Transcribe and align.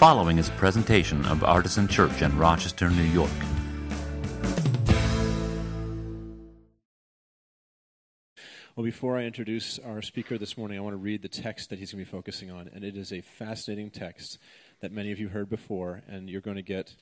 following 0.00 0.38
is 0.38 0.48
a 0.48 0.52
presentation 0.52 1.22
of 1.26 1.44
Artisan 1.44 1.86
Church 1.86 2.22
in 2.22 2.34
Rochester, 2.38 2.88
New 2.88 3.02
York. 3.02 3.30
Well, 8.74 8.84
before 8.84 9.18
I 9.18 9.24
introduce 9.24 9.78
our 9.78 10.00
speaker 10.00 10.38
this 10.38 10.56
morning, 10.56 10.78
I 10.78 10.80
want 10.80 10.94
to 10.94 10.96
read 10.96 11.20
the 11.20 11.28
text 11.28 11.68
that 11.68 11.78
he's 11.78 11.92
going 11.92 12.02
to 12.02 12.10
be 12.10 12.16
focusing 12.16 12.50
on. 12.50 12.70
And 12.72 12.82
it 12.82 12.96
is 12.96 13.12
a 13.12 13.20
fascinating 13.20 13.90
text 13.90 14.38
that 14.80 14.90
many 14.90 15.12
of 15.12 15.18
you 15.20 15.28
heard 15.28 15.50
before, 15.50 16.00
and 16.08 16.30
you're 16.30 16.40
going 16.40 16.56
to 16.56 16.62
get 16.62 16.94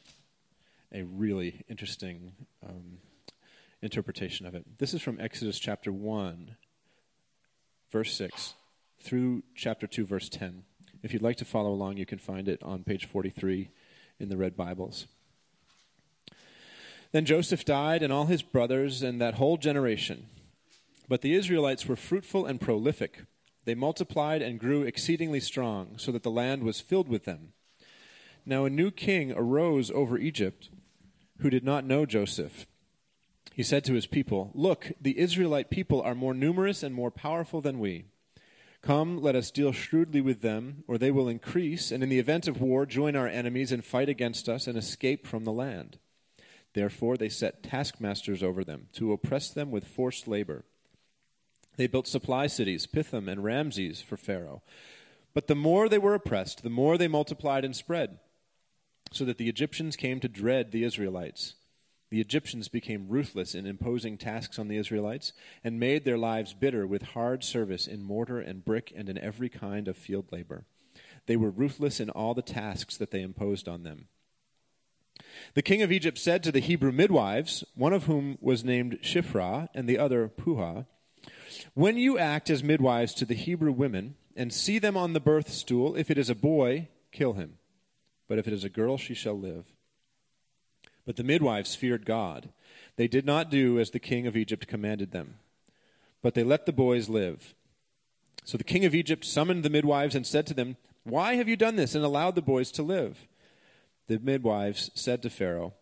a 0.92 1.04
really 1.04 1.64
interesting 1.68 2.32
um, 2.68 2.98
interpretation 3.80 4.44
of 4.44 4.56
it. 4.56 4.64
This 4.78 4.92
is 4.92 5.02
from 5.02 5.20
Exodus 5.20 5.60
chapter 5.60 5.92
1, 5.92 6.56
verse 7.92 8.12
6, 8.16 8.54
through 9.00 9.44
chapter 9.54 9.86
2, 9.86 10.04
verse 10.04 10.28
10. 10.28 10.64
If 11.02 11.12
you'd 11.12 11.22
like 11.22 11.36
to 11.36 11.44
follow 11.44 11.70
along, 11.70 11.96
you 11.96 12.06
can 12.06 12.18
find 12.18 12.48
it 12.48 12.62
on 12.62 12.82
page 12.82 13.06
43 13.06 13.70
in 14.18 14.28
the 14.28 14.36
Red 14.36 14.56
Bibles. 14.56 15.06
Then 17.12 17.24
Joseph 17.24 17.64
died, 17.64 18.02
and 18.02 18.12
all 18.12 18.26
his 18.26 18.42
brothers, 18.42 19.02
and 19.02 19.20
that 19.20 19.34
whole 19.34 19.56
generation. 19.56 20.26
But 21.08 21.22
the 21.22 21.34
Israelites 21.34 21.86
were 21.86 21.96
fruitful 21.96 22.46
and 22.46 22.60
prolific. 22.60 23.24
They 23.64 23.76
multiplied 23.76 24.42
and 24.42 24.58
grew 24.58 24.82
exceedingly 24.82 25.40
strong, 25.40 25.94
so 25.98 26.10
that 26.12 26.24
the 26.24 26.30
land 26.30 26.64
was 26.64 26.80
filled 26.80 27.08
with 27.08 27.24
them. 27.24 27.52
Now 28.44 28.64
a 28.64 28.70
new 28.70 28.90
king 28.90 29.32
arose 29.32 29.90
over 29.92 30.18
Egypt 30.18 30.68
who 31.40 31.50
did 31.50 31.64
not 31.64 31.84
know 31.84 32.06
Joseph. 32.06 32.66
He 33.54 33.62
said 33.62 33.84
to 33.84 33.94
his 33.94 34.06
people, 34.06 34.50
Look, 34.52 34.92
the 35.00 35.18
Israelite 35.18 35.70
people 35.70 36.02
are 36.02 36.14
more 36.14 36.34
numerous 36.34 36.82
and 36.82 36.94
more 36.94 37.10
powerful 37.10 37.60
than 37.60 37.78
we. 37.78 38.06
Come, 38.88 39.20
let 39.20 39.36
us 39.36 39.50
deal 39.50 39.70
shrewdly 39.72 40.22
with 40.22 40.40
them, 40.40 40.82
or 40.88 40.96
they 40.96 41.10
will 41.10 41.28
increase, 41.28 41.90
and 41.90 42.02
in 42.02 42.08
the 42.08 42.18
event 42.18 42.48
of 42.48 42.58
war, 42.58 42.86
join 42.86 43.16
our 43.16 43.28
enemies 43.28 43.70
and 43.70 43.84
fight 43.84 44.08
against 44.08 44.48
us 44.48 44.66
and 44.66 44.78
escape 44.78 45.26
from 45.26 45.44
the 45.44 45.52
land. 45.52 45.98
Therefore, 46.72 47.18
they 47.18 47.28
set 47.28 47.62
taskmasters 47.62 48.42
over 48.42 48.64
them 48.64 48.86
to 48.94 49.12
oppress 49.12 49.50
them 49.50 49.70
with 49.70 49.86
forced 49.86 50.26
labor. 50.26 50.64
They 51.76 51.86
built 51.86 52.08
supply 52.08 52.46
cities, 52.46 52.86
Pithom 52.86 53.28
and 53.28 53.44
Ramses, 53.44 54.00
for 54.00 54.16
Pharaoh. 54.16 54.62
But 55.34 55.48
the 55.48 55.54
more 55.54 55.90
they 55.90 55.98
were 55.98 56.14
oppressed, 56.14 56.62
the 56.62 56.70
more 56.70 56.96
they 56.96 57.08
multiplied 57.08 57.66
and 57.66 57.76
spread, 57.76 58.18
so 59.12 59.26
that 59.26 59.36
the 59.36 59.50
Egyptians 59.50 59.96
came 59.96 60.18
to 60.20 60.28
dread 60.28 60.72
the 60.72 60.84
Israelites. 60.84 61.56
The 62.10 62.20
Egyptians 62.20 62.68
became 62.68 63.08
ruthless 63.08 63.54
in 63.54 63.66
imposing 63.66 64.16
tasks 64.16 64.58
on 64.58 64.68
the 64.68 64.78
Israelites 64.78 65.32
and 65.62 65.78
made 65.78 66.04
their 66.04 66.16
lives 66.16 66.54
bitter 66.54 66.86
with 66.86 67.02
hard 67.02 67.44
service 67.44 67.86
in 67.86 68.02
mortar 68.02 68.40
and 68.40 68.64
brick 68.64 68.92
and 68.96 69.08
in 69.08 69.18
every 69.18 69.50
kind 69.50 69.88
of 69.88 69.96
field 69.96 70.26
labor. 70.32 70.64
They 71.26 71.36
were 71.36 71.50
ruthless 71.50 72.00
in 72.00 72.08
all 72.08 72.32
the 72.32 72.40
tasks 72.40 72.96
that 72.96 73.10
they 73.10 73.20
imposed 73.20 73.68
on 73.68 73.82
them. 73.82 74.08
The 75.54 75.62
king 75.62 75.82
of 75.82 75.92
Egypt 75.92 76.16
said 76.16 76.42
to 76.42 76.52
the 76.52 76.60
Hebrew 76.60 76.92
midwives, 76.92 77.64
one 77.74 77.92
of 77.92 78.04
whom 78.04 78.38
was 78.40 78.64
named 78.64 79.00
Shiphrah 79.02 79.68
and 79.74 79.86
the 79.86 79.98
other 79.98 80.28
Puah, 80.28 80.84
When 81.74 81.98
you 81.98 82.18
act 82.18 82.48
as 82.48 82.64
midwives 82.64 83.12
to 83.14 83.26
the 83.26 83.34
Hebrew 83.34 83.72
women 83.72 84.14
and 84.34 84.52
see 84.52 84.78
them 84.78 84.96
on 84.96 85.12
the 85.12 85.20
birth 85.20 85.50
stool, 85.50 85.96
if 85.96 86.10
it 86.10 86.16
is 86.16 86.30
a 86.30 86.34
boy, 86.34 86.88
kill 87.12 87.34
him. 87.34 87.58
But 88.28 88.38
if 88.38 88.46
it 88.46 88.54
is 88.54 88.64
a 88.64 88.70
girl, 88.70 88.96
she 88.96 89.14
shall 89.14 89.38
live. 89.38 89.66
But 91.08 91.16
the 91.16 91.24
midwives 91.24 91.74
feared 91.74 92.04
God. 92.04 92.50
They 92.96 93.08
did 93.08 93.24
not 93.24 93.48
do 93.48 93.80
as 93.80 93.92
the 93.92 93.98
king 93.98 94.26
of 94.26 94.36
Egypt 94.36 94.66
commanded 94.66 95.10
them, 95.10 95.36
but 96.20 96.34
they 96.34 96.44
let 96.44 96.66
the 96.66 96.72
boys 96.72 97.08
live. 97.08 97.54
So 98.44 98.58
the 98.58 98.62
king 98.62 98.84
of 98.84 98.94
Egypt 98.94 99.24
summoned 99.24 99.62
the 99.62 99.70
midwives 99.70 100.14
and 100.14 100.26
said 100.26 100.46
to 100.48 100.52
them, 100.52 100.76
Why 101.04 101.36
have 101.36 101.48
you 101.48 101.56
done 101.56 101.76
this 101.76 101.94
and 101.94 102.04
allowed 102.04 102.34
the 102.34 102.42
boys 102.42 102.70
to 102.72 102.82
live? 102.82 103.26
The 104.06 104.18
midwives 104.18 104.90
said 104.92 105.22
to 105.22 105.30
Pharaoh, 105.30 105.72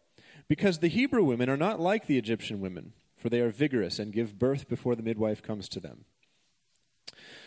Because 0.46 0.78
the 0.78 0.86
Hebrew 0.86 1.24
women 1.24 1.50
are 1.50 1.56
not 1.56 1.80
like 1.80 2.06
the 2.06 2.18
Egyptian 2.18 2.60
women, 2.60 2.92
for 3.16 3.28
they 3.28 3.40
are 3.40 3.50
vigorous 3.50 3.98
and 3.98 4.12
give 4.12 4.38
birth 4.38 4.68
before 4.68 4.94
the 4.94 5.02
midwife 5.02 5.42
comes 5.42 5.68
to 5.70 5.80
them. 5.80 6.04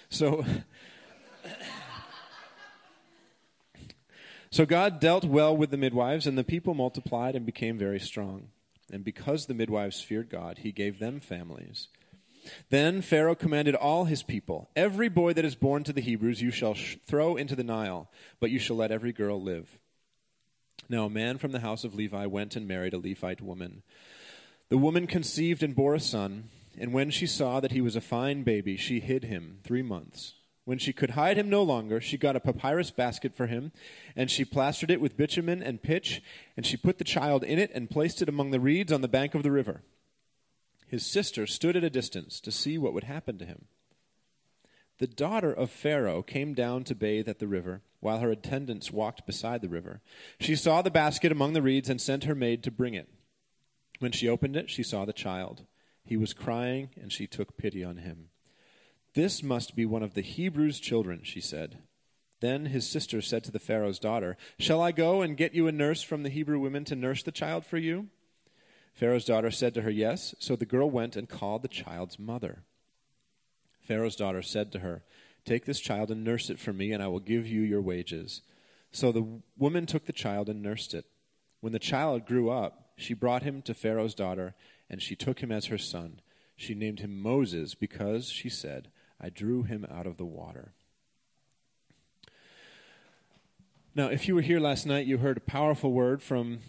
So. 0.09 0.43
So 4.51 4.65
God 4.65 4.99
dealt 4.99 5.25
well 5.25 5.55
with 5.55 5.69
the 5.69 5.77
midwives, 5.77 6.25
and 6.25 6.37
the 6.37 6.43
people 6.43 6.73
multiplied 6.73 7.35
and 7.35 7.45
became 7.45 7.77
very 7.77 7.99
strong. 7.99 8.49
And 8.91 9.03
because 9.03 9.45
the 9.45 9.53
midwives 9.53 10.01
feared 10.01 10.29
God, 10.29 10.59
he 10.59 10.71
gave 10.71 10.97
them 10.97 11.19
families. 11.19 11.87
Then 12.69 13.01
Pharaoh 13.01 13.35
commanded 13.35 13.75
all 13.75 14.05
his 14.05 14.23
people 14.23 14.69
Every 14.75 15.09
boy 15.09 15.33
that 15.33 15.45
is 15.45 15.55
born 15.55 15.83
to 15.83 15.93
the 15.93 16.01
Hebrews 16.01 16.41
you 16.41 16.51
shall 16.51 16.73
sh- 16.73 16.97
throw 17.05 17.35
into 17.35 17.55
the 17.55 17.63
Nile, 17.63 18.09
but 18.39 18.49
you 18.49 18.59
shall 18.59 18.77
let 18.77 18.91
every 18.91 19.11
girl 19.11 19.41
live. 19.41 19.77
Now 20.87 21.05
a 21.05 21.09
man 21.09 21.37
from 21.37 21.51
the 21.51 21.59
house 21.59 21.83
of 21.83 21.93
Levi 21.93 22.25
went 22.25 22.55
and 22.55 22.67
married 22.67 22.93
a 22.93 22.99
Levite 22.99 23.41
woman. 23.41 23.83
The 24.69 24.77
woman 24.77 25.05
conceived 25.05 25.61
and 25.61 25.75
bore 25.75 25.93
a 25.93 25.99
son, 25.99 26.49
and 26.79 26.93
when 26.93 27.11
she 27.11 27.27
saw 27.27 27.59
that 27.59 27.71
he 27.71 27.81
was 27.81 27.95
a 27.95 28.01
fine 28.01 28.43
baby, 28.43 28.77
she 28.77 28.99
hid 28.99 29.25
him 29.25 29.59
three 29.63 29.83
months. 29.83 30.33
When 30.69 30.77
she 30.77 30.93
could 30.93 31.09
hide 31.09 31.35
him 31.35 31.49
no 31.49 31.63
longer, 31.63 31.99
she 31.99 32.15
got 32.15 32.35
a 32.35 32.39
papyrus 32.39 32.91
basket 32.91 33.33
for 33.33 33.47
him, 33.47 33.71
and 34.15 34.29
she 34.29 34.45
plastered 34.45 34.91
it 34.91 35.01
with 35.01 35.17
bitumen 35.17 35.63
and 35.63 35.81
pitch, 35.81 36.21
and 36.55 36.63
she 36.63 36.77
put 36.77 36.99
the 36.99 37.03
child 37.03 37.43
in 37.43 37.57
it 37.57 37.71
and 37.73 37.89
placed 37.89 38.21
it 38.21 38.29
among 38.29 38.51
the 38.51 38.59
reeds 38.59 38.93
on 38.93 39.01
the 39.01 39.07
bank 39.07 39.33
of 39.33 39.41
the 39.41 39.51
river. 39.51 39.81
His 40.85 41.03
sister 41.03 41.47
stood 41.47 41.75
at 41.75 41.83
a 41.83 41.89
distance 41.89 42.39
to 42.41 42.51
see 42.51 42.77
what 42.77 42.93
would 42.93 43.05
happen 43.05 43.39
to 43.39 43.45
him. 43.45 43.65
The 44.99 45.07
daughter 45.07 45.51
of 45.51 45.71
Pharaoh 45.71 46.21
came 46.21 46.53
down 46.53 46.83
to 46.83 46.93
bathe 46.93 47.27
at 47.27 47.39
the 47.39 47.47
river, 47.47 47.81
while 47.99 48.19
her 48.19 48.29
attendants 48.29 48.91
walked 48.91 49.25
beside 49.25 49.63
the 49.63 49.69
river. 49.69 50.01
She 50.39 50.55
saw 50.55 50.83
the 50.83 50.91
basket 50.91 51.31
among 51.31 51.53
the 51.53 51.63
reeds 51.63 51.89
and 51.89 51.99
sent 51.99 52.25
her 52.25 52.35
maid 52.35 52.61
to 52.61 52.69
bring 52.69 52.93
it. 52.93 53.09
When 53.97 54.11
she 54.11 54.29
opened 54.29 54.55
it, 54.55 54.69
she 54.69 54.83
saw 54.83 55.03
the 55.03 55.13
child. 55.13 55.65
He 56.05 56.15
was 56.15 56.31
crying, 56.31 56.89
and 57.01 57.11
she 57.11 57.25
took 57.25 57.57
pity 57.57 57.83
on 57.83 57.97
him. 57.97 58.29
This 59.19 59.43
must 59.43 59.75
be 59.75 59.85
one 59.85 60.01
of 60.01 60.13
the 60.13 60.21
Hebrews' 60.21 60.79
children, 60.79 61.23
she 61.23 61.41
said. 61.41 61.79
Then 62.39 62.67
his 62.67 62.87
sister 62.87 63.21
said 63.21 63.43
to 63.43 63.51
the 63.51 63.59
Pharaoh's 63.59 63.99
daughter, 63.99 64.37
Shall 64.57 64.81
I 64.81 64.93
go 64.93 65.21
and 65.21 65.35
get 65.35 65.53
you 65.53 65.67
a 65.67 65.73
nurse 65.73 66.01
from 66.01 66.23
the 66.23 66.29
Hebrew 66.29 66.57
women 66.57 66.85
to 66.85 66.95
nurse 66.95 67.21
the 67.21 67.33
child 67.33 67.65
for 67.65 67.77
you? 67.77 68.07
Pharaoh's 68.93 69.25
daughter 69.25 69.51
said 69.51 69.73
to 69.73 69.81
her, 69.81 69.89
Yes. 69.89 70.35
So 70.39 70.55
the 70.55 70.65
girl 70.65 70.89
went 70.89 71.17
and 71.17 71.27
called 71.27 71.63
the 71.63 71.67
child's 71.67 72.17
mother. 72.17 72.63
Pharaoh's 73.81 74.15
daughter 74.15 74.41
said 74.41 74.71
to 74.71 74.79
her, 74.79 75.03
Take 75.43 75.65
this 75.65 75.81
child 75.81 76.11
and 76.11 76.23
nurse 76.23 76.49
it 76.49 76.57
for 76.57 76.71
me, 76.71 76.93
and 76.93 77.03
I 77.03 77.07
will 77.07 77.19
give 77.19 77.45
you 77.45 77.59
your 77.59 77.81
wages. 77.81 78.41
So 78.93 79.11
the 79.11 79.41
woman 79.57 79.85
took 79.85 80.05
the 80.05 80.13
child 80.13 80.47
and 80.47 80.61
nursed 80.61 80.93
it. 80.93 81.03
When 81.59 81.73
the 81.73 81.77
child 81.77 82.25
grew 82.25 82.51
up, 82.51 82.91
she 82.95 83.13
brought 83.13 83.43
him 83.43 83.63
to 83.63 83.73
Pharaoh's 83.73 84.15
daughter, 84.15 84.55
and 84.89 85.01
she 85.01 85.17
took 85.17 85.39
him 85.43 85.51
as 85.51 85.65
her 85.65 85.77
son. 85.77 86.21
She 86.55 86.73
named 86.73 87.01
him 87.01 87.21
Moses 87.21 87.75
because, 87.75 88.29
she 88.29 88.47
said, 88.47 88.87
I 89.19 89.29
drew 89.29 89.63
him 89.63 89.85
out 89.91 90.07
of 90.07 90.17
the 90.17 90.25
water. 90.25 90.73
Now, 93.95 94.07
if 94.07 94.27
you 94.27 94.35
were 94.35 94.41
here 94.41 94.59
last 94.59 94.85
night, 94.85 95.07
you 95.07 95.17
heard 95.17 95.37
a 95.37 95.41
powerful 95.41 95.91
word 95.91 96.21
from 96.21 96.59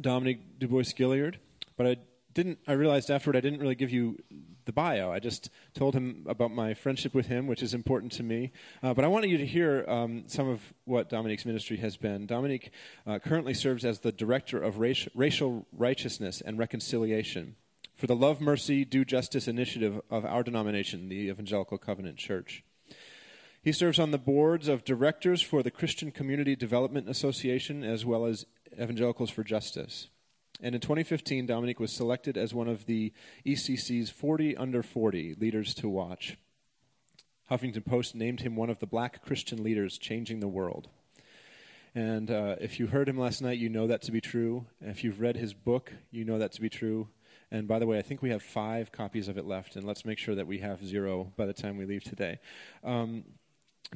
Dominique 0.00 0.58
Du 0.58 0.66
Bois 0.66 0.82
Gilliard, 0.82 1.36
but 1.76 1.86
I 1.86 1.96
didn't. 2.34 2.58
I 2.66 2.72
realized 2.72 3.10
afterward 3.10 3.36
I 3.36 3.40
didn't 3.40 3.60
really 3.60 3.74
give 3.74 3.92
you 3.92 4.18
the 4.64 4.72
bio. 4.72 5.12
I 5.12 5.20
just 5.20 5.50
told 5.74 5.94
him 5.94 6.24
about 6.28 6.50
my 6.50 6.74
friendship 6.74 7.14
with 7.14 7.26
him, 7.26 7.46
which 7.46 7.62
is 7.62 7.74
important 7.74 8.12
to 8.12 8.22
me. 8.22 8.52
Uh, 8.82 8.92
but 8.92 9.04
I 9.04 9.08
wanted 9.08 9.30
you 9.30 9.38
to 9.38 9.46
hear 9.46 9.84
um, 9.88 10.24
some 10.26 10.48
of 10.48 10.60
what 10.84 11.08
Dominique's 11.08 11.46
ministry 11.46 11.76
has 11.76 11.96
been. 11.96 12.26
Dominique 12.26 12.72
uh, 13.06 13.18
currently 13.18 13.54
serves 13.54 13.84
as 13.84 14.00
the 14.00 14.10
director 14.10 14.60
of 14.60 14.78
racial 14.78 15.66
righteousness 15.72 16.42
and 16.44 16.58
reconciliation 16.58 17.56
for 17.96 18.06
the 18.06 18.14
Love, 18.14 18.42
Mercy, 18.42 18.84
Do 18.84 19.04
Justice 19.04 19.48
initiative 19.48 20.00
of 20.10 20.24
our 20.26 20.42
denomination, 20.42 21.08
the 21.08 21.30
Evangelical 21.30 21.78
Covenant 21.78 22.18
Church. 22.18 22.62
He 23.62 23.72
serves 23.72 23.98
on 23.98 24.10
the 24.10 24.18
boards 24.18 24.68
of 24.68 24.84
directors 24.84 25.40
for 25.40 25.62
the 25.62 25.70
Christian 25.70 26.12
Community 26.12 26.54
Development 26.54 27.08
Association 27.08 27.82
as 27.82 28.04
well 28.04 28.26
as 28.26 28.44
Evangelicals 28.74 29.30
for 29.30 29.42
Justice. 29.42 30.08
And 30.60 30.74
in 30.74 30.80
2015, 30.80 31.46
Dominique 31.46 31.80
was 31.80 31.92
selected 31.92 32.36
as 32.36 32.54
one 32.54 32.68
of 32.68 32.84
the 32.84 33.12
ECC's 33.46 34.10
40 34.10 34.56
under 34.56 34.82
40 34.82 35.34
leaders 35.40 35.74
to 35.74 35.88
watch. 35.88 36.36
Huffington 37.50 37.84
Post 37.84 38.14
named 38.14 38.40
him 38.40 38.56
one 38.56 38.70
of 38.70 38.78
the 38.78 38.86
black 38.86 39.24
Christian 39.24 39.62
leaders 39.62 39.98
changing 39.98 40.40
the 40.40 40.48
world. 40.48 40.88
And 41.94 42.30
uh, 42.30 42.56
if 42.60 42.78
you 42.78 42.88
heard 42.88 43.08
him 43.08 43.18
last 43.18 43.40
night, 43.40 43.58
you 43.58 43.70
know 43.70 43.86
that 43.86 44.02
to 44.02 44.12
be 44.12 44.20
true. 44.20 44.66
If 44.82 45.02
you've 45.02 45.20
read 45.20 45.36
his 45.36 45.54
book, 45.54 45.92
you 46.10 46.24
know 46.26 46.38
that 46.38 46.52
to 46.52 46.60
be 46.60 46.68
true. 46.68 47.08
And 47.50 47.68
by 47.68 47.78
the 47.78 47.86
way, 47.86 47.98
I 47.98 48.02
think 48.02 48.22
we 48.22 48.30
have 48.30 48.42
five 48.42 48.90
copies 48.92 49.28
of 49.28 49.38
it 49.38 49.44
left, 49.44 49.76
and 49.76 49.86
let's 49.86 50.04
make 50.04 50.18
sure 50.18 50.34
that 50.34 50.46
we 50.46 50.58
have 50.58 50.84
zero 50.84 51.32
by 51.36 51.46
the 51.46 51.52
time 51.52 51.76
we 51.76 51.84
leave 51.84 52.04
today. 52.04 52.38
Um, 52.82 53.24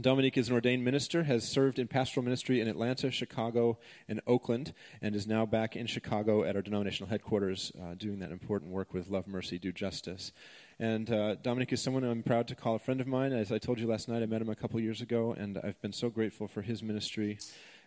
Dominique 0.00 0.38
is 0.38 0.48
an 0.48 0.54
ordained 0.54 0.84
minister, 0.84 1.24
has 1.24 1.42
served 1.42 1.80
in 1.80 1.88
pastoral 1.88 2.22
ministry 2.22 2.60
in 2.60 2.68
Atlanta, 2.68 3.10
Chicago, 3.10 3.76
and 4.08 4.20
Oakland, 4.24 4.72
and 5.02 5.16
is 5.16 5.26
now 5.26 5.44
back 5.44 5.74
in 5.74 5.88
Chicago 5.88 6.44
at 6.44 6.54
our 6.54 6.62
denominational 6.62 7.10
headquarters 7.10 7.72
uh, 7.82 7.94
doing 7.94 8.20
that 8.20 8.30
important 8.30 8.70
work 8.70 8.94
with 8.94 9.08
Love, 9.08 9.26
Mercy, 9.26 9.58
Do 9.58 9.72
Justice. 9.72 10.30
And 10.78 11.10
uh, 11.10 11.34
Dominique 11.34 11.72
is 11.72 11.82
someone 11.82 12.04
I'm 12.04 12.22
proud 12.22 12.46
to 12.48 12.54
call 12.54 12.76
a 12.76 12.78
friend 12.78 13.00
of 13.00 13.08
mine. 13.08 13.32
As 13.32 13.50
I 13.50 13.58
told 13.58 13.80
you 13.80 13.88
last 13.88 14.08
night, 14.08 14.22
I 14.22 14.26
met 14.26 14.40
him 14.40 14.48
a 14.48 14.54
couple 14.54 14.78
years 14.78 15.00
ago, 15.00 15.34
and 15.36 15.58
I've 15.58 15.80
been 15.82 15.92
so 15.92 16.08
grateful 16.08 16.46
for 16.46 16.62
his 16.62 16.84
ministry 16.84 17.38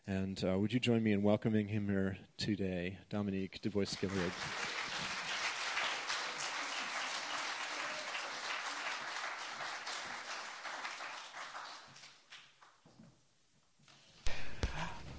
And 0.05 0.43
uh, 0.43 0.59
would 0.59 0.73
you 0.73 0.81
join 0.81 1.01
me 1.01 1.13
in 1.13 1.23
welcoming 1.23 1.69
him 1.69 1.87
here 1.87 2.17
today, 2.37 2.97
Dominique 3.09 3.61
DuBois 3.61 3.95
Gilliard? 3.95 4.82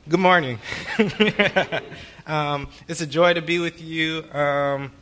Good 0.06 0.20
morning. 0.20 0.58
um, 2.26 2.68
it's 2.88 3.00
a 3.00 3.06
joy 3.06 3.32
to 3.32 3.40
be 3.40 3.58
with 3.58 3.80
you. 3.80 4.22
Um, 4.34 4.92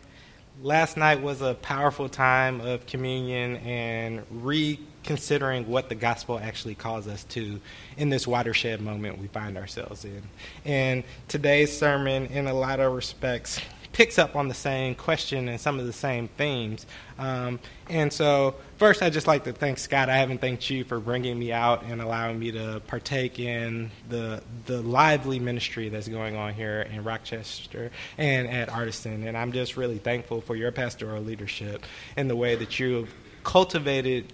last 0.62 0.96
night 0.96 1.20
was 1.20 1.42
a 1.42 1.54
powerful 1.54 2.08
time 2.08 2.60
of 2.60 2.86
communion 2.86 3.56
and 3.56 4.22
reconsidering 4.30 5.66
what 5.66 5.88
the 5.88 5.96
gospel 5.96 6.38
actually 6.38 6.76
calls 6.76 7.08
us 7.08 7.24
to 7.24 7.60
in 7.96 8.10
this 8.10 8.28
watershed 8.28 8.80
moment 8.80 9.18
we 9.18 9.26
find 9.26 9.58
ourselves 9.58 10.04
in. 10.04 10.22
And 10.64 11.02
today's 11.26 11.76
sermon, 11.76 12.26
in 12.26 12.46
a 12.46 12.54
lot 12.54 12.78
of 12.78 12.92
respects, 12.92 13.60
picks 13.92 14.18
up 14.18 14.36
on 14.36 14.48
the 14.48 14.54
same 14.54 14.94
question 14.94 15.48
and 15.48 15.60
some 15.60 15.78
of 15.78 15.86
the 15.86 15.92
same 15.92 16.28
themes. 16.28 16.86
Um, 17.18 17.60
and 17.88 18.12
so, 18.12 18.56
first, 18.78 19.02
I'd 19.02 19.12
just 19.12 19.26
like 19.26 19.44
to 19.44 19.52
thank 19.52 19.78
Scott. 19.78 20.08
I 20.08 20.16
haven't 20.16 20.40
thanked 20.40 20.68
you 20.70 20.84
for 20.84 20.98
bringing 20.98 21.38
me 21.38 21.52
out 21.52 21.84
and 21.84 22.00
allowing 22.00 22.38
me 22.38 22.52
to 22.52 22.80
partake 22.86 23.38
in 23.38 23.90
the 24.08 24.42
the 24.66 24.80
lively 24.82 25.38
ministry 25.38 25.88
that's 25.88 26.08
going 26.08 26.36
on 26.36 26.54
here 26.54 26.82
in 26.82 27.04
Rochester 27.04 27.90
and 28.18 28.48
at 28.48 28.68
Artisan. 28.70 29.26
And 29.26 29.36
I'm 29.36 29.52
just 29.52 29.76
really 29.76 29.98
thankful 29.98 30.40
for 30.40 30.56
your 30.56 30.72
pastoral 30.72 31.22
leadership 31.22 31.84
and 32.16 32.28
the 32.28 32.36
way 32.36 32.56
that 32.56 32.80
you've 32.80 33.12
cultivated 33.44 34.32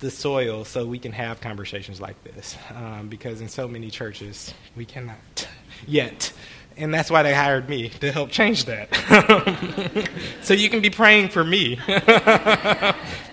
the 0.00 0.10
soil 0.10 0.64
so 0.64 0.84
we 0.86 0.98
can 0.98 1.12
have 1.12 1.40
conversations 1.40 2.00
like 2.00 2.22
this. 2.24 2.56
Um, 2.74 3.08
because 3.08 3.40
in 3.40 3.48
so 3.48 3.68
many 3.68 3.90
churches, 3.90 4.52
we 4.76 4.84
cannot 4.84 5.48
yet 5.86 6.32
and 6.76 6.92
that's 6.92 7.10
why 7.10 7.22
they 7.22 7.34
hired 7.34 7.68
me 7.68 7.88
to 7.88 8.10
help 8.10 8.30
change 8.30 8.64
that. 8.64 8.88
so 10.42 10.54
you 10.54 10.68
can 10.68 10.80
be 10.80 10.90
praying 10.90 11.28
for 11.28 11.44
me, 11.44 11.76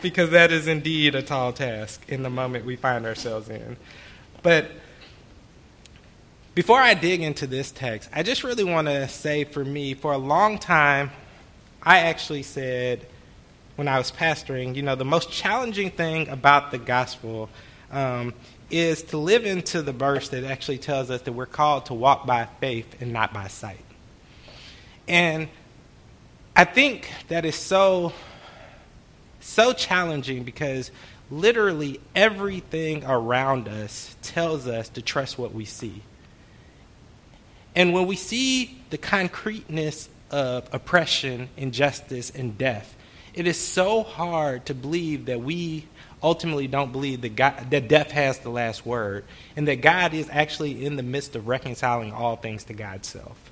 because 0.01 0.29
that 0.31 0.51
is 0.51 0.67
indeed 0.67 1.15
a 1.15 1.21
tall 1.21 1.53
task 1.53 2.01
in 2.07 2.23
the 2.23 2.29
moment 2.29 2.65
we 2.65 2.75
find 2.75 3.05
ourselves 3.05 3.49
in. 3.49 3.77
But 4.43 4.71
before 6.53 6.79
I 6.79 6.93
dig 6.93 7.21
into 7.21 7.47
this 7.47 7.71
text, 7.71 8.09
I 8.13 8.23
just 8.23 8.43
really 8.43 8.63
want 8.63 8.87
to 8.87 9.07
say 9.07 9.43
for 9.43 9.63
me, 9.63 9.93
for 9.93 10.13
a 10.13 10.17
long 10.17 10.57
time, 10.57 11.11
I 11.81 11.99
actually 11.99 12.43
said 12.43 13.07
when 13.75 13.87
I 13.87 13.97
was 13.97 14.11
pastoring, 14.11 14.75
you 14.75 14.81
know, 14.81 14.95
the 14.95 15.05
most 15.05 15.31
challenging 15.31 15.89
thing 15.89 16.27
about 16.29 16.71
the 16.71 16.77
gospel 16.77 17.49
um, 17.91 18.33
is 18.71 19.03
to 19.03 19.17
live 19.17 19.45
into 19.45 19.81
the 19.81 19.91
verse 19.91 20.29
that 20.29 20.43
actually 20.43 20.77
tells 20.77 21.09
us 21.11 21.21
that 21.21 21.33
we're 21.33 21.45
called 21.45 21.87
to 21.87 21.93
walk 21.93 22.25
by 22.25 22.45
faith 22.59 23.01
and 23.01 23.13
not 23.13 23.33
by 23.33 23.47
sight. 23.47 23.83
And 25.07 25.49
I 26.55 26.63
think 26.65 27.11
that 27.29 27.45
is 27.45 27.55
so 27.55 28.13
so 29.41 29.73
challenging 29.73 30.43
because 30.43 30.91
literally 31.29 31.99
everything 32.15 33.03
around 33.05 33.67
us 33.67 34.15
tells 34.21 34.67
us 34.67 34.89
to 34.89 35.01
trust 35.01 35.37
what 35.37 35.53
we 35.53 35.65
see. 35.65 36.03
And 37.75 37.93
when 37.93 38.05
we 38.05 38.15
see 38.15 38.81
the 38.89 38.97
concreteness 38.97 40.09
of 40.29 40.69
oppression, 40.73 41.49
injustice, 41.57 42.29
and 42.29 42.57
death, 42.57 42.95
it 43.33 43.47
is 43.47 43.57
so 43.57 44.03
hard 44.03 44.65
to 44.65 44.73
believe 44.73 45.25
that 45.25 45.41
we 45.41 45.87
ultimately 46.23 46.67
don't 46.67 46.91
believe 46.91 47.21
that, 47.21 47.35
God, 47.35 47.71
that 47.71 47.87
death 47.87 48.11
has 48.11 48.39
the 48.39 48.49
last 48.49 48.85
word 48.85 49.25
and 49.55 49.67
that 49.67 49.81
God 49.81 50.13
is 50.13 50.29
actually 50.31 50.85
in 50.85 50.95
the 50.95 51.03
midst 51.03 51.35
of 51.35 51.47
reconciling 51.47 52.13
all 52.13 52.35
things 52.35 52.63
to 52.65 52.73
God's 52.73 53.07
self. 53.07 53.51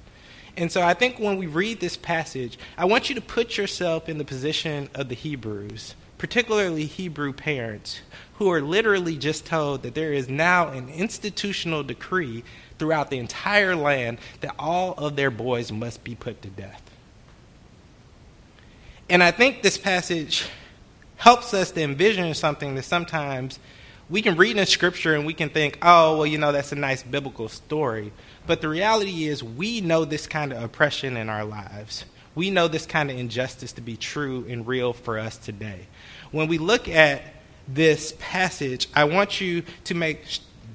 And 0.58 0.72
so 0.72 0.82
I 0.82 0.94
think 0.94 1.20
when 1.20 1.38
we 1.38 1.48
read 1.48 1.80
this 1.80 1.96
passage, 1.96 2.60
I 2.78 2.86
want 2.86 3.10
you 3.10 3.16
to 3.16 3.22
put 3.22 3.58
yourself 3.58 4.10
in 4.10 4.18
the 4.18 4.26
position 4.26 4.90
of 4.94 5.10
the 5.10 5.16
Hebrews, 5.16 5.96
particularly 6.18 6.86
Hebrew 6.86 7.34
parents, 7.34 8.02
who 8.36 8.52
are 8.52 8.62
literally 8.62 9.18
just 9.18 9.46
told 9.46 9.84
that 9.84 9.96
there 9.96 10.14
is 10.14 10.30
now 10.30 10.70
an 10.70 10.90
institutional 10.90 11.84
decree 11.84 12.44
throughout 12.78 13.10
the 13.10 13.20
entire 13.20 13.76
land 13.76 14.18
that 14.42 14.56
all 14.58 14.94
of 14.94 15.16
their 15.16 15.32
boys 15.32 15.72
must 15.72 16.04
be 16.04 16.16
put 16.16 16.42
to 16.42 16.50
death. 16.50 16.82
And 19.10 19.24
I 19.24 19.32
think 19.32 19.62
this 19.62 19.78
passage 19.78 20.46
helps 21.20 21.54
us 21.54 21.70
to 21.72 21.82
envision 21.82 22.34
something 22.34 22.76
that 22.76 22.84
sometimes 22.84 23.60
we 24.10 24.22
can 24.22 24.38
read 24.38 24.56
in 24.56 24.66
scripture 24.66 25.14
and 25.16 25.26
we 25.26 25.34
can 25.34 25.50
think, 25.50 25.78
oh, 25.82 26.16
well, 26.16 26.26
you 26.26 26.38
know, 26.38 26.54
that's 26.54 26.72
a 26.72 26.76
nice 26.76 27.04
biblical 27.04 27.50
story. 27.50 28.14
But 28.48 28.62
the 28.62 28.70
reality 28.70 29.26
is, 29.26 29.44
we 29.44 29.82
know 29.82 30.06
this 30.06 30.26
kind 30.26 30.54
of 30.54 30.64
oppression 30.64 31.18
in 31.18 31.30
our 31.30 31.44
lives. 31.44 32.06
We 32.36 32.50
know 32.50 32.70
this 32.70 32.86
kind 32.86 33.12
of 33.12 33.18
injustice 33.18 33.74
to 33.74 33.82
be 33.82 33.98
true 33.98 34.46
and 34.48 34.66
real 34.66 34.94
for 34.94 35.20
us 35.20 35.38
today. 35.38 35.88
When 36.32 36.48
we 36.48 36.58
look 36.58 36.88
at 36.88 37.22
this 37.68 38.16
passage, 38.18 38.88
I 38.96 39.04
want 39.04 39.42
you 39.42 39.64
to 39.84 39.94
make 39.94 40.24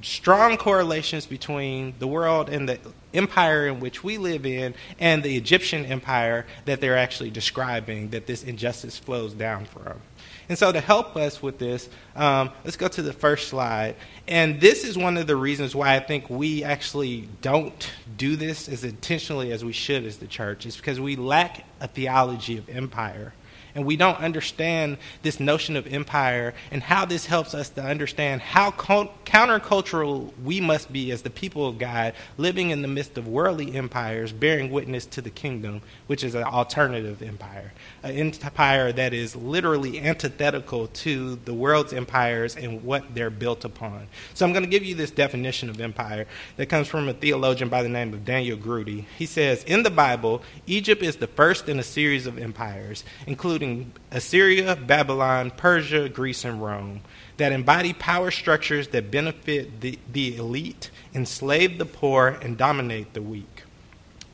strong 0.03 0.59
correlations 0.59 1.25
between 1.25 1.95
the 1.99 2.07
world 2.07 2.51
and 2.51 2.69
the 2.69 2.79
empire 3.15 3.67
in 3.67 3.81
which 3.81 4.03
we 4.03 4.19
live 4.19 4.45
in 4.45 4.75
and 4.99 5.23
the 5.23 5.37
Egyptian 5.37 5.87
empire 5.87 6.47
that 6.65 6.81
they're 6.81 6.99
actually 6.99 7.31
describing 7.31 8.11
that 8.11 8.27
this 8.27 8.43
injustice 8.43 8.99
flows 8.99 9.33
down 9.33 9.65
from. 9.67 10.01
And 10.49 10.59
so, 10.59 10.73
to 10.73 10.81
help 10.81 11.17
us 11.17 11.43
with 11.43 11.59
this, 11.59 11.89
um, 12.15 12.51
let's 12.65 12.77
go 12.77 12.89
to 12.89 13.03
the 13.03 13.15
first 13.15 13.49
slide. 13.49 13.97
And 14.29 14.61
this 14.61 14.85
is 14.85 14.99
one 14.99 15.17
of 15.17 15.27
the 15.27 15.37
reasons 15.37 15.75
why 15.75 15.95
I 15.95 16.01
think 16.01 16.29
we 16.29 16.63
actually 16.63 17.29
don't 17.41 17.91
do 18.17 18.37
this 18.37 18.69
as 18.69 18.85
intentionally 18.85 19.53
as 19.53 19.65
we 19.65 19.73
should 19.73 20.05
as 20.05 20.19
the 20.19 20.27
church, 20.27 20.67
is 20.67 20.77
because 20.77 21.01
we 21.01 21.17
lack 21.17 21.65
a 21.81 21.89
theology 21.89 22.59
of 22.59 22.69
empire 22.69 23.33
and 23.75 23.85
we 23.85 23.97
don't 23.97 24.19
understand 24.19 24.99
this 25.23 25.41
notion 25.41 25.77
of 25.77 25.87
empire 25.93 26.55
and 26.71 26.83
how 26.83 27.05
this 27.05 27.27
helps 27.27 27.55
us 27.55 27.69
to 27.71 27.83
understand 27.83 28.41
how 28.41 28.71
countercultural 28.71 30.33
we 30.43 30.61
must 30.61 30.93
be 30.93 31.11
as 31.11 31.23
the 31.23 31.31
people 31.31 31.67
of 31.67 31.79
God, 31.79 32.15
living 32.39 32.71
in 32.71 32.83
the 32.83 32.89
midst 32.89 33.19
of 33.19 33.27
worldly 33.27 33.75
empires, 33.75 34.33
bearing 34.33 34.71
witness 34.71 35.07
to 35.07 35.21
the 35.21 35.31
kingdom, 35.31 35.83
which 36.07 36.23
is 36.23 36.35
an 36.35 36.45
alternative 36.45 37.23
empire, 37.23 37.73
an 38.03 38.33
empire 38.43 38.93
that 38.93 39.13
is 39.13 39.35
literally 39.35 40.01
antithetical 40.01 40.89
to 40.89 41.37
the 41.45 41.55
world's 41.55 41.93
empires 41.93 42.57
and 42.57 42.83
what 42.85 43.15
they're 43.15 43.31
built 43.31 43.65
upon. 43.65 44.07
So 44.35 44.47
I'm 44.47 44.53
going 44.53 44.65
to 44.65 44.71
give 44.71 44.85
you 44.85 44.95
this 44.95 45.11
definition 45.11 45.69
of 45.69 45.81
empire 45.81 46.27
that 46.57 46.67
comes 46.67 46.89
from 46.89 47.09
a 47.09 47.15
theologian 47.15 47.69
by 47.69 47.83
the 47.83 47.89
name 47.89 48.13
of 48.13 48.25
Daniel 48.25 48.57
Groody. 48.57 49.07
He 49.19 49.27
says, 49.27 49.65
In 49.65 49.83
the 49.83 49.91
Bible, 49.91 50.43
Egypt 50.67 51.03
is 51.03 51.17
the 51.17 51.27
first 51.27 51.69
in 51.69 51.79
a 51.79 51.83
series 51.83 52.27
of 52.27 52.39
empires, 52.39 53.05
including 53.27 53.64
including 53.65 53.93
Assyria, 54.11 54.77
Babylon, 54.77 55.51
Persia, 55.51 56.09
Greece, 56.09 56.45
and 56.45 56.63
Rome, 56.63 57.01
that 57.39 57.53
embody 57.53 57.93
power 57.93 58.31
structures 58.31 58.89
that 58.89 59.11
benefit 59.11 59.81
the, 59.81 59.99
the 60.13 60.37
elite, 60.37 60.91
enslave 61.15 61.79
the 61.79 61.87
poor, 61.87 62.29
and 62.43 62.57
dominate 62.57 63.15
the 63.15 63.23
weak. 63.23 63.63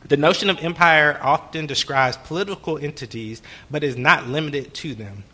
The 0.04 0.16
notion 0.16 0.50
of 0.50 0.58
empire 0.58 1.18
often 1.22 1.66
describes 1.66 2.16
political 2.16 2.78
entities, 2.78 3.42
but 3.70 3.84
is 3.84 3.96
not 3.96 4.26
limited 4.26 4.74
to 4.74 4.94
them. 4.94 5.24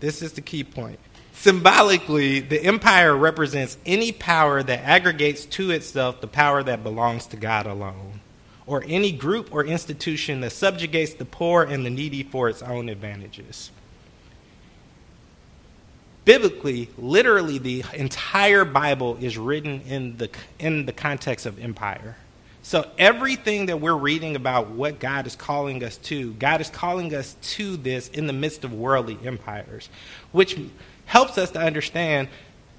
This 0.00 0.22
is 0.22 0.32
the 0.32 0.40
key 0.40 0.64
point. 0.64 0.98
Symbolically, 1.32 2.40
the 2.40 2.62
empire 2.62 3.16
represents 3.16 3.78
any 3.86 4.10
power 4.10 4.62
that 4.62 4.80
aggregates 4.80 5.44
to 5.44 5.70
itself 5.70 6.20
the 6.20 6.26
power 6.26 6.62
that 6.62 6.82
belongs 6.82 7.26
to 7.26 7.36
God 7.36 7.66
alone 7.66 8.20
or 8.66 8.84
any 8.86 9.12
group 9.12 9.54
or 9.54 9.64
institution 9.64 10.40
that 10.40 10.50
subjugates 10.50 11.14
the 11.14 11.24
poor 11.24 11.62
and 11.62 11.86
the 11.86 11.90
needy 11.90 12.22
for 12.22 12.48
its 12.48 12.62
own 12.62 12.88
advantages. 12.88 13.70
Biblically, 16.24 16.90
literally, 16.98 17.58
the 17.58 17.84
entire 17.94 18.64
Bible 18.64 19.16
is 19.20 19.38
written 19.38 19.80
in 19.82 20.16
the, 20.16 20.28
in 20.58 20.84
the 20.84 20.92
context 20.92 21.46
of 21.46 21.60
empire. 21.60 22.16
So, 22.62 22.90
everything 22.98 23.66
that 23.66 23.80
we're 23.80 23.94
reading 23.94 24.34
about 24.34 24.70
what 24.70 24.98
God 24.98 25.28
is 25.28 25.36
calling 25.36 25.84
us 25.84 25.98
to, 25.98 26.32
God 26.32 26.60
is 26.60 26.68
calling 26.68 27.14
us 27.14 27.36
to 27.40 27.76
this 27.76 28.08
in 28.08 28.26
the 28.26 28.32
midst 28.32 28.64
of 28.64 28.72
worldly 28.72 29.16
empires, 29.24 29.88
which 30.32 30.58
helps 31.04 31.38
us 31.38 31.52
to 31.52 31.60
understand 31.60 32.26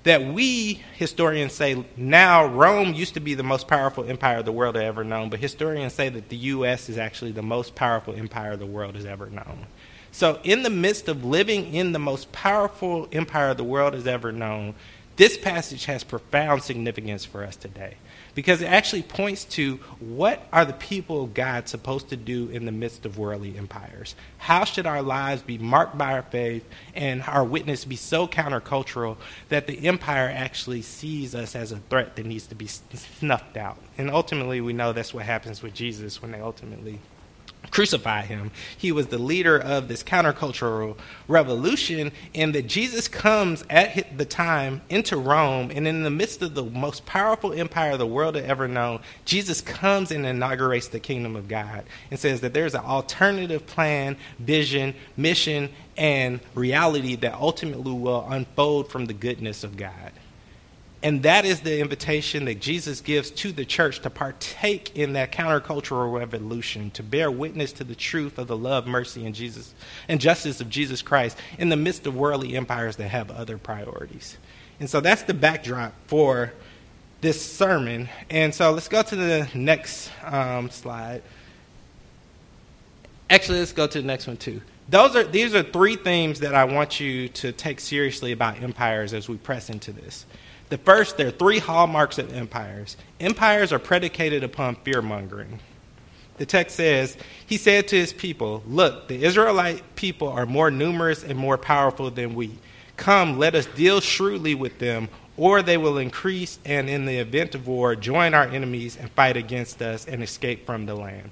that 0.07 0.25
we 0.25 0.81
historians 0.95 1.51
say 1.51 1.83
now 1.97 2.45
Rome 2.45 2.93
used 2.93 3.13
to 3.15 3.19
be 3.19 3.33
the 3.33 3.43
most 3.43 3.67
powerful 3.67 4.05
empire 4.05 4.41
the 4.41 4.53
world 4.53 4.75
had 4.75 4.85
ever 4.85 5.03
known, 5.03 5.29
but 5.29 5.41
historians 5.41 5.93
say 5.93 6.07
that 6.07 6.29
the 6.29 6.37
U.S. 6.37 6.87
is 6.87 6.97
actually 6.97 7.33
the 7.33 7.41
most 7.41 7.75
powerful 7.75 8.15
empire 8.15 8.55
the 8.55 8.65
world 8.65 8.95
has 8.95 9.05
ever 9.05 9.25
known. 9.27 9.67
So, 10.13 10.39
in 10.43 10.63
the 10.63 10.69
midst 10.69 11.09
of 11.09 11.25
living 11.25 11.73
in 11.73 11.91
the 11.91 11.99
most 11.99 12.31
powerful 12.31 13.09
empire 13.11 13.53
the 13.53 13.65
world 13.65 13.93
has 13.93 14.07
ever 14.07 14.31
known, 14.31 14.75
this 15.17 15.37
passage 15.37 15.85
has 15.85 16.05
profound 16.05 16.63
significance 16.63 17.25
for 17.25 17.43
us 17.43 17.57
today 17.57 17.95
because 18.37 18.61
it 18.61 18.67
actually 18.67 19.01
points 19.01 19.45
to 19.45 19.77
what 19.99 20.45
are 20.53 20.63
the 20.63 20.73
people 20.73 21.23
of 21.23 21.33
God 21.33 21.67
supposed 21.67 22.09
to 22.09 22.15
do 22.15 22.49
in 22.49 22.67
the 22.67 22.71
midst 22.71 23.03
of 23.03 23.17
worldly 23.17 23.57
empires? 23.57 24.13
How 24.37 24.63
should 24.63 24.85
our 24.85 25.01
lives 25.01 25.41
be 25.41 25.57
marked 25.57 25.97
by 25.97 26.13
our 26.13 26.21
faith 26.21 26.63
and 26.93 27.23
our 27.23 27.43
witness 27.43 27.83
be 27.83 27.95
so 27.95 28.27
countercultural 28.27 29.17
that 29.49 29.65
the 29.65 29.87
empire 29.87 30.31
actually 30.31 30.83
sees 30.83 31.33
us 31.33 31.55
as 31.55 31.71
a 31.71 31.77
threat 31.89 32.15
that 32.15 32.27
needs 32.27 32.45
to 32.45 32.53
be 32.53 32.67
snuffed 32.67 33.57
out? 33.57 33.79
And 33.97 34.11
ultimately, 34.11 34.61
we 34.61 34.71
know 34.71 34.93
that's 34.93 35.15
what 35.15 35.25
happens 35.25 35.63
with 35.63 35.73
Jesus 35.73 36.21
when 36.21 36.31
they 36.31 36.39
ultimately 36.39 36.99
crucify 37.71 38.23
him. 38.23 38.51
He 38.77 38.91
was 38.91 39.07
the 39.07 39.17
leader 39.17 39.57
of 39.57 39.87
this 39.87 40.03
countercultural 40.03 40.97
revolution, 41.27 42.11
and 42.33 42.55
that 42.55 42.67
Jesus 42.67 43.07
comes 43.07 43.63
at 43.69 44.17
the 44.17 44.25
time 44.25 44.81
into 44.89 45.17
Rome, 45.17 45.71
and 45.73 45.87
in 45.87 46.03
the 46.03 46.09
midst 46.09 46.41
of 46.41 46.55
the 46.55 46.63
most 46.63 47.05
powerful 47.05 47.53
empire 47.53 47.97
the 47.97 48.05
world 48.05 48.35
had 48.35 48.45
ever 48.45 48.67
known, 48.67 48.99
Jesus 49.25 49.61
comes 49.61 50.11
and 50.11 50.25
inaugurates 50.25 50.87
the 50.87 50.99
kingdom 50.99 51.35
of 51.35 51.47
God 51.47 51.83
and 52.09 52.19
says 52.19 52.41
that 52.41 52.53
there's 52.53 52.75
an 52.75 52.85
alternative 52.85 53.65
plan, 53.65 54.17
vision, 54.39 54.93
mission, 55.15 55.69
and 55.97 56.39
reality 56.53 57.15
that 57.15 57.33
ultimately 57.33 57.91
will 57.91 58.27
unfold 58.29 58.89
from 58.89 59.05
the 59.05 59.13
goodness 59.13 59.63
of 59.63 59.77
God. 59.77 60.11
And 61.03 61.21
that 61.23 61.45
is 61.45 61.59
the 61.59 61.79
invitation 61.79 62.45
that 62.45 62.59
Jesus 62.59 63.01
gives 63.01 63.29
to 63.31 63.51
the 63.51 63.65
church 63.65 64.01
to 64.01 64.09
partake 64.09 64.97
in 64.97 65.13
that 65.13 65.31
countercultural 65.31 66.11
revolution, 66.11 66.89
to 66.91 67.03
bear 67.03 67.29
witness 67.29 67.71
to 67.73 67.83
the 67.83 67.93
truth 67.93 68.39
of 68.39 68.47
the 68.47 68.57
love, 68.57 68.87
mercy, 68.87 69.25
and 69.25 69.35
Jesus 69.35 69.75
and 70.07 70.19
justice 70.19 70.59
of 70.59 70.69
Jesus 70.69 71.03
Christ 71.03 71.37
in 71.59 71.69
the 71.69 71.75
midst 71.75 72.07
of 72.07 72.15
worldly 72.15 72.55
empires 72.55 72.95
that 72.95 73.09
have 73.09 73.29
other 73.29 73.59
priorities. 73.59 74.37
And 74.79 74.89
so 74.89 74.99
that's 74.99 75.23
the 75.23 75.35
backdrop 75.35 75.93
for 76.07 76.51
this 77.21 77.39
sermon. 77.39 78.09
And 78.29 78.53
so 78.53 78.71
let's 78.71 78.87
go 78.87 79.03
to 79.03 79.15
the 79.15 79.47
next 79.53 80.11
um, 80.23 80.69
slide. 80.71 81.21
Actually, 83.29 83.59
let's 83.59 83.73
go 83.73 83.85
to 83.85 84.01
the 84.01 84.07
next 84.07 84.25
one 84.25 84.37
too. 84.37 84.61
Those 84.89 85.15
are 85.15 85.23
these 85.23 85.53
are 85.53 85.63
three 85.63 85.97
themes 85.97 86.39
that 86.39 86.55
I 86.55 86.63
want 86.63 86.99
you 86.99 87.27
to 87.29 87.51
take 87.51 87.79
seriously 87.81 88.31
about 88.31 88.61
empires 88.63 89.13
as 89.13 89.27
we 89.27 89.35
press 89.37 89.69
into 89.69 89.91
this. 89.91 90.25
The 90.69 90.77
first, 90.77 91.17
there 91.17 91.27
are 91.27 91.31
three 91.31 91.59
hallmarks 91.59 92.17
of 92.17 92.33
empires. 92.33 92.97
Empires 93.19 93.71
are 93.71 93.79
predicated 93.79 94.43
upon 94.43 94.75
fear 94.75 95.01
mongering. 95.01 95.59
The 96.37 96.45
text 96.45 96.75
says, 96.75 97.17
He 97.45 97.57
said 97.57 97.87
to 97.87 97.95
his 97.95 98.13
people, 98.13 98.63
Look, 98.67 99.07
the 99.07 99.23
Israelite 99.23 99.95
people 99.95 100.27
are 100.27 100.45
more 100.45 100.69
numerous 100.69 101.23
and 101.23 101.37
more 101.37 101.57
powerful 101.57 102.11
than 102.11 102.35
we. 102.35 102.51
Come, 102.95 103.37
let 103.37 103.55
us 103.55 103.65
deal 103.65 104.01
shrewdly 104.01 104.55
with 104.55 104.79
them, 104.79 105.09
or 105.37 105.61
they 105.61 105.77
will 105.77 105.97
increase 105.97 106.59
and, 106.65 106.89
in 106.89 107.05
the 107.05 107.17
event 107.17 107.55
of 107.55 107.67
war, 107.67 107.95
join 107.95 108.33
our 108.33 108.45
enemies 108.45 108.97
and 108.99 109.09
fight 109.11 109.37
against 109.37 109.81
us 109.81 110.05
and 110.05 110.21
escape 110.21 110.65
from 110.65 110.85
the 110.85 110.95
land. 110.95 111.31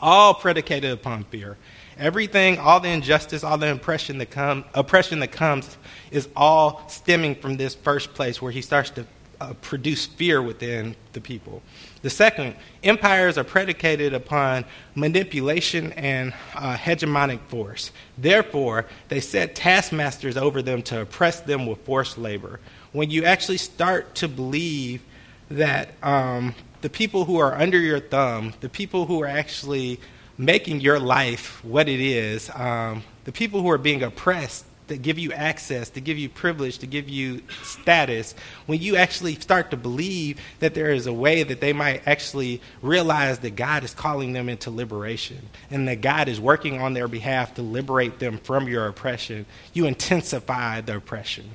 All 0.00 0.34
predicated 0.34 0.92
upon 0.92 1.24
fear. 1.24 1.56
Everything, 1.98 2.58
all 2.58 2.80
the 2.80 2.88
injustice, 2.88 3.44
all 3.44 3.58
the 3.58 3.72
oppression 3.72 4.18
that, 4.18 4.30
come, 4.30 4.64
oppression 4.74 5.20
that 5.20 5.32
comes 5.32 5.76
is 6.10 6.28
all 6.34 6.82
stemming 6.88 7.34
from 7.34 7.56
this 7.56 7.74
first 7.74 8.14
place 8.14 8.40
where 8.40 8.52
he 8.52 8.62
starts 8.62 8.90
to 8.90 9.06
uh, 9.40 9.52
produce 9.54 10.06
fear 10.06 10.40
within 10.40 10.94
the 11.12 11.20
people. 11.20 11.62
The 12.02 12.10
second, 12.10 12.54
empires 12.84 13.36
are 13.36 13.44
predicated 13.44 14.14
upon 14.14 14.64
manipulation 14.94 15.92
and 15.92 16.32
uh, 16.54 16.76
hegemonic 16.76 17.40
force. 17.48 17.90
Therefore, 18.16 18.86
they 19.08 19.20
set 19.20 19.54
taskmasters 19.54 20.36
over 20.36 20.62
them 20.62 20.82
to 20.82 21.02
oppress 21.02 21.40
them 21.40 21.66
with 21.66 21.78
forced 21.84 22.18
labor. 22.18 22.60
When 22.92 23.10
you 23.10 23.24
actually 23.24 23.58
start 23.58 24.14
to 24.16 24.28
believe 24.28 25.02
that 25.50 25.94
um, 26.02 26.54
the 26.80 26.90
people 26.90 27.24
who 27.24 27.38
are 27.38 27.54
under 27.54 27.78
your 27.78 28.00
thumb, 28.00 28.54
the 28.60 28.68
people 28.68 29.06
who 29.06 29.22
are 29.22 29.26
actually 29.26 30.00
making 30.38 30.80
your 30.80 30.98
life 30.98 31.64
what 31.64 31.88
it 31.88 32.00
is, 32.00 32.50
um, 32.54 33.02
the 33.24 33.32
people 33.32 33.62
who 33.62 33.70
are 33.70 33.78
being 33.78 34.02
oppressed 34.02 34.64
that 34.88 35.00
give 35.02 35.18
you 35.18 35.32
access, 35.32 35.88
to 35.90 36.00
give 36.00 36.18
you 36.18 36.28
privilege, 36.28 36.78
to 36.78 36.86
give 36.86 37.08
you 37.08 37.40
status, 37.62 38.34
when 38.66 38.80
you 38.80 38.96
actually 38.96 39.34
start 39.36 39.70
to 39.70 39.76
believe 39.76 40.38
that 40.58 40.74
there 40.74 40.90
is 40.90 41.06
a 41.06 41.12
way 41.12 41.42
that 41.42 41.60
they 41.60 41.72
might 41.72 42.06
actually 42.06 42.60
realize 42.82 43.38
that 43.38 43.56
God 43.56 43.84
is 43.84 43.94
calling 43.94 44.32
them 44.32 44.48
into 44.48 44.70
liberation 44.70 45.38
and 45.70 45.88
that 45.88 46.00
God 46.00 46.28
is 46.28 46.40
working 46.40 46.80
on 46.80 46.94
their 46.94 47.08
behalf 47.08 47.54
to 47.54 47.62
liberate 47.62 48.18
them 48.18 48.38
from 48.38 48.68
your 48.68 48.86
oppression, 48.86 49.46
you 49.72 49.86
intensify 49.86 50.80
the 50.80 50.96
oppression. 50.96 51.48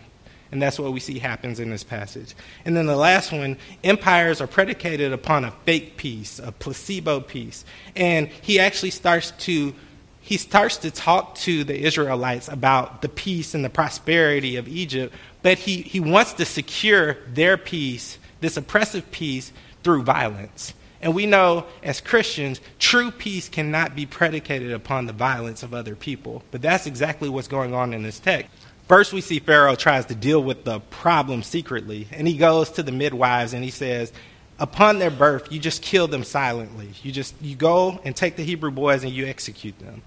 And 0.52 0.62
that's 0.62 0.80
what 0.80 0.94
we 0.94 1.00
see 1.00 1.20
happens 1.20 1.60
in 1.60 1.70
this 1.70 1.84
passage. 1.84 2.36
And 2.66 2.76
then 2.76 2.86
the 2.86 2.96
last 2.96 3.32
one 3.32 3.58
empires 3.84 4.40
are 4.42 4.48
predicated 4.48 5.12
upon 5.12 5.44
a 5.44 5.52
fake 5.66 5.98
peace, 5.98 6.40
a 6.40 6.52
placebo 6.52 7.20
peace. 7.20 7.66
And 7.96 8.28
he 8.28 8.60
actually 8.60 8.92
starts 8.92 9.32
to. 9.40 9.74
He 10.22 10.36
starts 10.36 10.76
to 10.78 10.92
talk 10.92 11.36
to 11.36 11.64
the 11.64 11.86
Israelites 11.86 12.50
about 12.50 13.02
the 13.02 13.08
peace 13.08 13.54
and 13.54 13.64
the 13.64 13.70
prosperity 13.70 14.58
of 14.58 14.68
Egypt, 14.68 15.16
but 15.42 15.58
he, 15.58 15.82
he 15.82 16.02
wants 16.02 16.34
to 16.34 16.44
secure 16.44 17.16
their 17.30 17.56
peace, 17.56 18.18
this 18.42 18.58
oppressive 18.58 19.10
peace, 19.12 19.54
through 19.84 20.04
violence. 20.04 20.74
And 21.02 21.16
we 21.16 21.26
know 21.26 21.66
as 21.84 22.02
Christians, 22.02 22.60
true 22.80 23.12
peace 23.12 23.48
cannot 23.48 23.96
be 23.96 24.06
predicated 24.06 24.74
upon 24.74 25.06
the 25.06 25.14
violence 25.14 25.64
of 25.64 25.74
other 25.74 25.96
people. 25.96 26.44
But 26.52 26.62
that's 26.62 26.88
exactly 26.88 27.30
what's 27.30 27.48
going 27.48 27.74
on 27.74 27.94
in 27.94 28.04
this 28.04 28.20
text. 28.20 28.50
First, 28.88 29.12
we 29.12 29.20
see 29.20 29.40
Pharaoh 29.40 29.76
tries 29.76 30.06
to 30.06 30.16
deal 30.16 30.42
with 30.42 30.64
the 30.64 30.80
problem 30.80 31.44
secretly, 31.44 32.08
and 32.12 32.26
he 32.26 32.38
goes 32.38 32.70
to 32.72 32.84
the 32.84 32.92
midwives 32.94 33.54
and 33.54 33.64
he 33.64 33.72
says, 33.72 34.14
Upon 34.60 34.98
their 34.98 35.12
birth, 35.12 35.52
you 35.52 35.60
just 35.60 35.84
kill 35.84 36.08
them 36.08 36.24
silently. 36.24 36.90
You 37.04 37.12
just 37.12 37.36
you 37.42 37.56
go 37.56 38.00
and 38.04 38.16
take 38.16 38.38
the 38.38 38.44
Hebrew 38.44 38.72
boys 38.72 39.04
and 39.04 39.12
you 39.12 39.28
execute 39.28 39.78
them. 39.78 40.02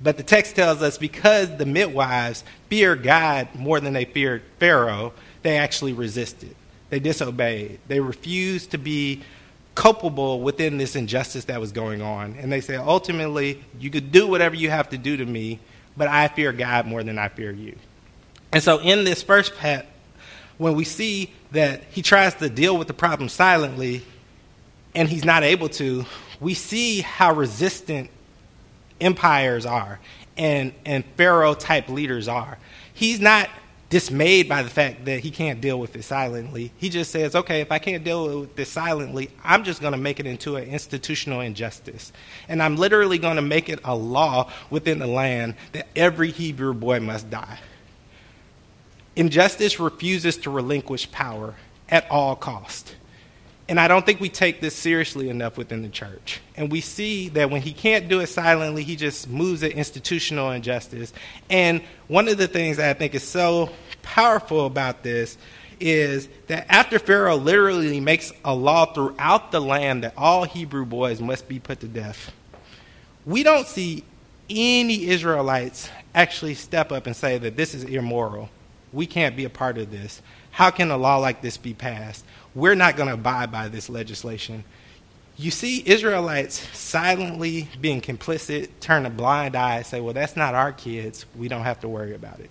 But 0.00 0.16
the 0.16 0.22
text 0.22 0.56
tells 0.56 0.80
us 0.80 0.96
because 0.96 1.54
the 1.56 1.66
midwives 1.66 2.44
feared 2.68 3.02
God 3.02 3.48
more 3.54 3.80
than 3.80 3.92
they 3.92 4.04
feared 4.04 4.42
Pharaoh, 4.58 5.12
they 5.42 5.58
actually 5.58 5.92
resisted. 5.92 6.54
They 6.90 6.98
disobeyed. 6.98 7.80
They 7.88 8.00
refused 8.00 8.70
to 8.70 8.78
be 8.78 9.22
culpable 9.74 10.40
within 10.40 10.78
this 10.78 10.96
injustice 10.96 11.46
that 11.46 11.60
was 11.60 11.72
going 11.72 12.00
on. 12.00 12.36
And 12.38 12.50
they 12.50 12.60
said, 12.60 12.78
ultimately, 12.78 13.62
you 13.78 13.90
could 13.90 14.12
do 14.12 14.26
whatever 14.26 14.54
you 14.54 14.70
have 14.70 14.88
to 14.90 14.98
do 14.98 15.16
to 15.16 15.26
me, 15.26 15.58
but 15.96 16.08
I 16.08 16.28
fear 16.28 16.52
God 16.52 16.86
more 16.86 17.02
than 17.02 17.18
I 17.18 17.28
fear 17.28 17.50
you. 17.50 17.76
And 18.54 18.62
so, 18.62 18.78
in 18.78 19.02
this 19.02 19.20
first 19.20 19.56
part, 19.56 19.84
when 20.58 20.76
we 20.76 20.84
see 20.84 21.32
that 21.50 21.82
he 21.90 22.02
tries 22.02 22.34
to 22.36 22.48
deal 22.48 22.78
with 22.78 22.86
the 22.86 22.94
problem 22.94 23.28
silently 23.28 24.02
and 24.94 25.08
he's 25.08 25.24
not 25.24 25.42
able 25.42 25.68
to, 25.70 26.04
we 26.38 26.54
see 26.54 27.00
how 27.00 27.34
resistant 27.34 28.10
empires 29.00 29.66
are 29.66 29.98
and, 30.36 30.72
and 30.84 31.04
Pharaoh 31.16 31.54
type 31.54 31.88
leaders 31.88 32.28
are. 32.28 32.56
He's 32.92 33.18
not 33.18 33.50
dismayed 33.90 34.48
by 34.48 34.62
the 34.62 34.70
fact 34.70 35.04
that 35.06 35.18
he 35.18 35.32
can't 35.32 35.60
deal 35.60 35.80
with 35.80 35.96
it 35.96 36.04
silently. 36.04 36.70
He 36.78 36.90
just 36.90 37.10
says, 37.10 37.34
okay, 37.34 37.60
if 37.60 37.72
I 37.72 37.80
can't 37.80 38.04
deal 38.04 38.38
with 38.40 38.54
this 38.54 38.70
silently, 38.70 39.30
I'm 39.42 39.64
just 39.64 39.80
going 39.80 39.94
to 39.94 39.98
make 39.98 40.20
it 40.20 40.26
into 40.26 40.54
an 40.54 40.68
institutional 40.68 41.40
injustice. 41.40 42.12
And 42.48 42.62
I'm 42.62 42.76
literally 42.76 43.18
going 43.18 43.36
to 43.36 43.42
make 43.42 43.68
it 43.68 43.80
a 43.82 43.96
law 43.96 44.52
within 44.70 45.00
the 45.00 45.08
land 45.08 45.56
that 45.72 45.88
every 45.96 46.30
Hebrew 46.30 46.72
boy 46.72 47.00
must 47.00 47.28
die. 47.30 47.58
Injustice 49.16 49.78
refuses 49.78 50.36
to 50.38 50.50
relinquish 50.50 51.10
power 51.12 51.54
at 51.88 52.10
all 52.10 52.34
cost. 52.34 52.94
And 53.68 53.80
I 53.80 53.88
don't 53.88 54.04
think 54.04 54.20
we 54.20 54.28
take 54.28 54.60
this 54.60 54.74
seriously 54.74 55.30
enough 55.30 55.56
within 55.56 55.82
the 55.82 55.88
church. 55.88 56.40
And 56.56 56.70
we 56.70 56.80
see 56.82 57.30
that 57.30 57.50
when 57.50 57.62
he 57.62 57.72
can't 57.72 58.08
do 58.08 58.20
it 58.20 58.26
silently, 58.26 58.82
he 58.82 58.94
just 58.94 59.28
moves 59.28 59.62
at 59.62 59.72
institutional 59.72 60.50
injustice. 60.50 61.14
And 61.48 61.80
one 62.08 62.28
of 62.28 62.36
the 62.36 62.48
things 62.48 62.76
that 62.76 62.90
I 62.90 62.98
think 62.98 63.14
is 63.14 63.26
so 63.26 63.70
powerful 64.02 64.66
about 64.66 65.02
this 65.02 65.38
is 65.80 66.28
that 66.48 66.66
after 66.68 66.98
Pharaoh 66.98 67.36
literally 67.36 68.00
makes 68.00 68.32
a 68.44 68.54
law 68.54 68.86
throughout 68.86 69.50
the 69.50 69.60
land 69.60 70.04
that 70.04 70.12
all 70.16 70.44
Hebrew 70.44 70.84
boys 70.84 71.20
must 71.20 71.48
be 71.48 71.58
put 71.58 71.80
to 71.80 71.88
death, 71.88 72.32
we 73.24 73.42
don't 73.42 73.66
see 73.66 74.04
any 74.50 75.06
Israelites 75.06 75.88
actually 76.14 76.54
step 76.54 76.92
up 76.92 77.06
and 77.06 77.16
say 77.16 77.38
that 77.38 77.56
this 77.56 77.74
is 77.74 77.84
immoral 77.84 78.50
we 78.94 79.06
can't 79.06 79.36
be 79.36 79.44
a 79.44 79.50
part 79.50 79.76
of 79.76 79.90
this. 79.90 80.22
How 80.52 80.70
can 80.70 80.90
a 80.90 80.96
law 80.96 81.16
like 81.16 81.42
this 81.42 81.56
be 81.56 81.74
passed? 81.74 82.24
We're 82.54 82.76
not 82.76 82.96
going 82.96 83.08
to 83.08 83.14
abide 83.14 83.50
by 83.50 83.68
this 83.68 83.90
legislation. 83.90 84.62
You 85.36 85.50
see 85.50 85.82
Israelites 85.84 86.60
silently 86.76 87.68
being 87.80 88.00
complicit, 88.00 88.68
turn 88.78 89.04
a 89.04 89.10
blind 89.10 89.56
eye, 89.56 89.82
say, 89.82 90.00
well, 90.00 90.14
that's 90.14 90.36
not 90.36 90.54
our 90.54 90.72
kids. 90.72 91.26
We 91.36 91.48
don't 91.48 91.64
have 91.64 91.80
to 91.80 91.88
worry 91.88 92.14
about 92.14 92.38
it. 92.38 92.50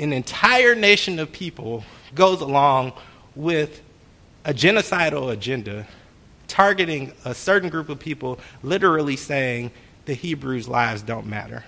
An 0.00 0.12
entire 0.12 0.74
nation 0.74 1.20
of 1.20 1.30
people 1.30 1.84
goes 2.14 2.40
along 2.40 2.92
with 3.36 3.80
a 4.44 4.52
genocidal 4.52 5.32
agenda 5.32 5.86
targeting 6.48 7.12
a 7.24 7.34
certain 7.34 7.68
group 7.68 7.88
of 7.88 7.98
people, 7.98 8.38
literally 8.62 9.16
saying 9.16 9.70
the 10.06 10.14
Hebrews' 10.14 10.68
lives 10.68 11.02
don't 11.02 11.26
matter. 11.26 11.64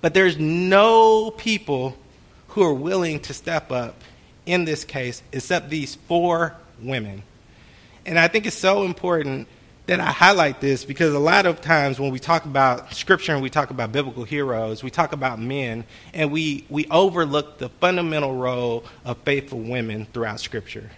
But 0.00 0.14
there's 0.14 0.38
no 0.38 1.30
people 1.30 1.96
who 2.48 2.62
are 2.62 2.74
willing 2.74 3.20
to 3.20 3.34
step 3.34 3.70
up 3.70 3.94
in 4.46 4.64
this 4.64 4.84
case, 4.84 5.22
except 5.32 5.70
these 5.70 5.94
four 5.94 6.54
women. 6.82 7.22
And 8.06 8.18
I 8.18 8.28
think 8.28 8.46
it's 8.46 8.56
so 8.56 8.84
important 8.84 9.46
that 9.86 10.00
I 10.00 10.12
highlight 10.12 10.60
this 10.60 10.84
because 10.84 11.14
a 11.14 11.18
lot 11.18 11.46
of 11.46 11.60
times 11.60 11.98
when 11.98 12.10
we 12.10 12.18
talk 12.18 12.44
about 12.44 12.94
scripture 12.94 13.32
and 13.32 13.42
we 13.42 13.50
talk 13.50 13.70
about 13.70 13.92
biblical 13.92 14.24
heroes, 14.24 14.82
we 14.82 14.90
talk 14.90 15.12
about 15.12 15.38
men 15.38 15.84
and 16.14 16.30
we, 16.30 16.64
we 16.68 16.86
overlook 16.86 17.58
the 17.58 17.68
fundamental 17.68 18.34
role 18.34 18.84
of 19.04 19.18
faithful 19.18 19.58
women 19.58 20.06
throughout 20.12 20.40
scripture. 20.40 20.90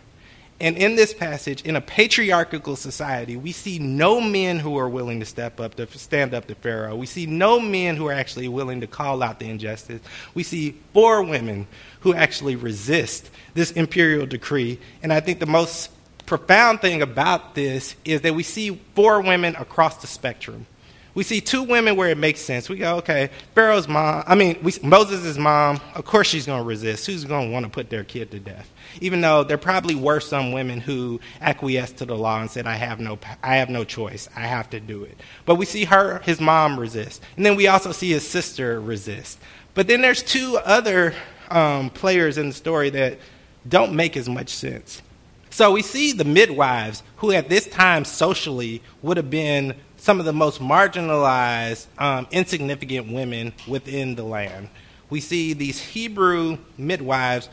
And 0.63 0.77
in 0.79 0.95
this 0.95 1.13
passage, 1.13 1.63
in 1.63 1.75
a 1.75 1.81
patriarchal 1.81 2.77
society, 2.77 3.37
we 3.37 3.51
see 3.51 3.81
no 3.81 4.21
men 4.21 4.61
who 4.61 4.79
are 4.79 4.89
willing 4.89 5.19
to 5.19 5.27
step 5.27 5.59
up, 5.59 5.75
to 5.75 5.87
stand 5.99 6.35
up 6.35 6.47
to 6.47 6.55
Pharaoh. 6.55 6.95
We 6.95 7.07
see 7.07 7.27
no 7.27 7.59
men 7.59 7.97
who 7.97 8.07
are 8.07 8.13
actually 8.13 8.47
willing 8.47 8.81
to 8.81 8.87
call 8.87 9.25
out 9.25 9.41
the 9.41 9.51
injustice. 9.51 10.01
We 10.35 10.45
see 10.45 10.79
four 10.93 11.25
women 11.25 11.67
who 12.03 12.15
actually 12.15 12.55
resist 12.55 13.29
this 13.55 13.73
imperial 13.73 14.25
decree. 14.25 14.79
And 15.03 15.13
I 15.13 15.19
think 15.19 15.41
the 15.41 15.47
most 15.47 15.91
profound 16.27 16.81
thing 16.81 17.03
about 17.03 17.57
this 17.57 17.97
is 18.05 18.21
that 18.21 18.37
we 18.37 18.45
see 18.45 18.81
four 18.95 19.21
women 19.21 19.57
across 19.57 19.97
the 19.97 20.07
spectrum. 20.07 20.67
We 21.15 21.25
see 21.25 21.43
two 21.43 21.63
women 21.63 21.97
where 21.97 22.09
it 22.09 22.17
makes 22.17 22.41
sense. 22.41 22.71
We 22.71 22.79
go, 22.79 22.97
okay, 22.97 23.29
Pharaoh's 23.55 23.87
mom, 23.87 24.25
I 24.27 24.35
mean, 24.35 24.59
we, 24.63 24.73
Moses' 24.83 25.37
mom, 25.37 25.79
of 25.95 26.07
course 26.07 26.27
she's 26.27 26.47
going 26.47 26.63
to 26.63 26.67
resist. 26.67 27.07
Who's 27.07 27.25
going 27.25 27.49
to 27.49 27.53
want 27.53 27.67
to 27.67 27.71
put 27.71 27.91
their 27.91 28.03
kid 28.03 28.31
to 28.31 28.41
death? 28.41 28.71
Even 29.01 29.21
though 29.21 29.45
there 29.45 29.59
probably 29.59 29.95
were 29.95 30.21
some 30.21 30.53
women 30.53 30.81
who 30.81 31.21
acquiesced 31.43 31.99
to 31.99 32.07
the 32.07 32.17
law 32.17 32.41
and 32.41 32.51
said, 32.51 32.67
I 32.67 32.77
have 32.77 32.99
no, 32.99 33.19
I 33.43 33.57
have 33.57 33.69
no 33.69 33.85
choice. 33.85 34.29
I 34.35 34.41
have 34.41 34.71
to 34.71 34.81
do 34.81 35.05
it. 35.05 35.19
But 35.45 35.57
we 35.57 35.67
see 35.67 35.85
her, 35.85 36.21
his 36.21 36.41
mom 36.41 36.81
resist. 36.81 37.23
And 37.37 37.45
then 37.45 37.57
we 37.57 37.67
also 37.67 37.93
see 37.93 38.11
his 38.11 38.27
sister 38.27 38.81
resist. 38.81 39.39
But 39.75 39.89
then 39.89 40.01
there's 40.01 40.23
two 40.23 40.59
other 40.65 41.15
um, 41.51 41.91
players 41.91 42.39
in 42.39 42.49
the 42.49 42.55
story 42.55 42.89
that 42.91 43.19
don't 43.69 43.95
make 43.95 44.17
as 44.17 44.29
much 44.29 44.49
sense. 44.49 45.03
So 45.51 45.73
we 45.73 45.83
see 45.83 46.13
the 46.13 46.25
midwives, 46.25 47.03
who 47.17 47.33
at 47.33 47.51
this 47.51 47.67
time 47.67 48.07
socially 48.07 48.83
would 49.03 49.19
have 49.19 49.29
been 49.29 49.75
some 50.03 50.19
of 50.19 50.27
the 50.27 50.33
most 50.33 50.61
marginalized, 50.61 51.87
um, 51.97 52.27
insignificant 52.33 53.13
women 53.13 53.53
within 53.69 54.17
the 54.17 54.25
land. 54.25 54.69
We 55.11 55.21
see 55.21 55.53
these 55.53 55.79
Hebrew 55.79 56.59
midwives 56.77 57.49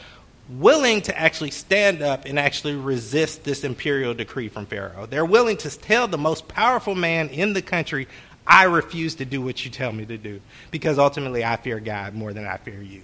willing 0.58 1.04
to 1.04 1.16
actually 1.16 1.52
stand 1.52 2.02
up 2.02 2.26
and 2.26 2.40
actually 2.40 2.74
resist 2.74 3.44
this 3.44 3.64
imperial 3.64 4.16
decree 4.16 4.50
from 4.50 4.66
Pharaoh. 4.66 5.06
They're 5.06 5.26
willing 5.26 5.58
to 5.58 5.70
tell 5.70 6.08
the 6.08 6.18
most 6.18 6.48
powerful 6.48 6.96
man 6.96 7.30
in 7.30 7.54
the 7.54 7.62
country, 7.62 8.08
I 8.48 8.64
refuse 8.64 9.14
to 9.16 9.26
do 9.26 9.44
what 9.44 9.64
you 9.64 9.70
tell 9.70 9.92
me 9.92 10.08
to 10.08 10.18
do, 10.18 10.42
because 10.72 10.98
ultimately 10.98 11.46
I 11.46 11.56
fear 11.58 11.80
God 11.80 12.16
more 12.16 12.34
than 12.34 12.48
I 12.48 12.58
fear 12.58 12.82
you. 12.82 13.04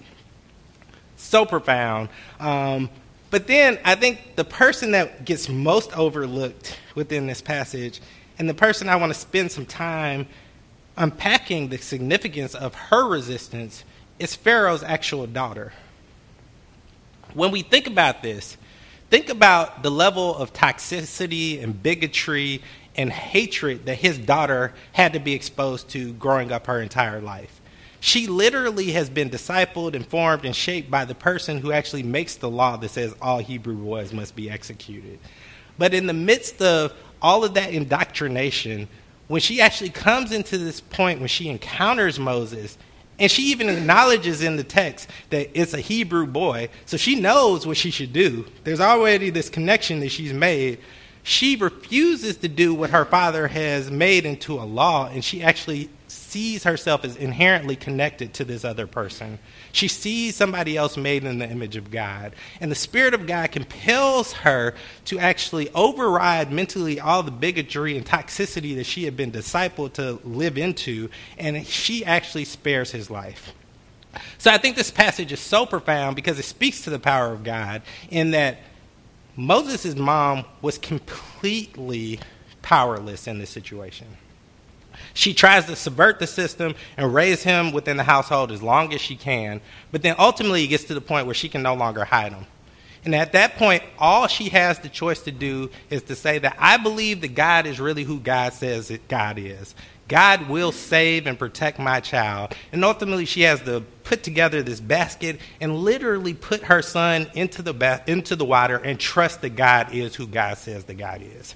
So 1.18 1.46
profound. 1.46 2.10
Um, 2.40 2.90
but 3.30 3.46
then 3.46 3.78
I 3.86 3.94
think 3.94 4.38
the 4.38 4.44
person 4.44 4.94
that 4.94 5.24
gets 5.24 5.50
most 5.50 5.96
overlooked 5.96 6.80
within 6.96 7.28
this 7.28 7.42
passage 7.42 8.02
and 8.38 8.50
the 8.50 8.54
person 8.54 8.90
I 8.90 8.96
want 8.96 9.14
to 9.14 9.20
spend 9.20 9.52
some 9.52 9.66
time 9.66 10.28
unpacking 10.98 11.70
the 11.70 11.78
significance 11.78 12.56
of 12.56 12.74
her 12.76 13.08
resistance 13.08 13.84
is 14.20 14.36
Pharaoh's 14.36 14.84
actual 14.84 15.28
daughter. 15.28 15.74
When 17.34 17.52
we 17.52 17.62
think 17.62 17.88
about 17.88 18.24
this, 18.24 18.58
think 19.10 19.30
about 19.30 19.84
the 19.84 19.92
level 19.92 20.36
of 20.36 20.54
toxicity 20.54 21.62
and 21.62 21.82
bigotry 21.82 22.62
and 22.96 23.12
hatred 23.12 23.86
that 23.88 23.96
his 23.96 24.18
daughter 24.18 24.74
had 24.94 25.14
to 25.14 25.20
be 25.20 25.34
exposed 25.34 25.90
to 25.90 26.14
growing 26.14 26.52
up 26.52 26.68
her 26.68 26.82
entire 26.82 27.20
life. 27.20 27.62
She 28.00 28.28
literally 28.28 28.92
has 28.92 29.10
been 29.10 29.30
discipled, 29.30 29.96
informed, 29.96 30.46
and 30.46 30.56
shaped 30.56 30.92
by 30.92 31.06
the 31.06 31.16
person 31.16 31.58
who 31.58 31.72
actually 31.72 32.04
makes 32.04 32.36
the 32.36 32.50
law 32.50 32.78
that 32.78 32.90
says 32.90 33.16
all 33.22 33.40
Hebrew 33.40 33.76
boys 33.76 34.14
must 34.14 34.36
be 34.36 34.50
executed. 34.50 35.20
But 35.78 35.94
in 35.94 36.06
the 36.06 36.14
midst 36.14 36.62
of 36.62 36.94
all 37.22 37.44
of 37.44 37.54
that 37.56 37.74
indoctrination, 37.74 38.88
when 39.28 39.42
she 39.42 39.62
actually 39.62 39.90
comes 39.90 40.32
into 40.32 40.58
this 40.58 40.82
point 40.82 41.20
when 41.20 41.28
she 41.28 41.50
encounters 41.50 42.20
Moses, 42.20 42.78
and 43.18 43.32
she 43.32 43.44
even 43.44 43.70
acknowledges 43.70 44.42
in 44.42 44.58
the 44.58 44.64
text 44.64 45.10
that 45.30 45.50
it's 45.60 45.74
a 45.74 45.80
Hebrew 45.80 46.28
boy, 46.28 46.70
so 46.86 46.98
she 46.98 47.20
knows 47.20 47.66
what 47.66 47.78
she 47.78 47.90
should 47.90 48.14
do. 48.14 48.46
There's 48.64 48.82
already 48.82 49.30
this 49.30 49.50
connection 49.50 50.02
that 50.02 50.10
she's 50.10 50.34
made. 50.34 50.80
She 51.24 51.56
refuses 51.56 52.38
to 52.38 52.48
do 52.48 52.74
what 52.74 52.90
her 52.92 53.06
father 53.06 53.48
has 53.48 53.90
made 53.90 54.26
into 54.26 54.60
a 54.60 54.66
law, 54.66 55.08
and 55.08 55.24
she 55.24 55.42
actually 55.42 55.90
sees 56.36 56.66
herself 56.66 57.06
as 57.06 57.16
inherently 57.16 57.78
connected 57.78 58.34
to 58.34 58.44
this 58.44 58.66
other 58.66 58.86
person. 58.86 59.40
She 59.72 59.88
sees 59.88 60.36
somebody 60.36 60.76
else 60.76 60.98
made 60.98 61.24
in 61.24 61.40
the 61.40 61.50
image 61.50 61.78
of 61.78 61.90
God. 61.90 62.34
And 62.60 62.70
the 62.70 62.76
Spirit 62.76 63.14
of 63.14 63.26
God 63.26 63.54
compels 63.54 64.34
her 64.34 64.76
to 65.06 65.18
actually 65.18 65.70
override 65.70 66.52
mentally 66.52 67.00
all 67.00 67.24
the 67.24 67.32
bigotry 67.32 67.96
and 67.96 68.06
toxicity 68.06 68.76
that 68.76 68.86
she 68.86 69.06
had 69.06 69.16
been 69.16 69.32
discipled 69.32 69.94
to 69.94 70.20
live 70.26 70.58
into, 70.58 71.10
and 71.38 71.66
she 71.66 72.04
actually 72.04 72.44
spares 72.44 72.92
his 72.92 73.10
life. 73.10 73.54
So 74.38 74.52
I 74.52 74.58
think 74.58 74.76
this 74.76 74.92
passage 74.92 75.32
is 75.32 75.40
so 75.40 75.66
profound 75.66 76.18
because 76.18 76.38
it 76.38 76.44
speaks 76.44 76.82
to 76.82 76.90
the 76.90 77.00
power 77.00 77.32
of 77.32 77.46
God 77.46 77.82
in 78.10 78.32
that 78.32 78.58
Moses' 79.38 79.96
mom 79.96 80.44
was 80.62 80.78
completely 80.78 82.20
powerless 82.62 83.26
in 83.26 83.40
this 83.40 83.50
situation. 83.50 84.08
She 85.14 85.34
tries 85.34 85.66
to 85.66 85.76
subvert 85.76 86.20
the 86.20 86.28
system 86.28 86.76
and 86.98 87.14
raise 87.14 87.44
him 87.44 87.72
within 87.72 87.98
the 87.98 88.04
household 88.04 88.52
as 88.52 88.62
long 88.62 88.94
as 88.94 89.02
she 89.02 89.16
can, 89.16 89.62
but 89.92 90.02
then 90.02 90.16
ultimately 90.18 90.64
it 90.64 90.68
gets 90.68 90.86
to 90.86 90.94
the 90.94 91.02
point 91.02 91.26
where 91.26 91.36
she 91.36 91.50
can 91.50 91.64
no 91.64 91.76
longer 91.76 92.06
hide 92.06 92.34
him. 92.34 92.46
And 93.06 93.14
at 93.14 93.34
that 93.34 93.56
point, 93.56 93.84
all 94.00 94.28
she 94.28 94.50
has 94.50 94.80
the 94.80 94.90
choice 94.90 95.22
to 95.22 95.32
do 95.32 95.70
is 95.92 96.02
to 96.04 96.16
say 96.16 96.40
that 96.40 96.56
I 96.58 96.78
believe 96.78 97.22
that 97.22 97.36
God 97.36 97.68
is 97.68 97.80
really 97.80 98.04
who 98.04 98.20
God 98.20 98.52
says 98.54 98.88
that 98.88 99.08
God 99.08 99.38
is. 99.38 99.76
God 100.08 100.50
will 100.50 100.72
save 100.72 101.28
and 101.28 101.38
protect 101.38 101.80
my 101.80 102.00
child. 102.00 102.54
And 102.72 102.84
ultimately, 102.84 103.26
she 103.26 103.42
has 103.42 103.62
to 103.62 103.82
put 104.04 104.24
together 104.24 104.62
this 104.62 104.80
basket 104.80 105.40
and 105.62 105.78
literally 105.78 106.34
put 106.34 106.64
her 106.64 106.82
son 106.82 107.28
into 107.34 107.62
the, 107.62 107.74
ba- 107.74 108.04
into 108.08 108.36
the 108.36 108.46
water 108.46 108.78
and 108.78 109.00
trust 109.00 109.42
that 109.42 109.56
God 109.56 109.94
is 109.94 110.16
who 110.16 110.28
God 110.28 110.58
says 110.58 110.84
that 110.86 110.96
God 110.96 111.22
is. 111.24 111.56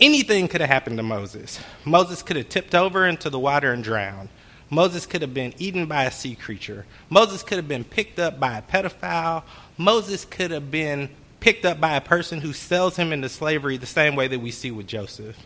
Anything 0.00 0.46
could 0.46 0.60
have 0.60 0.70
happened 0.70 0.96
to 0.98 1.02
Moses. 1.02 1.58
Moses 1.84 2.22
could 2.22 2.36
have 2.36 2.48
tipped 2.48 2.74
over 2.74 3.06
into 3.06 3.30
the 3.30 3.38
water 3.38 3.72
and 3.72 3.82
drowned. 3.82 4.28
Moses 4.70 5.06
could 5.06 5.22
have 5.22 5.34
been 5.34 5.54
eaten 5.58 5.86
by 5.86 6.04
a 6.04 6.10
sea 6.10 6.34
creature. 6.34 6.86
Moses 7.10 7.42
could 7.42 7.56
have 7.56 7.68
been 7.68 7.84
picked 7.84 8.18
up 8.18 8.38
by 8.38 8.58
a 8.58 8.62
pedophile. 8.62 9.42
Moses 9.76 10.24
could 10.24 10.50
have 10.50 10.70
been 10.70 11.08
picked 11.40 11.64
up 11.64 11.80
by 11.80 11.96
a 11.96 12.00
person 12.00 12.40
who 12.40 12.52
sells 12.52 12.96
him 12.96 13.12
into 13.12 13.28
slavery 13.28 13.76
the 13.76 13.86
same 13.86 14.14
way 14.14 14.28
that 14.28 14.40
we 14.40 14.50
see 14.50 14.70
with 14.70 14.86
Joseph. 14.86 15.36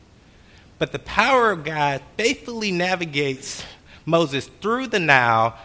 But 0.78 0.92
the 0.92 0.98
power 0.98 1.50
of 1.50 1.64
God 1.64 2.02
faithfully 2.16 2.72
navigates 2.72 3.64
Moses 4.04 4.50
through 4.60 4.88
the 4.88 4.98
Nile 4.98 5.56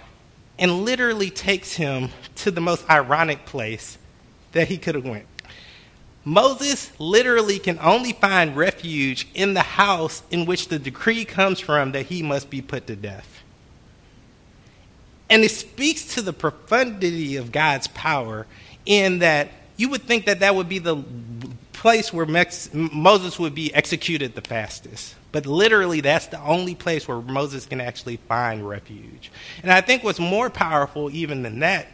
and 0.59 0.85
literally 0.85 1.29
takes 1.29 1.73
him 1.73 2.09
to 2.35 2.51
the 2.51 2.61
most 2.61 2.89
ironic 2.89 3.45
place 3.45 3.97
that 4.51 4.67
he 4.67 4.77
could 4.77 4.95
have 4.95 5.05
went. 5.05 5.25
Moses 6.27 6.91
literally 6.99 7.57
can 7.57 7.79
only 7.79 8.11
find 8.11 8.57
refuge 8.57 9.29
in 9.33 9.53
the 9.53 9.61
house 9.61 10.23
in 10.29 10.45
which 10.45 10.67
the 10.67 10.77
decree 10.77 11.23
comes 11.23 11.57
from 11.57 11.93
that 11.93 12.07
he 12.07 12.21
must 12.21 12.49
be 12.49 12.61
put 12.61 12.85
to 12.87 12.97
death. 12.97 13.43
And 15.29 15.41
it 15.45 15.51
speaks 15.51 16.15
to 16.15 16.21
the 16.21 16.33
profundity 16.33 17.37
of 17.37 17.53
God's 17.53 17.87
power 17.87 18.45
in 18.85 19.19
that 19.19 19.51
you 19.77 19.87
would 19.87 20.01
think 20.01 20.25
that 20.25 20.41
that 20.41 20.53
would 20.53 20.67
be 20.67 20.79
the 20.79 21.01
place 21.71 22.11
where 22.11 22.25
Moses 22.25 23.39
would 23.39 23.55
be 23.55 23.73
executed 23.73 24.35
the 24.35 24.41
fastest. 24.41 25.15
But 25.31 25.45
literally, 25.45 26.01
that's 26.01 26.27
the 26.27 26.41
only 26.41 26.75
place 26.75 27.07
where 27.07 27.21
Moses 27.21 27.65
can 27.65 27.79
actually 27.79 28.17
find 28.17 28.67
refuge. 28.67 29.31
And 29.63 29.71
I 29.71 29.79
think 29.79 30.03
what's 30.03 30.19
more 30.19 30.49
powerful, 30.49 31.09
even 31.09 31.43
than 31.43 31.59
that, 31.59 31.87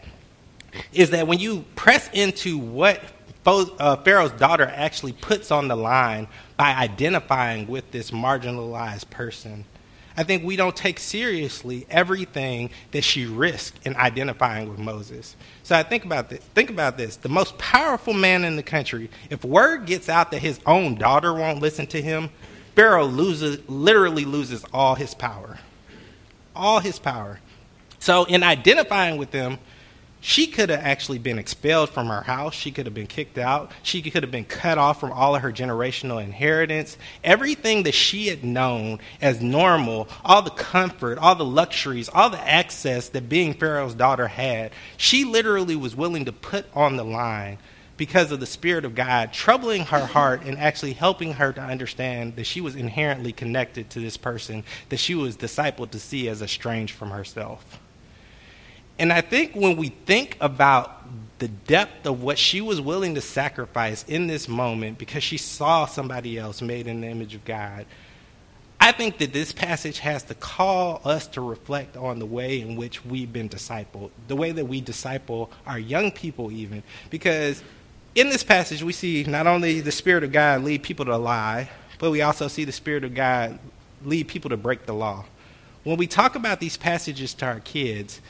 is 0.91 1.11
that 1.11 1.27
when 1.27 1.37
you 1.37 1.65
press 1.75 2.09
into 2.13 2.57
what 2.57 2.99
Uh, 3.45 3.95
Pharaoh's 3.97 4.31
daughter 4.31 4.71
actually 4.73 5.13
puts 5.13 5.51
on 5.51 5.67
the 5.67 5.75
line 5.75 6.27
by 6.55 6.73
identifying 6.73 7.67
with 7.67 7.91
this 7.91 8.11
marginalized 8.11 9.09
person. 9.09 9.65
I 10.15 10.23
think 10.23 10.43
we 10.43 10.55
don't 10.55 10.75
take 10.75 10.99
seriously 10.99 11.87
everything 11.89 12.69
that 12.91 13.03
she 13.03 13.25
risked 13.25 13.85
in 13.85 13.95
identifying 13.95 14.69
with 14.69 14.77
Moses. 14.77 15.35
So 15.63 15.75
I 15.75 15.83
think 15.83 16.05
about 16.05 16.29
this. 16.29 16.39
Think 16.53 16.69
about 16.69 16.97
this. 16.97 17.15
The 17.15 17.29
most 17.29 17.57
powerful 17.57 18.13
man 18.13 18.43
in 18.43 18.55
the 18.55 18.63
country, 18.63 19.09
if 19.29 19.43
word 19.43 19.87
gets 19.87 20.09
out 20.09 20.31
that 20.31 20.39
his 20.39 20.59
own 20.65 20.95
daughter 20.95 21.33
won't 21.33 21.61
listen 21.61 21.87
to 21.87 22.01
him, 22.01 22.29
Pharaoh 22.75 23.05
loses, 23.05 23.67
literally 23.67 24.25
loses 24.25 24.63
all 24.71 24.95
his 24.95 25.15
power. 25.15 25.59
All 26.55 26.79
his 26.79 26.99
power. 26.99 27.39
So 27.99 28.25
in 28.25 28.43
identifying 28.43 29.17
with 29.17 29.31
them, 29.31 29.57
she 30.25 30.47
could 30.47 30.69
have 30.69 30.79
actually 30.79 31.19
been 31.19 31.37
expelled 31.37 31.89
from 31.89 32.07
her 32.07 32.21
house. 32.21 32.53
She 32.53 32.71
could 32.71 32.85
have 32.85 32.95
been 32.95 33.07
kicked 33.07 33.37
out. 33.37 33.73
She 33.83 34.01
could 34.01 34.23
have 34.23 34.31
been 34.31 34.45
cut 34.45 34.77
off 34.77 35.01
from 35.01 35.11
all 35.11 35.35
of 35.35 35.41
her 35.41 35.51
generational 35.51 36.23
inheritance. 36.23 36.97
Everything 37.25 37.83
that 37.83 37.93
she 37.93 38.27
had 38.27 38.41
known 38.41 38.99
as 39.21 39.41
normal, 39.41 40.07
all 40.23 40.41
the 40.41 40.49
comfort, 40.49 41.17
all 41.17 41.35
the 41.35 41.43
luxuries, 41.43 42.07
all 42.07 42.29
the 42.29 42.39
access 42.39 43.09
that 43.09 43.27
being 43.27 43.53
Pharaoh's 43.53 43.95
daughter 43.95 44.29
had, 44.29 44.71
she 44.95 45.25
literally 45.25 45.75
was 45.75 45.93
willing 45.93 46.23
to 46.23 46.31
put 46.31 46.67
on 46.73 46.95
the 46.95 47.03
line 47.03 47.57
because 47.97 48.31
of 48.31 48.39
the 48.39 48.45
Spirit 48.45 48.85
of 48.85 48.95
God 48.95 49.33
troubling 49.33 49.81
her 49.81 50.05
heart 50.05 50.43
and 50.45 50.57
actually 50.57 50.93
helping 50.93 51.33
her 51.33 51.51
to 51.51 51.61
understand 51.61 52.37
that 52.37 52.45
she 52.45 52.61
was 52.61 52.77
inherently 52.77 53.33
connected 53.33 53.89
to 53.89 53.99
this 53.99 54.15
person 54.15 54.63
that 54.87 55.01
she 55.01 55.15
was 55.15 55.35
discipled 55.35 55.91
to 55.91 55.99
see 55.99 56.29
as 56.29 56.41
estranged 56.41 56.95
from 56.95 57.11
herself. 57.11 57.81
And 59.03 59.11
I 59.11 59.19
think 59.19 59.53
when 59.53 59.75
we 59.75 59.89
think 59.89 60.37
about 60.39 61.03
the 61.39 61.49
depth 61.49 62.05
of 62.05 62.23
what 62.23 62.37
she 62.37 62.61
was 62.61 62.79
willing 62.79 63.15
to 63.15 63.21
sacrifice 63.21 64.05
in 64.07 64.27
this 64.27 64.47
moment 64.47 64.97
because 64.97 65.21
she 65.21 65.35
saw 65.35 65.85
somebody 65.85 66.37
else 66.37 66.61
made 66.61 66.87
in 66.87 67.01
the 67.01 67.07
image 67.07 67.35
of 67.35 67.43
God, 67.43 67.85
I 68.79 68.93
think 68.93 69.17
that 69.17 69.33
this 69.33 69.51
passage 69.51 69.99
has 69.99 70.23
to 70.23 70.35
call 70.35 71.01
us 71.03 71.27
to 71.27 71.41
reflect 71.41 71.97
on 71.97 72.19
the 72.19 72.25
way 72.25 72.61
in 72.61 72.77
which 72.77 73.03
we've 73.03 73.33
been 73.33 73.49
discipled, 73.49 74.11
the 74.29 74.37
way 74.37 74.53
that 74.53 74.67
we 74.67 74.79
disciple 74.79 75.51
our 75.67 75.77
young 75.77 76.09
people, 76.09 76.49
even. 76.49 76.81
Because 77.09 77.61
in 78.15 78.29
this 78.29 78.41
passage, 78.41 78.83
we 78.83 78.93
see 78.93 79.25
not 79.25 79.47
only 79.47 79.81
the 79.81 79.91
Spirit 79.91 80.23
of 80.23 80.31
God 80.31 80.63
lead 80.63 80.81
people 80.81 81.03
to 81.03 81.17
lie, 81.17 81.69
but 81.99 82.09
we 82.09 82.21
also 82.21 82.47
see 82.47 82.63
the 82.63 82.71
Spirit 82.71 83.03
of 83.03 83.13
God 83.13 83.59
lead 84.05 84.29
people 84.29 84.49
to 84.51 84.55
break 84.55 84.85
the 84.85 84.93
law. 84.93 85.25
When 85.83 85.97
we 85.97 86.07
talk 86.07 86.35
about 86.35 86.61
these 86.61 86.77
passages 86.77 87.33
to 87.33 87.45
our 87.45 87.59
kids, 87.59 88.21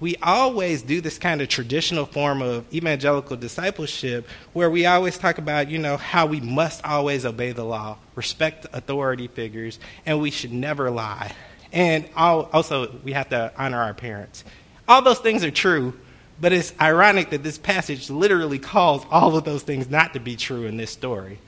we 0.00 0.16
always 0.22 0.82
do 0.82 1.00
this 1.00 1.18
kind 1.18 1.40
of 1.40 1.48
traditional 1.48 2.06
form 2.06 2.40
of 2.40 2.72
evangelical 2.72 3.36
discipleship 3.36 4.28
where 4.52 4.70
we 4.70 4.86
always 4.86 5.18
talk 5.18 5.38
about, 5.38 5.68
you 5.68 5.78
know, 5.78 5.96
how 5.96 6.26
we 6.26 6.40
must 6.40 6.84
always 6.84 7.26
obey 7.26 7.52
the 7.52 7.64
law, 7.64 7.98
respect 8.14 8.66
authority 8.72 9.26
figures, 9.26 9.80
and 10.06 10.20
we 10.20 10.30
should 10.30 10.52
never 10.52 10.90
lie. 10.90 11.32
And 11.72 12.08
also, 12.16 12.94
we 13.04 13.12
have 13.12 13.28
to 13.30 13.52
honor 13.56 13.80
our 13.80 13.94
parents. 13.94 14.44
All 14.86 15.02
those 15.02 15.18
things 15.18 15.44
are 15.44 15.50
true, 15.50 15.94
but 16.40 16.52
it's 16.52 16.72
ironic 16.80 17.30
that 17.30 17.42
this 17.42 17.58
passage 17.58 18.08
literally 18.08 18.58
calls 18.58 19.04
all 19.10 19.36
of 19.36 19.44
those 19.44 19.62
things 19.62 19.90
not 19.90 20.14
to 20.14 20.20
be 20.20 20.36
true 20.36 20.64
in 20.64 20.76
this 20.76 20.90
story. 20.90 21.38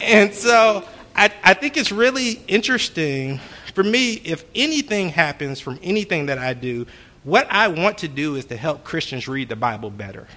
And 0.00 0.34
so 0.34 0.82
I, 1.14 1.30
I 1.44 1.54
think 1.54 1.76
it's 1.76 1.92
really 1.92 2.42
interesting 2.48 3.38
for 3.74 3.84
me 3.84 4.14
if 4.14 4.44
anything 4.54 5.10
happens 5.10 5.60
from 5.60 5.78
anything 5.82 6.26
that 6.26 6.38
I 6.38 6.54
do 6.54 6.86
what 7.26 7.48
I 7.50 7.66
want 7.66 7.98
to 7.98 8.08
do 8.08 8.36
is 8.36 8.44
to 8.46 8.56
help 8.56 8.84
Christians 8.84 9.26
read 9.26 9.48
the 9.48 9.56
Bible 9.56 9.90
better 9.90 10.28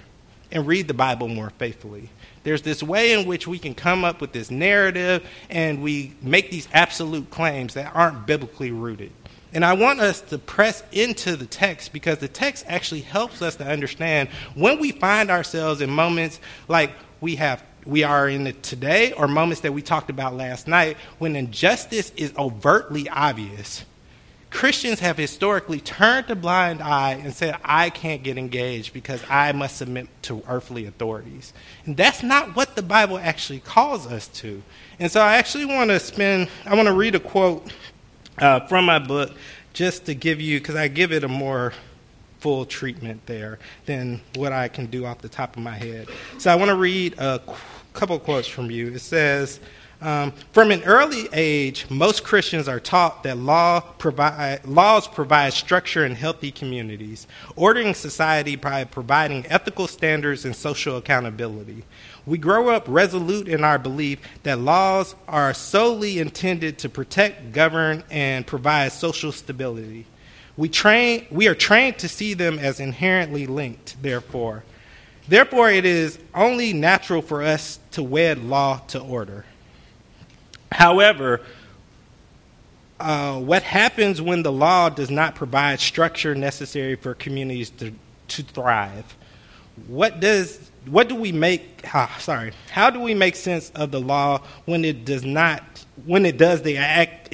and 0.52 0.66
read 0.66 0.88
the 0.88 0.94
Bible 0.96 1.28
more 1.28 1.52
faithfully. 1.52 2.10
There's 2.44 2.64
this 2.64 2.82
way 2.82 3.14
in 3.14 3.28
which 3.28 3.48
we 3.48 3.60
can 3.60 3.76
come 3.76 4.04
up 4.04 4.20
with 4.20 4.32
this 4.32 4.50
narrative 4.50 5.24
and 5.52 5.84
we 5.84 6.16
make 6.24 6.50
these 6.50 6.68
absolute 6.74 7.30
claims 7.30 7.76
that 7.76 7.96
aren't 7.96 8.26
biblically 8.26 8.72
rooted. 8.72 9.12
And 9.54 9.64
I 9.64 9.74
want 9.74 10.00
us 10.00 10.20
to 10.22 10.40
press 10.40 10.82
into 10.92 11.36
the 11.36 11.46
text 11.46 11.94
because 11.94 12.18
the 12.18 12.28
text 12.28 12.66
actually 12.68 13.02
helps 13.02 13.44
us 13.44 13.56
to 13.58 13.68
understand 13.68 14.30
when 14.56 14.80
we 14.80 14.92
find 14.92 15.30
ourselves 15.30 15.82
in 15.82 15.92
moments 15.92 16.40
like 16.68 16.92
we 17.22 17.36
have 17.36 17.64
we 17.86 18.04
are 18.04 18.28
in 18.28 18.48
it 18.48 18.64
today 18.64 19.14
or 19.14 19.28
moments 19.28 19.62
that 19.62 19.74
we 19.74 19.84
talked 19.84 20.10
about 20.10 20.36
last 20.36 20.68
night 20.68 20.98
when 21.20 21.36
injustice 21.36 22.12
is 22.18 22.34
overtly 22.36 23.08
obvious 23.10 23.86
Christians 24.50 25.00
have 25.00 25.18
historically 25.18 25.80
turned 25.80 26.30
a 26.30 26.36
blind 26.36 26.82
eye 26.82 27.14
and 27.14 27.34
said, 27.34 27.58
I 27.64 27.92
can't 27.92 28.24
get 28.24 28.38
engaged 28.38 28.94
because 28.94 29.24
I 29.30 29.52
must 29.52 29.78
submit 29.78 30.08
to 30.24 30.44
earthly 30.48 30.86
authorities. 30.86 31.54
And 31.86 31.96
that's 31.96 32.24
not 32.24 32.56
what 32.56 32.76
the 32.76 32.82
Bible 32.82 33.20
actually 33.20 33.60
calls 33.60 34.08
us 34.08 34.28
to. 34.28 34.62
And 35.00 35.12
so 35.12 35.22
I 35.22 35.38
actually 35.38 35.66
want 35.66 35.92
to 35.92 36.00
spend, 36.00 36.50
I 36.66 36.76
want 36.76 36.88
to 36.88 36.94
read 36.94 37.16
a 37.16 37.20
quote 37.20 37.72
uh, 38.40 38.62
from 38.68 38.86
my 38.86 38.98
book 38.98 39.32
just 39.74 40.06
to 40.08 40.16
give 40.16 40.42
you, 40.42 40.60
because 40.60 40.76
I 40.76 40.88
give 40.88 41.12
it 41.12 41.24
a 41.24 41.28
more 41.28 41.74
full 42.40 42.66
treatment 42.66 43.26
there 43.28 43.60
than 43.86 44.22
what 44.36 44.52
I 44.52 44.68
can 44.68 44.88
do 44.88 45.06
off 45.06 45.20
the 45.20 45.30
top 45.30 45.58
of 45.58 45.64
my 45.64 45.76
head. 45.76 46.08
So 46.38 46.52
I 46.52 46.56
want 46.56 46.70
to 46.70 46.76
read 46.76 47.20
a 47.20 47.40
couple 47.94 48.18
quotes 48.18 48.48
from 48.48 48.72
you. 48.72 48.94
It 48.94 49.00
says, 49.00 49.60
um, 50.02 50.32
from 50.54 50.72
an 50.72 50.82
early 50.84 51.28
age, 51.34 51.86
most 51.90 52.24
Christians 52.24 52.70
are 52.70 52.80
taught 52.80 53.24
that 53.24 53.38
law 53.38 53.82
provide, 53.82 54.66
laws 54.66 55.08
provide 55.10 55.52
structure 55.52 56.06
in 56.06 56.16
healthy 56.16 56.52
communities, 56.52 57.28
ordering 57.58 57.94
society 57.94 58.56
by 58.56 58.86
providing 58.86 59.46
ethical 59.48 59.88
standards 59.88 60.46
and 60.46 60.56
social 60.56 60.96
accountability. 60.96 61.84
We 62.26 62.38
grow 62.38 62.70
up 62.70 62.86
resolute 62.88 63.50
in 63.50 63.66
our 63.66 63.78
belief 63.78 64.20
that 64.44 64.60
laws 64.60 65.16
are 65.28 65.54
solely 65.54 66.20
intended 66.20 66.78
to 66.80 66.90
protect, 66.90 67.52
govern, 67.52 68.04
and 68.10 68.48
provide 68.48 68.94
social 68.94 69.34
stability. 69.34 70.06
We, 70.56 70.70
train, 70.70 71.26
we 71.30 71.50
are 71.50 71.56
trained 71.56 72.00
to 72.00 72.08
see 72.08 72.34
them 72.34 72.58
as 72.58 72.80
inherently 72.80 73.48
linked, 73.48 74.02
therefore. 74.02 74.64
Therefore, 75.28 75.70
it 75.70 75.86
is 75.86 76.20
only 76.34 76.72
natural 76.72 77.22
for 77.22 77.44
us 77.44 77.80
to 77.92 78.02
wed 78.02 78.44
law 78.44 78.78
to 78.88 79.00
order. 79.00 79.46
However, 80.72 81.42
uh, 83.00 83.40
what 83.40 83.64
happens 83.64 84.22
when 84.22 84.44
the 84.44 84.52
law 84.52 84.90
does 84.90 85.10
not 85.10 85.36
provide 85.36 85.80
structure 85.80 86.36
necessary 86.36 86.96
for 86.96 87.14
communities 87.14 87.70
to, 87.72 87.94
to 88.30 88.44
thrive? 88.44 89.16
What 89.88 90.20
does 90.20 90.70
what 90.86 91.08
do 91.08 91.16
we 91.16 91.32
make? 91.32 91.82
Ah, 91.94 92.16
sorry, 92.20 92.54
how 92.72 92.90
do 92.90 93.00
we 93.00 93.14
make 93.14 93.36
sense 93.36 93.70
of 93.72 93.92
the 93.92 94.00
law 94.00 94.42
when 94.66 94.84
it 94.84 95.06
does 95.06 95.24
not 95.24 95.64
when 96.06 96.26
it 96.26 96.38
does 96.38 96.62
the 96.62 96.78
act? 96.78 97.34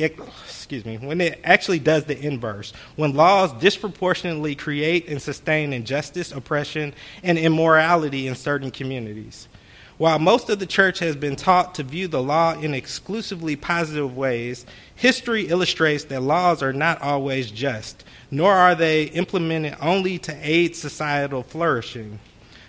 excuse 0.66 0.84
me, 0.84 0.98
when 0.98 1.22
it 1.22 1.40
actually 1.44 1.78
does 1.78 2.06
the 2.06 2.20
inverse, 2.20 2.74
when 2.96 3.14
laws 3.14 3.54
disproportionately 3.54 4.56
create 4.56 5.08
and 5.08 5.22
sustain 5.22 5.72
injustice, 5.74 6.32
oppression, 6.32 6.92
and 7.22 7.38
immorality 7.38 8.28
in 8.28 8.34
certain 8.34 8.72
communities. 8.72 9.48
While 9.98 10.20
most 10.20 10.50
of 10.50 10.60
the 10.60 10.66
church 10.66 11.00
has 11.00 11.16
been 11.16 11.38
taught 11.38 11.76
to 11.76 11.84
view 11.84 12.10
the 12.10 12.22
law 12.22 12.60
in 12.60 12.74
exclusively 12.74 13.56
positive 13.56 14.16
ways, 14.18 14.66
history 14.94 15.48
illustrates 15.48 16.04
that 16.06 16.22
laws 16.22 16.62
are 16.62 16.74
not 16.74 17.02
always 17.02 17.50
just, 17.50 18.04
nor 18.30 18.52
are 18.52 18.76
they 18.76 19.04
implemented 19.04 19.78
only 19.80 20.18
to 20.20 20.38
aid 20.42 20.76
societal 20.76 21.44
flourishing. 21.44 22.20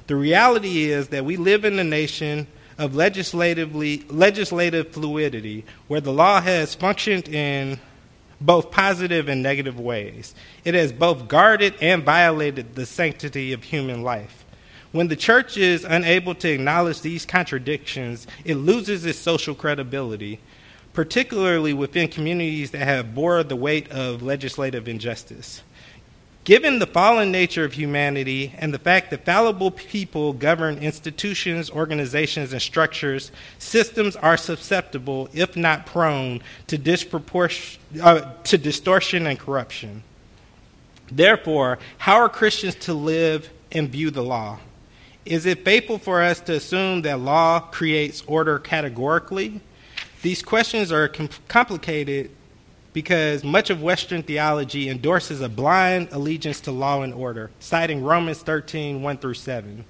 The 0.06 0.14
reality 0.14 0.84
is 0.84 1.08
that 1.08 1.24
we 1.24 1.36
live 1.36 1.64
in 1.64 1.80
a 1.80 1.84
nation 1.84 2.46
of 2.78 2.94
legislatively, 2.94 4.04
legislative 4.08 4.92
fluidity 4.92 5.64
where 5.88 6.00
the 6.00 6.12
law 6.12 6.40
has 6.40 6.76
functioned 6.76 7.28
in 7.28 7.80
both 8.40 8.70
positive 8.70 9.28
and 9.28 9.42
negative 9.42 9.80
ways. 9.80 10.32
It 10.64 10.74
has 10.74 10.92
both 10.92 11.26
guarded 11.26 11.74
and 11.80 12.04
violated 12.04 12.76
the 12.76 12.86
sanctity 12.86 13.52
of 13.52 13.64
human 13.64 14.02
life. 14.02 14.45
When 14.96 15.08
the 15.08 15.14
church 15.14 15.58
is 15.58 15.84
unable 15.84 16.34
to 16.36 16.50
acknowledge 16.50 17.02
these 17.02 17.26
contradictions, 17.26 18.26
it 18.46 18.54
loses 18.54 19.04
its 19.04 19.18
social 19.18 19.54
credibility, 19.54 20.40
particularly 20.94 21.74
within 21.74 22.08
communities 22.08 22.70
that 22.70 22.78
have 22.78 23.14
bore 23.14 23.42
the 23.42 23.56
weight 23.56 23.90
of 23.90 24.22
legislative 24.22 24.88
injustice. 24.88 25.60
Given 26.44 26.78
the 26.78 26.86
fallen 26.86 27.30
nature 27.30 27.62
of 27.62 27.74
humanity 27.74 28.54
and 28.56 28.72
the 28.72 28.78
fact 28.78 29.10
that 29.10 29.26
fallible 29.26 29.70
people 29.70 30.32
govern 30.32 30.78
institutions, 30.78 31.68
organizations, 31.68 32.54
and 32.54 32.62
structures, 32.62 33.32
systems 33.58 34.16
are 34.16 34.38
susceptible, 34.38 35.28
if 35.34 35.58
not 35.58 35.84
prone, 35.84 36.40
to, 36.68 36.78
disproport- 36.78 37.76
uh, 38.00 38.32
to 38.44 38.56
distortion 38.56 39.26
and 39.26 39.38
corruption. 39.38 40.02
Therefore, 41.12 41.78
how 41.98 42.16
are 42.16 42.30
Christians 42.30 42.76
to 42.76 42.94
live 42.94 43.50
and 43.70 43.90
view 43.90 44.10
the 44.10 44.24
law? 44.24 44.58
Is 45.26 45.44
it 45.44 45.64
faithful 45.64 45.98
for 45.98 46.22
us 46.22 46.38
to 46.42 46.54
assume 46.54 47.02
that 47.02 47.18
law 47.18 47.58
creates 47.58 48.22
order 48.28 48.60
categorically? 48.60 49.60
These 50.22 50.40
questions 50.40 50.92
are 50.92 51.08
com- 51.08 51.28
complicated 51.48 52.30
because 52.92 53.42
much 53.42 53.68
of 53.68 53.82
Western 53.82 54.22
theology 54.22 54.88
endorses 54.88 55.40
a 55.40 55.48
blind 55.48 56.10
allegiance 56.12 56.60
to 56.60 56.70
law 56.70 57.02
and 57.02 57.12
order, 57.12 57.50
citing 57.58 58.04
Romans 58.04 58.38
13 58.38 59.02
1 59.02 59.18
through 59.18 59.34
7. 59.34 59.84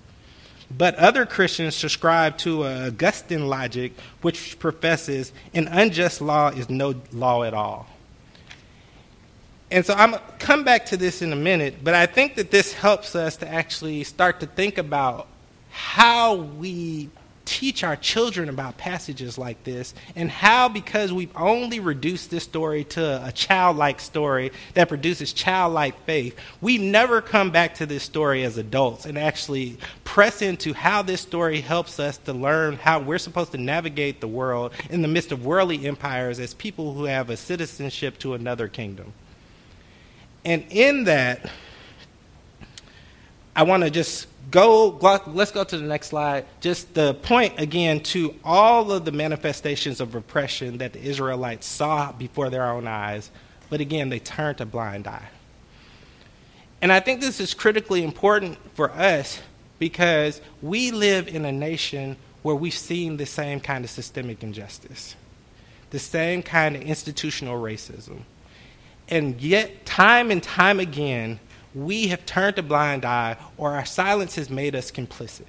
But 0.71 0.95
other 0.95 1.27
Christians 1.27 1.77
subscribe 1.77 2.39
to 2.39 2.65
a 2.65 2.87
Augustine 2.87 3.47
logic 3.47 3.93
which 4.23 4.59
professes 4.59 5.33
an 5.53 5.69
unjust 5.69 6.23
law 6.23 6.49
is 6.49 6.71
no 6.71 6.95
law 7.13 7.43
at 7.43 7.53
all. 7.53 7.87
And 9.77 9.85
so 9.85 9.93
I'm 9.93 10.15
come 10.39 10.65
back 10.65 10.87
to 10.87 10.97
this 10.97 11.21
in 11.21 11.35
a 11.35 11.37
minute, 11.37 11.85
but 11.85 11.93
I 11.93 12.07
think 12.07 12.37
that 12.37 12.51
this 12.51 12.73
helps 12.73 13.15
us 13.15 13.37
to 13.37 13.47
actually 13.47 14.05
start 14.05 14.41
to 14.41 14.47
think 14.47 14.79
about 14.79 15.27
how 15.69 16.37
we 16.37 17.11
teach 17.45 17.85
our 17.85 17.95
children 17.95 18.49
about 18.49 18.79
passages 18.79 19.37
like 19.37 19.63
this 19.65 19.93
and 20.15 20.31
how, 20.31 20.71
because 20.71 21.13
we've 21.13 21.37
only 21.37 21.79
reduced 21.79 22.31
this 22.31 22.43
story 22.43 22.85
to 22.85 23.23
a 23.23 23.31
childlike 23.31 24.01
story 24.01 24.51
that 24.73 24.89
produces 24.89 25.35
childlike 25.35 26.07
faith, 26.07 26.35
we 26.63 26.79
never 26.79 27.21
come 27.21 27.51
back 27.51 27.75
to 27.75 27.85
this 27.85 28.03
story 28.03 28.45
as 28.45 28.57
adults 28.57 29.05
and 29.05 29.19
actually 29.19 29.77
press 30.05 30.41
into 30.41 30.73
how 30.73 31.03
this 31.03 31.21
story 31.21 31.61
helps 31.61 32.01
us 32.01 32.17
to 32.17 32.33
learn 32.33 32.77
how 32.77 32.99
we're 32.99 33.19
supposed 33.19 33.53
to 33.53 33.59
navigate 33.59 34.23
the 34.23 34.27
world 34.27 34.73
in 34.89 35.03
the 35.03 35.09
midst 35.09 35.33
of 35.33 35.45
worldly 35.45 35.87
empires 35.87 36.41
as 36.41 36.55
people 36.55 36.95
who 36.95 37.05
have 37.05 37.29
a 37.29 37.37
citizenship 37.37 38.19
to 38.19 38.33
another 38.33 38.69
kingdom. 38.69 39.13
And 40.47 40.65
in 40.71 41.05
that, 41.05 41.51
I 43.57 43.65
want 43.65 43.83
to 43.83 43.91
just 43.91 44.29
go, 44.53 44.91
let's 45.27 45.51
go 45.51 45.65
to 45.65 45.77
the 45.77 45.85
next 45.85 46.07
slide. 46.07 46.47
Just 46.61 46.95
the 46.95 47.15
point 47.15 47.55
again 47.59 47.99
to 48.05 48.33
all 48.45 48.93
of 48.93 49.05
the 49.05 49.11
manifestations 49.11 50.01
of 50.01 50.15
repression 50.15 50.79
that 50.79 50.93
the 50.93 51.03
Israelites 51.03 51.67
saw 51.67 52.13
before 52.13 52.49
their 52.49 52.65
own 52.65 52.87
eyes, 52.87 53.33
but 53.71 53.81
again, 53.81 54.09
they 54.09 54.21
turned 54.21 54.61
a 54.61 54.67
blind 54.67 55.09
eye. 55.09 55.29
And 56.81 56.93
I 56.93 57.01
think 57.01 57.21
this 57.21 57.41
is 57.41 57.53
critically 57.53 58.05
important 58.05 58.57
for 58.75 58.93
us 58.93 59.41
because 59.81 60.41
we 60.63 60.93
live 60.93 61.27
in 61.27 61.45
a 61.45 61.51
nation 61.51 62.17
where 62.43 62.55
we've 62.55 62.73
seen 62.73 63.17
the 63.17 63.27
same 63.27 63.59
kind 63.59 63.85
of 63.85 63.91
systemic 63.91 64.45
injustice, 64.45 65.17
the 65.91 65.99
same 65.99 66.41
kind 66.41 66.77
of 66.77 66.83
institutional 66.83 67.61
racism. 67.61 68.21
And 69.09 69.41
yet, 69.41 69.87
time 69.87 70.31
and 70.31 70.43
time 70.43 70.81
again, 70.81 71.39
we 71.75 72.09
have 72.09 72.25
turned 72.27 72.59
a 72.59 72.63
blind 72.63 73.05
eye 73.05 73.37
or 73.57 73.73
our 73.73 73.85
silence 73.85 74.35
has 74.37 74.51
made 74.51 74.75
us 74.75 74.91
complicit. 74.91 75.47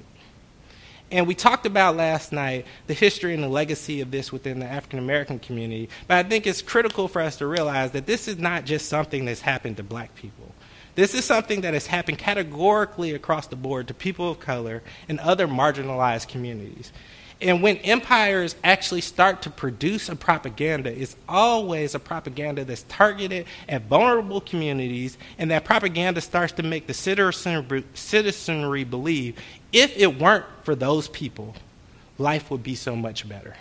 And 1.10 1.26
we 1.26 1.36
talked 1.36 1.66
about 1.66 1.96
last 1.96 2.34
night 2.34 2.66
the 2.88 2.94
history 2.94 3.34
and 3.34 3.42
the 3.42 3.48
legacy 3.48 4.02
of 4.02 4.12
this 4.12 4.32
within 4.32 4.60
the 4.60 4.66
African 4.66 5.00
American 5.00 5.40
community, 5.40 5.90
but 6.08 6.18
I 6.18 6.28
think 6.28 6.46
it's 6.46 6.62
critical 6.62 7.08
for 7.08 7.22
us 7.22 7.38
to 7.38 7.48
realize 7.48 7.92
that 7.92 8.06
this 8.06 8.28
is 8.28 8.38
not 8.38 8.66
just 8.66 8.90
something 8.90 9.24
that's 9.24 9.42
happened 9.42 9.78
to 9.78 9.84
black 9.84 10.14
people. 10.16 10.54
This 10.96 11.14
is 11.14 11.24
something 11.24 11.62
that 11.62 11.74
has 11.74 11.88
happened 11.88 12.18
categorically 12.18 13.14
across 13.14 13.48
the 13.48 13.56
board 13.56 13.88
to 13.88 13.94
people 13.94 14.30
of 14.32 14.40
color 14.40 14.84
and 15.08 15.20
other 15.20 15.48
marginalized 15.48 16.28
communities. 16.28 16.92
And 17.40 17.62
when 17.62 17.78
empires 17.78 18.56
actually 18.64 19.02
start 19.02 19.44
to 19.44 19.52
produce 19.52 20.10
a 20.10 20.16
propaganda, 20.16 20.90
it's 20.90 21.16
always 21.30 21.94
a 21.94 22.00
propaganda 22.00 22.66
that's 22.66 22.84
targeted 22.84 23.46
at 23.70 23.84
vulnerable 23.84 24.42
communities, 24.42 25.20
and 25.38 25.52
that 25.52 25.64
propaganda 25.64 26.22
starts 26.22 26.54
to 26.54 26.64
make 26.64 26.88
the 26.88 26.96
citizenry 26.96 28.84
believe 28.84 29.38
if 29.72 29.96
it 29.98 30.20
weren't 30.20 30.46
for 30.64 30.74
those 30.74 31.08
people, 31.10 31.56
life 32.18 32.50
would 32.50 32.64
be 32.64 32.74
so 32.74 32.96
much 32.96 33.28
better. 33.30 33.56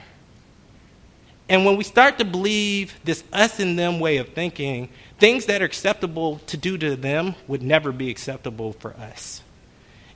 And 1.48 1.64
when 1.64 1.76
we 1.76 1.84
start 1.84 2.18
to 2.18 2.24
believe 2.24 2.94
this 3.04 3.22
us 3.32 3.60
and 3.60 3.78
them 3.78 4.00
way 4.00 4.16
of 4.16 4.30
thinking, 4.30 4.88
things 5.18 5.46
that 5.46 5.62
are 5.62 5.66
acceptable 5.66 6.38
to 6.46 6.56
do 6.56 6.78
to 6.78 6.96
them 6.96 7.34
would 7.46 7.62
never 7.62 7.92
be 7.92 8.10
acceptable 8.10 8.72
for 8.72 8.96
us. 8.96 9.42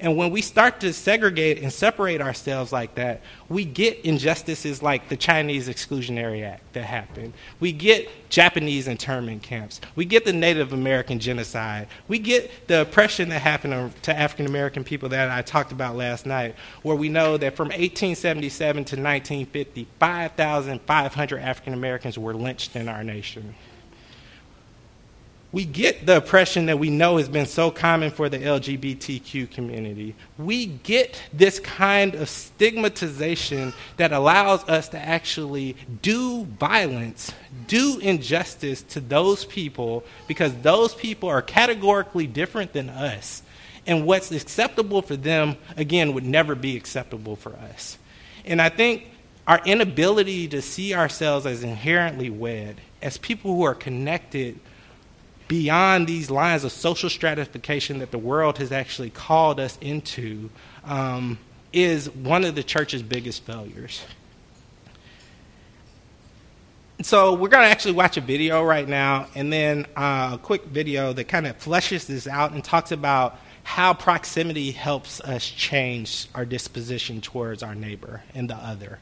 And 0.01 0.17
when 0.17 0.31
we 0.31 0.41
start 0.41 0.81
to 0.81 0.95
segregate 0.95 1.59
and 1.59 1.71
separate 1.71 2.23
ourselves 2.23 2.73
like 2.73 2.95
that, 2.95 3.21
we 3.51 3.67
get 3.67 4.01
injustices 4.01 4.83
like 4.83 5.11
the 5.11 5.17
Chinese 5.17 5.69
Exclusionary 5.69 6.43
Act 6.43 6.73
that 6.73 6.85
happened. 6.85 7.35
We 7.61 7.73
get 7.73 8.09
Japanese 8.31 8.89
internment 8.89 9.43
camps. 9.43 9.79
We 9.97 10.07
get 10.07 10.25
the 10.25 10.33
Native 10.33 10.73
American 10.73 11.19
genocide. 11.19 11.87
We 12.09 12.19
get 12.19 12.67
the 12.67 12.81
oppression 12.81 13.29
that 13.29 13.41
happened 13.43 13.93
to 14.03 14.19
African 14.19 14.47
American 14.47 14.85
people 14.85 15.11
that 15.11 15.31
I 15.31 15.43
talked 15.43 15.71
about 15.71 15.97
last 15.97 16.25
night, 16.25 16.55
where 16.83 16.97
we 16.97 17.11
know 17.11 17.37
that 17.37 17.55
from 17.55 17.69
1877 17.69 18.85
to 18.85 18.97
1950, 18.97 19.87
5,500 19.99 21.39
African 21.41 21.75
Americans 21.75 22.17
were 22.17 22.33
lynched 22.33 22.75
in 22.75 22.89
our 22.89 23.05
nation 23.05 23.55
we 25.53 25.65
get 25.65 26.07
the 26.07 26.19
oppression 26.19 26.67
that 26.67 26.79
we 26.79 26.91
know 26.91 27.17
has 27.17 27.29
been 27.29 27.47
so 27.47 27.73
common 27.73 28.13
for 28.13 28.29
the 28.29 28.39
LGBTQ 28.39 29.51
community. 29.51 30.15
We 30.39 30.67
get 30.67 31.21
this 31.33 31.59
kind 31.59 32.15
of 32.15 32.29
stigmatization 32.29 33.73
that 33.97 34.13
allows 34.13 34.63
us 34.69 34.89
to 34.91 34.99
actually 34.99 35.77
do 36.03 36.45
violence, 36.45 37.33
do 37.67 37.99
injustice 37.99 38.83
to 38.83 39.01
those 39.01 39.45
people 39.45 40.05
because 40.29 40.55
those 40.59 40.95
people 40.95 41.29
are 41.29 41.43
categorically 41.43 42.29
different 42.29 42.73
than 42.73 42.89
us. 42.89 43.43
And 43.89 44.07
what's 44.07 44.31
acceptable 44.31 45.03
for 45.03 45.17
them, 45.17 45.57
again, 45.77 46.15
would 46.15 46.25
never 46.25 46.55
be 46.55 46.77
acceptable 46.77 47.35
for 47.35 47.55
us. 47.57 47.99
And 48.45 48.63
I 48.63 48.69
think 48.69 49.09
our 49.49 49.61
inability 49.65 50.47
to 50.49 50.63
see 50.63 50.95
ourselves 50.95 51.45
as 51.45 51.65
inherently 51.65 52.31
wed, 52.31 52.81
as 53.03 53.19
people 53.19 53.57
who 53.57 53.65
are 53.65 53.75
connected 53.75 54.61
beyond 55.51 56.07
these 56.07 56.31
lines 56.31 56.63
of 56.63 56.71
social 56.71 57.11
stratification 57.11 57.99
that 57.99 58.13
the 58.13 58.19
world 58.19 58.59
has 58.59 58.71
actually 58.71 59.11
called 59.11 59.59
us 59.59 59.77
into 59.81 60.49
um, 60.85 61.37
is 61.73 62.09
one 62.09 62.45
of 62.45 62.55
the 62.55 62.63
church's 62.63 63.03
biggest 63.03 63.43
failures. 63.43 64.01
So, 67.03 67.33
we're 67.35 67.49
going 67.49 67.65
to 67.65 67.71
actually 67.71 67.95
watch 67.95 68.17
a 68.17 68.21
video 68.21 68.63
right 68.63 68.87
now, 68.87 69.27
and 69.35 69.53
then 69.53 69.87
uh, 69.97 70.33
a 70.35 70.39
quick 70.41 70.67
video 70.67 71.13
that 71.15 71.25
kind 71.25 71.49
of 71.49 71.59
fleshes 71.59 72.07
this 72.07 72.29
out 72.29 72.53
and 72.53 72.63
talks 72.63 72.93
about 72.93 73.37
how 73.65 73.93
proximity 73.93 74.71
helps 74.71 75.21
us 75.21 75.45
change 75.45 76.29
our 76.33 76.45
disposition 76.45 77.21
towards 77.21 77.65
our 77.65 77.75
neighbor 77.75 78.23
and 78.37 78.49
the 78.49 78.55
other. 78.55 79.01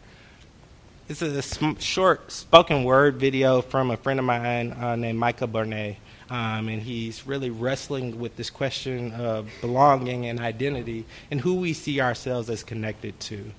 This 1.09 1.21
is 1.21 1.37
a 1.37 1.43
sm- 1.43 1.75
short 1.79 2.33
spoken 2.33 2.85
word 2.85 3.17
video 3.17 3.61
from 3.61 3.91
a 3.91 3.99
friend 3.99 4.19
of 4.19 4.25
mine 4.25 4.73
uh, 4.73 4.97
named 4.97 5.19
Micah 5.19 5.47
Bournes. 5.47 5.97
Um, 6.31 6.69
and 6.69 6.83
he's 6.83 7.27
really 7.27 7.49
wrestling 7.49 8.21
with 8.21 8.37
this 8.37 8.51
question 8.51 9.13
of 9.13 9.49
belonging 9.61 10.27
and 10.27 10.41
identity 10.41 11.07
and 11.31 11.41
who 11.41 11.55
we 11.55 11.73
see 11.73 12.01
ourselves 12.01 12.51
as 12.51 12.63
connected 12.63 13.19
to. 13.21 13.51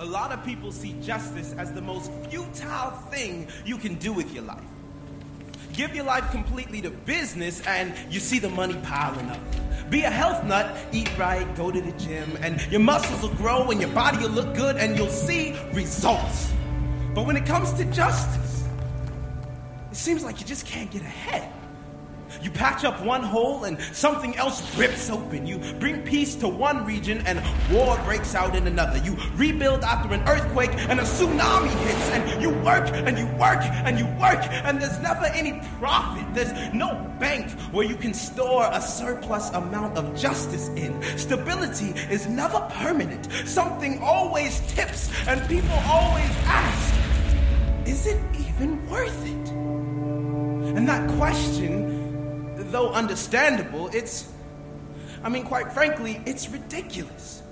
A 0.00 0.04
lot 0.04 0.30
of 0.30 0.44
people 0.44 0.70
see 0.70 0.94
justice 1.02 1.54
as 1.58 1.72
the 1.72 1.82
most 1.82 2.12
futile 2.30 2.90
thing 3.10 3.48
you 3.64 3.78
can 3.78 3.96
do 3.96 4.12
with 4.12 4.32
your 4.32 4.44
life. 4.44 4.62
Give 5.72 5.92
your 5.92 6.04
life 6.04 6.30
completely 6.30 6.80
to 6.82 6.90
business 6.90 7.60
and 7.66 7.92
you 8.08 8.20
see 8.20 8.38
the 8.38 8.48
money 8.48 8.76
piling 8.84 9.28
up. 9.28 9.40
Be 9.90 10.02
a 10.02 10.10
health 10.10 10.44
nut, 10.44 10.76
eat 10.92 11.10
right, 11.18 11.52
go 11.56 11.72
to 11.72 11.80
the 11.80 11.92
gym, 11.92 12.38
and 12.42 12.60
your 12.70 12.80
muscles 12.80 13.22
will 13.22 13.36
grow 13.36 13.70
and 13.70 13.80
your 13.80 13.90
body 13.90 14.18
will 14.18 14.30
look 14.30 14.54
good 14.54 14.76
and 14.76 14.96
you'll 14.96 15.08
see 15.08 15.56
results. 15.72 16.52
But 17.14 17.26
when 17.26 17.36
it 17.36 17.46
comes 17.46 17.72
to 17.74 17.84
justice, 17.86 18.57
it 19.90 19.96
seems 19.96 20.22
like 20.22 20.40
you 20.40 20.46
just 20.46 20.66
can't 20.66 20.90
get 20.90 21.02
ahead. 21.02 21.52
You 22.42 22.50
patch 22.50 22.84
up 22.84 23.02
one 23.02 23.22
hole 23.22 23.64
and 23.64 23.80
something 23.80 24.36
else 24.36 24.76
rips 24.76 25.10
open. 25.10 25.46
You 25.46 25.58
bring 25.80 26.02
peace 26.02 26.34
to 26.36 26.48
one 26.48 26.84
region 26.84 27.22
and 27.26 27.42
war 27.72 27.98
breaks 28.04 28.34
out 28.34 28.54
in 28.54 28.66
another. 28.66 28.98
You 28.98 29.16
rebuild 29.34 29.82
after 29.82 30.12
an 30.12 30.22
earthquake 30.28 30.70
and 30.74 31.00
a 31.00 31.04
tsunami 31.04 31.70
hits. 31.86 32.10
And 32.10 32.42
you 32.42 32.50
work 32.50 32.88
and 32.92 33.18
you 33.18 33.26
work 33.38 33.62
and 33.62 33.98
you 33.98 34.04
work 34.20 34.44
and 34.64 34.80
there's 34.80 34.98
never 35.00 35.26
any 35.26 35.60
profit. 35.78 36.26
There's 36.34 36.52
no 36.74 36.94
bank 37.18 37.50
where 37.72 37.86
you 37.86 37.96
can 37.96 38.14
store 38.14 38.68
a 38.72 38.80
surplus 38.80 39.50
amount 39.50 39.96
of 39.96 40.14
justice 40.14 40.68
in. 40.68 41.02
Stability 41.16 41.90
is 42.10 42.28
never 42.28 42.60
permanent. 42.72 43.28
Something 43.46 44.00
always 44.02 44.60
tips 44.72 45.10
and 45.26 45.40
people 45.48 45.74
always 45.86 46.30
ask, 46.44 46.94
is 47.86 48.06
it 48.06 48.20
even 48.34 48.86
worth 48.90 49.26
it? 49.26 49.37
And 50.78 50.86
that 50.86 51.10
question, 51.18 52.70
though 52.70 52.92
understandable, 52.92 53.88
it's, 53.88 54.30
I 55.24 55.28
mean, 55.28 55.42
quite 55.42 55.72
frankly, 55.72 56.22
it's 56.24 56.48
ridiculous. 56.50 57.42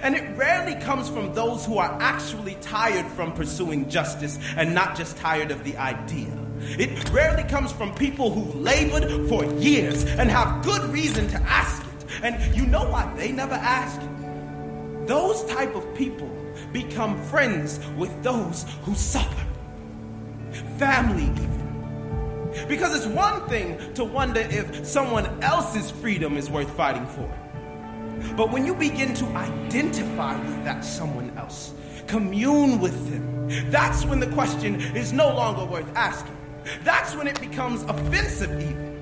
And 0.00 0.14
it 0.14 0.34
rarely 0.34 0.74
comes 0.80 1.10
from 1.10 1.34
those 1.34 1.66
who 1.66 1.76
are 1.76 1.94
actually 2.00 2.54
tired 2.62 3.04
from 3.08 3.34
pursuing 3.34 3.90
justice 3.90 4.38
and 4.56 4.74
not 4.74 4.96
just 4.96 5.18
tired 5.18 5.50
of 5.50 5.62
the 5.62 5.76
idea. 5.76 6.32
It 6.60 7.10
rarely 7.10 7.42
comes 7.42 7.70
from 7.70 7.94
people 7.96 8.30
who've 8.30 8.54
labored 8.54 9.28
for 9.28 9.44
years 9.60 10.02
and 10.04 10.30
have 10.30 10.64
good 10.64 10.84
reason 10.84 11.28
to 11.28 11.36
ask 11.42 11.82
it. 11.82 12.06
And 12.22 12.56
you 12.56 12.64
know 12.64 12.88
why 12.88 13.12
they 13.14 13.30
never 13.30 13.56
ask? 13.56 14.00
Those 15.06 15.44
type 15.52 15.74
of 15.74 15.84
people 15.94 16.34
become 16.72 17.22
friends 17.24 17.78
with 17.98 18.22
those 18.22 18.64
who 18.84 18.94
suffer. 18.94 19.46
Family, 20.78 21.24
even. 21.24 21.63
Because 22.68 22.94
it's 22.96 23.06
one 23.06 23.48
thing 23.48 23.78
to 23.94 24.04
wonder 24.04 24.40
if 24.40 24.86
someone 24.86 25.42
else's 25.42 25.90
freedom 25.90 26.36
is 26.36 26.50
worth 26.50 26.70
fighting 26.76 27.06
for. 27.06 27.32
But 28.36 28.50
when 28.50 28.64
you 28.64 28.74
begin 28.74 29.14
to 29.14 29.26
identify 29.26 30.38
with 30.38 30.64
that 30.64 30.84
someone 30.84 31.36
else, 31.36 31.74
commune 32.06 32.80
with 32.80 33.10
them, 33.10 33.70
that's 33.70 34.04
when 34.04 34.20
the 34.20 34.28
question 34.28 34.80
is 34.96 35.12
no 35.12 35.28
longer 35.28 35.64
worth 35.64 35.88
asking. 35.96 36.36
That's 36.82 37.14
when 37.14 37.26
it 37.26 37.38
becomes 37.40 37.82
offensive, 37.82 38.50
even. 38.60 38.94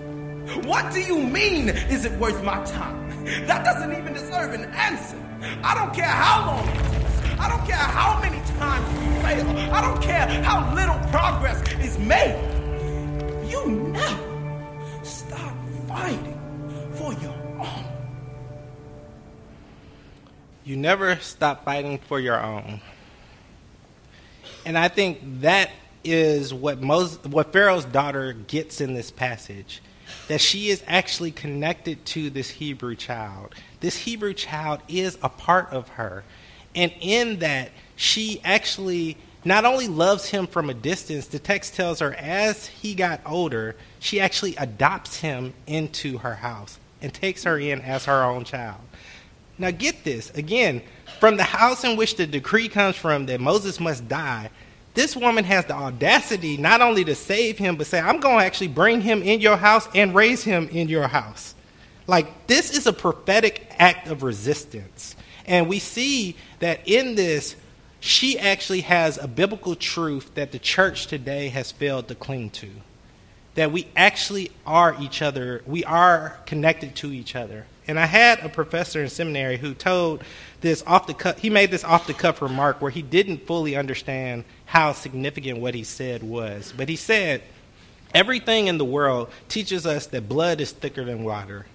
What 0.66 0.92
do 0.92 1.00
you 1.00 1.18
mean, 1.18 1.68
is 1.68 2.04
it 2.04 2.12
worth 2.18 2.42
my 2.42 2.62
time? 2.64 3.24
That 3.46 3.64
doesn't 3.64 3.92
even 3.92 4.12
deserve 4.12 4.52
an 4.54 4.64
answer. 4.72 5.16
I 5.62 5.74
don't 5.74 5.94
care 5.94 6.04
how 6.04 6.46
long 6.46 6.68
it 6.68 6.74
takes. 6.74 7.38
I 7.38 7.48
don't 7.48 7.66
care 7.66 7.76
how 7.76 8.20
many 8.20 8.40
times 8.58 8.86
we 8.98 9.06
fail. 9.22 9.48
I 9.72 9.80
don't 9.80 10.02
care 10.02 10.26
how 10.42 10.74
little 10.74 10.98
progress 11.10 11.62
is 11.80 11.98
made. 11.98 12.51
You 13.64 13.76
never 13.76 15.04
stop 15.04 15.54
fighting 15.86 16.90
for 16.94 17.12
your 17.14 17.34
own. 17.60 17.84
You 20.64 20.76
never 20.76 21.16
stop 21.16 21.64
fighting 21.64 21.98
for 21.98 22.18
your 22.18 22.42
own. 22.42 22.80
And 24.66 24.76
I 24.76 24.88
think 24.88 25.20
that 25.42 25.70
is 26.02 26.52
what 26.52 26.80
Moses, 26.80 27.22
what 27.24 27.52
Pharaoh's 27.52 27.84
daughter 27.84 28.32
gets 28.32 28.80
in 28.80 28.94
this 28.94 29.12
passage. 29.12 29.80
That 30.26 30.40
she 30.40 30.70
is 30.70 30.82
actually 30.86 31.30
connected 31.30 32.04
to 32.06 32.30
this 32.30 32.50
Hebrew 32.50 32.96
child. 32.96 33.54
This 33.80 33.96
Hebrew 33.96 34.34
child 34.34 34.80
is 34.88 35.16
a 35.22 35.28
part 35.28 35.70
of 35.70 35.88
her. 35.90 36.24
And 36.74 36.92
in 37.00 37.38
that, 37.38 37.70
she 37.96 38.40
actually 38.44 39.16
not 39.44 39.64
only 39.64 39.88
loves 39.88 40.28
him 40.28 40.46
from 40.46 40.70
a 40.70 40.74
distance, 40.74 41.26
the 41.26 41.38
text 41.38 41.74
tells 41.74 42.00
her 42.00 42.14
as 42.14 42.66
he 42.66 42.94
got 42.94 43.20
older, 43.26 43.74
she 43.98 44.20
actually 44.20 44.54
adopts 44.56 45.16
him 45.16 45.52
into 45.66 46.18
her 46.18 46.34
house 46.34 46.78
and 47.00 47.12
takes 47.12 47.44
her 47.44 47.58
in 47.58 47.80
as 47.80 48.04
her 48.04 48.22
own 48.22 48.44
child. 48.44 48.80
Now, 49.58 49.70
get 49.70 50.04
this 50.04 50.30
again, 50.30 50.82
from 51.20 51.36
the 51.36 51.44
house 51.44 51.84
in 51.84 51.96
which 51.96 52.16
the 52.16 52.26
decree 52.26 52.68
comes 52.68 52.96
from 52.96 53.26
that 53.26 53.40
Moses 53.40 53.78
must 53.78 54.08
die, 54.08 54.50
this 54.94 55.16
woman 55.16 55.44
has 55.44 55.64
the 55.64 55.74
audacity 55.74 56.56
not 56.56 56.82
only 56.82 57.04
to 57.04 57.14
save 57.14 57.58
him, 57.58 57.76
but 57.76 57.86
say, 57.86 57.98
I'm 57.98 58.20
going 58.20 58.38
to 58.38 58.44
actually 58.44 58.68
bring 58.68 59.00
him 59.00 59.22
in 59.22 59.40
your 59.40 59.56
house 59.56 59.88
and 59.94 60.14
raise 60.14 60.44
him 60.44 60.68
in 60.68 60.88
your 60.88 61.08
house. 61.08 61.54
Like, 62.06 62.46
this 62.46 62.76
is 62.76 62.86
a 62.86 62.92
prophetic 62.92 63.72
act 63.78 64.08
of 64.08 64.22
resistance. 64.22 65.16
And 65.46 65.68
we 65.68 65.78
see 65.78 66.36
that 66.58 66.80
in 66.86 67.14
this, 67.14 67.56
she 68.04 68.36
actually 68.36 68.80
has 68.80 69.16
a 69.16 69.28
biblical 69.28 69.76
truth 69.76 70.34
that 70.34 70.50
the 70.50 70.58
church 70.58 71.06
today 71.06 71.50
has 71.50 71.70
failed 71.70 72.08
to 72.08 72.16
cling 72.16 72.50
to. 72.50 72.68
That 73.54 73.70
we 73.70 73.86
actually 73.94 74.50
are 74.66 74.96
each 75.00 75.22
other, 75.22 75.62
we 75.66 75.84
are 75.84 76.36
connected 76.44 76.96
to 76.96 77.12
each 77.12 77.36
other. 77.36 77.64
And 77.86 78.00
I 78.00 78.06
had 78.06 78.40
a 78.40 78.48
professor 78.48 79.04
in 79.04 79.08
seminary 79.08 79.56
who 79.56 79.72
told 79.72 80.24
this 80.62 80.82
off 80.84 81.06
the 81.06 81.14
cuff, 81.14 81.38
he 81.38 81.48
made 81.48 81.70
this 81.70 81.84
off 81.84 82.08
the 82.08 82.12
cuff 82.12 82.42
remark 82.42 82.82
where 82.82 82.90
he 82.90 83.02
didn't 83.02 83.46
fully 83.46 83.76
understand 83.76 84.42
how 84.64 84.92
significant 84.92 85.60
what 85.60 85.76
he 85.76 85.84
said 85.84 86.24
was. 86.24 86.74
But 86.76 86.88
he 86.88 86.96
said, 86.96 87.40
Everything 88.12 88.66
in 88.66 88.78
the 88.78 88.84
world 88.84 89.30
teaches 89.48 89.86
us 89.86 90.06
that 90.06 90.28
blood 90.28 90.60
is 90.60 90.72
thicker 90.72 91.04
than 91.04 91.22
water. 91.22 91.66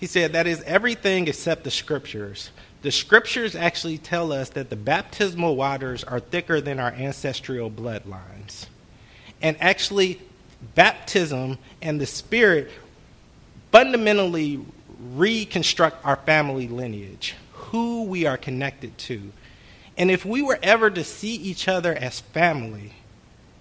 He 0.00 0.06
said, 0.06 0.32
That 0.32 0.46
is 0.46 0.62
everything 0.62 1.28
except 1.28 1.64
the 1.64 1.70
scriptures. 1.70 2.50
The 2.84 2.92
scriptures 2.92 3.56
actually 3.56 3.96
tell 3.96 4.30
us 4.30 4.50
that 4.50 4.68
the 4.68 4.76
baptismal 4.76 5.56
waters 5.56 6.04
are 6.04 6.20
thicker 6.20 6.60
than 6.60 6.78
our 6.78 6.92
ancestral 6.92 7.70
bloodlines. 7.70 8.66
And 9.40 9.56
actually, 9.58 10.20
baptism 10.74 11.56
and 11.80 11.98
the 11.98 12.04
Spirit 12.04 12.70
fundamentally 13.72 14.60
reconstruct 15.14 16.04
our 16.04 16.16
family 16.16 16.68
lineage, 16.68 17.34
who 17.54 18.02
we 18.02 18.26
are 18.26 18.36
connected 18.36 18.98
to. 18.98 19.32
And 19.96 20.10
if 20.10 20.26
we 20.26 20.42
were 20.42 20.58
ever 20.62 20.90
to 20.90 21.04
see 21.04 21.36
each 21.36 21.68
other 21.68 21.94
as 21.94 22.20
family, 22.20 22.92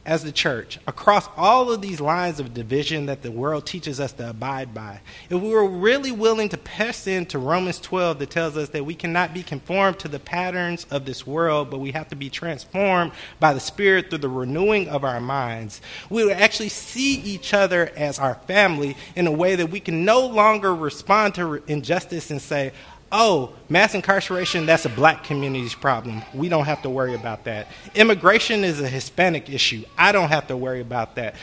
as 0.06 0.24
the 0.24 0.32
church, 0.32 0.80
across 0.86 1.30
all 1.38 1.72
of 1.72 1.82
these 1.82 2.02
lines 2.02 2.40
of 2.40 2.54
division 2.54 3.06
that 3.06 3.22
the 3.22 3.32
world 3.32 3.66
teaches 3.66 4.00
us 4.00 4.12
to 4.14 4.30
abide 4.30 4.74
by, 4.74 5.00
if 5.30 5.42
we 5.42 5.50
were 5.50 5.68
really 5.68 6.12
willing 6.12 6.50
to 6.50 6.58
press 6.58 7.08
into 7.08 7.40
Romans 7.40 7.80
12 7.80 8.20
that 8.20 8.30
tells 8.30 8.58
us 8.58 8.70
that 8.70 8.86
we 8.86 8.96
cannot 8.96 9.34
be 9.34 9.44
conformed 9.44 10.00
to 10.00 10.08
the 10.08 10.20
patterns 10.20 10.86
of 10.92 11.06
this 11.06 11.26
world, 11.26 11.70
but 11.70 11.80
we 11.80 11.92
have 11.92 12.10
to 12.10 12.16
be 12.16 12.30
transformed 12.30 13.12
by 13.40 13.54
the 13.54 13.60
Spirit 13.60 14.10
through 14.10 14.20
the 14.20 14.30
renewing 14.30 14.90
of 14.90 15.04
our 15.04 15.22
minds, 15.22 15.82
we 16.10 16.26
would 16.26 16.38
actually 16.38 16.70
see 16.70 17.16
each 17.22 17.54
other 17.54 17.92
as 17.96 18.20
our 18.20 18.36
family 18.36 18.98
in 19.16 19.28
a 19.28 19.32
way 19.32 19.56
that 19.56 19.70
we 19.70 19.80
can 19.80 20.04
no 20.04 20.26
longer 20.26 20.76
respond 20.76 21.36
to 21.36 21.64
injustice 21.68 22.30
and 22.30 22.42
say, 22.42 22.74
oh, 23.14 23.54
mass 23.70 23.94
incarceration, 23.94 24.66
that's 24.66 24.86
a 24.86 24.90
black 24.90 25.24
community's 25.24 25.76
problem. 25.76 26.24
We 26.34 26.50
don't 26.50 26.66
have 26.66 26.82
to 26.82 26.90
worry 26.90 27.14
about 27.14 27.46
that. 27.46 27.68
Immigration 27.96 28.64
is 28.64 28.82
a 28.82 28.90
Hispanic 28.90 29.50
issue. 29.50 29.86
I 29.98 30.12
don't 30.12 30.30
have 30.30 30.48
to 30.48 30.58
worry 30.58 30.82
about 30.82 31.16
that. 31.16 31.36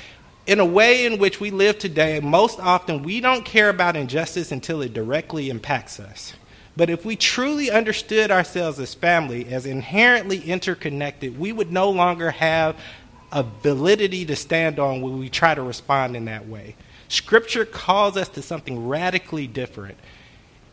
In 0.47 0.59
a 0.59 0.67
way 0.67 1.07
in 1.07 1.19
which 1.19 1.39
we 1.39 1.51
live 1.51 1.79
today, 1.79 2.19
most 2.19 2.59
often 2.59 3.05
we 3.05 3.21
don't 3.21 3.45
care 3.45 3.69
about 3.69 3.95
injustice 3.95 4.51
until 4.51 4.83
it 4.83 4.93
directly 4.93 5.49
impacts 5.49 6.01
us. 6.01 6.35
But 6.77 6.91
if 6.91 7.05
we 7.05 7.15
truly 7.15 7.71
understood 7.71 8.31
ourselves 8.31 8.81
as 8.81 8.95
family, 8.95 9.47
as 9.47 9.65
inherently 9.65 10.39
interconnected, 10.39 11.39
we 11.39 11.53
would 11.53 11.71
no 11.71 11.91
longer 11.91 12.33
have 12.33 12.77
a 13.31 13.45
validity 13.45 14.25
to 14.25 14.35
stand 14.35 14.81
on 14.81 15.03
when 15.03 15.19
we 15.19 15.29
try 15.29 15.55
to 15.55 15.63
respond 15.63 16.17
in 16.17 16.25
that 16.25 16.49
way. 16.49 16.75
Scripture 17.09 17.65
calls 17.65 18.17
us 18.17 18.29
to 18.31 18.43
something 18.43 18.89
radically 18.89 19.47
different. 19.47 19.97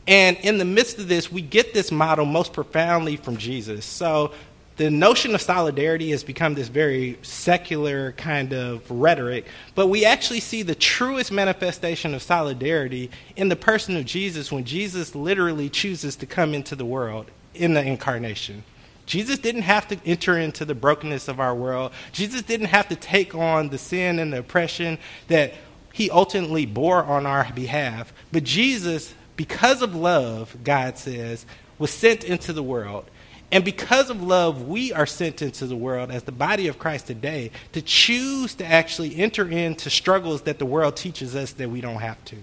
And 0.08 0.38
in 0.38 0.58
the 0.58 0.66
midst 0.66 1.00
of 1.00 1.08
this, 1.08 1.32
we 1.32 1.42
get 1.42 1.74
this 1.74 1.92
model 1.92 2.26
most 2.26 2.54
profoundly 2.54 3.18
from 3.18 3.38
Jesus. 3.38 3.86
So 3.86 4.32
the 4.78 4.90
notion 4.92 5.34
of 5.34 5.42
solidarity 5.42 6.12
has 6.12 6.24
become 6.24 6.54
this 6.54 6.68
very 6.68 7.18
secular 7.24 8.12
kind 8.14 8.54
of 8.54 8.90
rhetoric, 8.90 9.48
but 9.74 9.88
we 9.88 10.06
actually 10.06 10.40
see 10.40 10.62
the 10.62 10.76
truest 10.76 11.32
manifestation 11.32 12.14
of 12.14 12.22
solidarity 12.22 13.10
in 13.36 13.50
the 13.50 13.56
person 13.56 13.98
of 13.98 14.06
Jesus 14.06 14.52
when 14.52 14.64
Jesus 14.64 15.16
literally 15.16 15.68
chooses 15.68 16.16
to 16.18 16.28
come 16.28 16.54
into 16.54 16.76
the 16.76 16.86
world 16.86 17.26
in 17.56 17.74
the 17.74 17.84
incarnation. 17.84 18.64
Jesus 19.08 19.40
didn't 19.40 19.64
have 19.64 19.88
to 19.88 19.98
enter 20.06 20.38
into 20.38 20.64
the 20.64 20.76
brokenness 20.76 21.28
of 21.28 21.40
our 21.40 21.56
world. 21.56 21.92
Jesus 22.12 22.44
didn't 22.44 22.68
have 22.68 22.88
to 22.90 22.96
take 22.96 23.34
on 23.34 23.70
the 23.70 23.78
sin 23.78 24.20
and 24.20 24.32
the 24.32 24.40
oppression 24.40 25.00
that 25.28 25.56
he 25.92 26.12
ultimately 26.12 26.68
bore 26.68 27.04
on 27.04 27.26
our 27.26 27.52
behalf. 27.54 28.14
But 28.32 28.44
Jesus 28.44 29.16
because 29.38 29.82
of 29.82 29.96
love, 29.96 30.58
God 30.64 30.98
says, 30.98 31.46
was 31.78 31.92
sent 31.92 32.26
into 32.26 32.52
the 32.52 32.64
world. 32.64 33.06
And 33.52 33.64
because 33.64 34.10
of 34.10 34.22
love, 34.22 34.68
we 34.68 34.92
are 34.92 35.06
sent 35.06 35.42
into 35.42 35.68
the 35.68 35.76
world 35.76 36.12
as 36.12 36.24
the 36.24 36.34
body 36.34 36.68
of 36.68 36.78
Christ 36.78 37.08
today 37.08 37.52
to 37.72 37.82
choose 37.82 38.56
to 38.56 38.66
actually 38.66 39.16
enter 39.16 39.48
into 39.48 39.90
struggles 39.90 40.42
that 40.42 40.60
the 40.60 40.66
world 40.66 40.98
teaches 40.98 41.34
us 41.34 41.54
that 41.54 41.70
we 41.70 41.80
don't 41.80 42.02
have 42.02 42.24
to. 42.26 42.36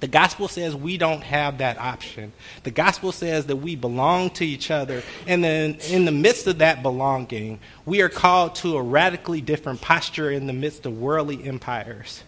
The 0.00 0.08
gospel 0.08 0.48
says 0.48 0.74
we 0.74 0.98
don't 0.98 1.22
have 1.22 1.58
that 1.58 1.78
option. 1.78 2.32
The 2.64 2.72
gospel 2.72 3.12
says 3.12 3.46
that 3.46 3.56
we 3.56 3.76
belong 3.76 4.30
to 4.30 4.44
each 4.44 4.70
other. 4.70 5.02
And 5.28 5.44
then 5.44 5.74
in 5.88 6.04
the 6.04 6.12
midst 6.12 6.48
of 6.48 6.58
that 6.58 6.82
belonging, 6.82 7.60
we 7.86 8.02
are 8.02 8.08
called 8.08 8.56
to 8.56 8.76
a 8.76 8.82
radically 8.82 9.40
different 9.40 9.80
posture 9.80 10.30
in 10.30 10.48
the 10.48 10.52
midst 10.52 10.86
of 10.86 10.98
worldly 10.98 11.44
empires 11.44 12.24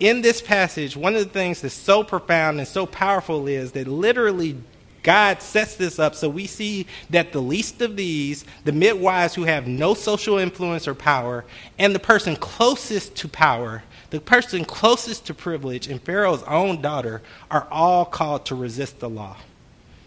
in 0.00 0.22
this 0.22 0.40
passage, 0.40 0.96
one 0.96 1.14
of 1.14 1.22
the 1.22 1.30
things 1.30 1.60
that's 1.60 1.74
so 1.74 2.02
profound 2.02 2.58
and 2.58 2.66
so 2.66 2.86
powerful 2.86 3.46
is 3.46 3.72
that 3.72 3.86
literally 3.86 4.56
God 5.02 5.42
sets 5.42 5.74
this 5.76 5.98
up 5.98 6.14
so 6.14 6.28
we 6.28 6.46
see 6.46 6.86
that 7.10 7.32
the 7.32 7.42
least 7.42 7.82
of 7.82 7.96
these, 7.96 8.44
the 8.64 8.72
midwives 8.72 9.34
who 9.34 9.44
have 9.44 9.66
no 9.66 9.94
social 9.94 10.38
influence 10.38 10.86
or 10.86 10.94
power, 10.94 11.44
and 11.78 11.94
the 11.94 11.98
person 11.98 12.36
closest 12.36 13.16
to 13.16 13.28
power, 13.28 13.82
the 14.10 14.20
person 14.20 14.64
closest 14.64 15.26
to 15.26 15.34
privilege, 15.34 15.88
and 15.88 16.00
Pharaoh's 16.00 16.42
own 16.44 16.80
daughter, 16.80 17.22
are 17.50 17.66
all 17.70 18.04
called 18.04 18.46
to 18.46 18.54
resist 18.54 19.00
the 19.00 19.08
law. 19.08 19.36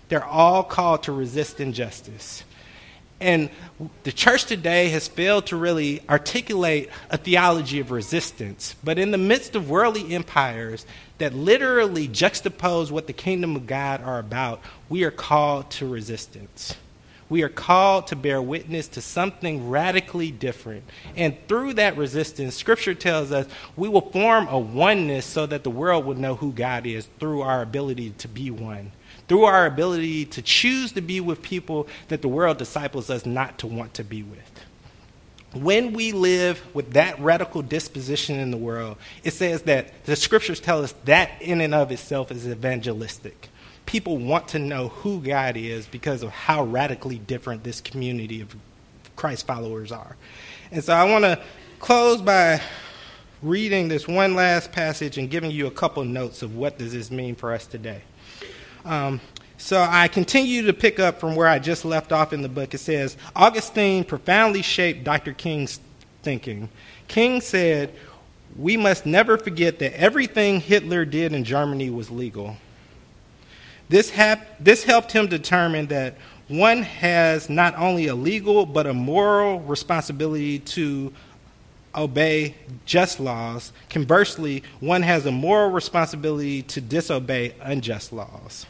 They're 0.07 0.23
all 0.23 0.63
called 0.63 1.03
to 1.03 1.11
resist 1.11 1.59
injustice. 1.59 2.43
And 3.19 3.49
the 4.03 4.11
church 4.11 4.45
today 4.45 4.89
has 4.89 5.07
failed 5.07 5.47
to 5.47 5.55
really 5.55 6.01
articulate 6.09 6.89
a 7.09 7.17
theology 7.17 7.79
of 7.79 7.91
resistance. 7.91 8.75
But 8.83 8.99
in 8.99 9.11
the 9.11 9.17
midst 9.17 9.55
of 9.55 9.69
worldly 9.69 10.13
empires 10.13 10.85
that 11.17 11.33
literally 11.33 12.09
juxtapose 12.09 12.91
what 12.91 13.07
the 13.07 13.13
kingdom 13.13 13.55
of 13.55 13.67
God 13.67 14.01
are 14.03 14.19
about, 14.19 14.59
we 14.89 15.03
are 15.05 15.11
called 15.11 15.71
to 15.71 15.87
resistance. 15.87 16.75
We 17.27 17.41
are 17.41 17.49
called 17.49 18.07
to 18.07 18.15
bear 18.15 18.41
witness 18.41 18.87
to 18.89 19.01
something 19.01 19.69
radically 19.69 20.29
different. 20.29 20.83
And 21.15 21.35
through 21.47 21.73
that 21.75 21.97
resistance, 21.97 22.53
Scripture 22.53 22.93
tells 22.93 23.31
us 23.31 23.47
we 23.75 23.89
will 23.89 24.11
form 24.11 24.47
a 24.47 24.59
oneness 24.59 25.25
so 25.25 25.45
that 25.47 25.63
the 25.63 25.71
world 25.71 26.05
will 26.05 26.15
know 26.15 26.35
who 26.35 26.51
God 26.51 26.85
is 26.85 27.07
through 27.19 27.41
our 27.41 27.61
ability 27.61 28.11
to 28.19 28.27
be 28.27 28.51
one 28.51 28.91
through 29.27 29.45
our 29.45 29.65
ability 29.65 30.25
to 30.25 30.41
choose 30.41 30.91
to 30.93 31.01
be 31.01 31.19
with 31.19 31.41
people 31.41 31.87
that 32.09 32.21
the 32.21 32.27
world 32.27 32.57
disciples 32.57 33.09
us 33.09 33.25
not 33.25 33.57
to 33.59 33.67
want 33.67 33.93
to 33.95 34.03
be 34.03 34.23
with. 34.23 34.51
When 35.53 35.93
we 35.93 36.11
live 36.11 36.61
with 36.73 36.93
that 36.93 37.17
radical 37.19 37.61
disposition 37.61 38.37
in 38.37 38.51
the 38.51 38.57
world, 38.57 38.97
it 39.23 39.31
says 39.31 39.61
that 39.63 40.03
the 40.05 40.15
scriptures 40.15 40.59
tell 40.59 40.83
us 40.83 40.93
that 41.05 41.41
in 41.41 41.61
and 41.61 41.73
of 41.73 41.91
itself 41.91 42.29
is 42.29 42.45
evangelistic. 42.45 43.49
People 43.85 44.17
want 44.17 44.49
to 44.49 44.59
know 44.59 44.89
who 44.89 45.21
God 45.21 45.55
is 45.55 45.87
because 45.87 46.23
of 46.23 46.29
how 46.29 46.63
radically 46.63 47.19
different 47.19 47.63
this 47.63 47.79
community 47.79 48.41
of 48.41 48.53
Christ 49.15 49.47
followers 49.47 49.91
are. 49.91 50.17
And 50.71 50.83
so 50.83 50.93
I 50.93 51.09
want 51.09 51.23
to 51.23 51.41
close 51.79 52.21
by 52.21 52.61
reading 53.41 53.87
this 53.87 54.07
one 54.07 54.35
last 54.35 54.71
passage 54.71 55.17
and 55.17 55.29
giving 55.29 55.51
you 55.51 55.67
a 55.67 55.71
couple 55.71 56.03
notes 56.03 56.41
of 56.41 56.55
what 56.55 56.77
does 56.77 56.93
this 56.93 57.11
mean 57.11 57.35
for 57.35 57.53
us 57.53 57.65
today. 57.65 58.01
Um, 58.85 59.19
so 59.57 59.81
I 59.81 60.07
continue 60.07 60.63
to 60.67 60.73
pick 60.73 60.99
up 60.99 61.19
from 61.19 61.35
where 61.35 61.47
I 61.47 61.59
just 61.59 61.85
left 61.85 62.11
off 62.11 62.33
in 62.33 62.41
the 62.41 62.49
book. 62.49 62.73
It 62.73 62.77
says 62.77 63.17
Augustine 63.35 64.03
profoundly 64.03 64.61
shaped 64.61 65.03
Dr. 65.03 65.33
King's 65.33 65.79
thinking. 66.21 66.69
King 67.07 67.41
said, 67.41 67.91
"We 68.55 68.77
must 68.77 69.05
never 69.05 69.37
forget 69.37 69.79
that 69.79 69.99
everything 69.99 70.61
Hitler 70.61 71.03
did 71.03 71.33
in 71.33 71.43
Germany 71.43 71.89
was 71.89 72.11
legal." 72.11 72.57
This, 73.89 74.09
hap- 74.09 74.47
this 74.59 74.83
helped 74.83 75.11
him 75.11 75.27
determine 75.27 75.87
that 75.87 76.15
one 76.47 76.81
has 76.83 77.49
not 77.49 77.77
only 77.77 78.07
a 78.07 78.15
legal 78.15 78.65
but 78.65 78.87
a 78.87 78.93
moral 78.93 79.59
responsibility 79.61 80.59
to 80.59 81.13
obey 81.95 82.55
just 82.85 83.19
laws. 83.19 83.71
Conversely, 83.89 84.63
one 84.79 85.01
has 85.01 85.25
a 85.25 85.31
moral 85.31 85.71
responsibility 85.71 86.61
to 86.63 86.81
disobey 86.81 87.53
unjust 87.61 88.11
laws. 88.11 88.65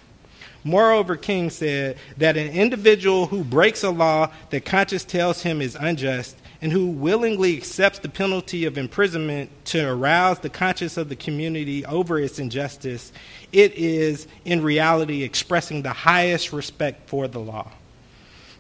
Moreover, 0.65 1.15
King 1.15 1.51
said 1.51 1.97
that 2.17 2.37
an 2.37 2.49
individual 2.49 3.27
who 3.27 3.43
breaks 3.43 3.83
a 3.83 3.91
law 3.91 4.31
that 4.49 4.65
conscience 4.65 5.03
tells 5.03 5.43
him 5.43 5.61
is 5.61 5.77
unjust 5.79 6.35
and 6.59 6.71
who 6.71 6.87
willingly 6.87 7.55
accepts 7.55 7.99
the 7.99 8.09
penalty 8.09 8.65
of 8.65 8.75
imprisonment 8.75 9.51
to 9.65 9.87
arouse 9.87 10.39
the 10.39 10.49
conscience 10.49 10.97
of 10.97 11.07
the 11.07 11.15
community 11.15 11.85
over 11.85 12.17
its 12.17 12.39
injustice, 12.39 13.13
it 13.51 13.75
is 13.75 14.27
in 14.43 14.63
reality 14.63 15.21
expressing 15.21 15.83
the 15.83 15.93
highest 15.93 16.51
respect 16.51 17.07
for 17.07 17.27
the 17.27 17.39
law. 17.39 17.71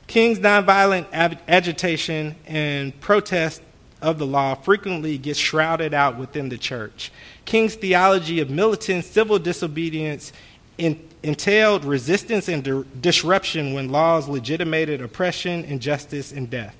King's 0.05 0.37
nonviolent 0.37 1.07
ag- 1.11 1.39
agitation 1.47 2.35
and 2.45 2.99
protest 3.01 3.63
of 3.99 4.19
the 4.19 4.27
law 4.27 4.53
frequently 4.53 5.17
gets 5.17 5.39
shrouded 5.39 5.91
out 5.91 6.19
within 6.19 6.49
the 6.49 6.57
church. 6.59 7.11
King's 7.45 7.73
theology 7.73 8.39
of 8.39 8.51
militant 8.51 9.05
civil 9.05 9.39
disobedience 9.39 10.31
entailed 10.77 11.85
resistance 11.85 12.47
and 12.47 12.63
di- 12.63 12.83
disruption 13.01 13.73
when 13.73 13.89
laws 13.89 14.27
legitimated 14.27 15.01
oppression, 15.01 15.63
injustice, 15.65 16.31
and 16.31 16.49
death. 16.49 16.75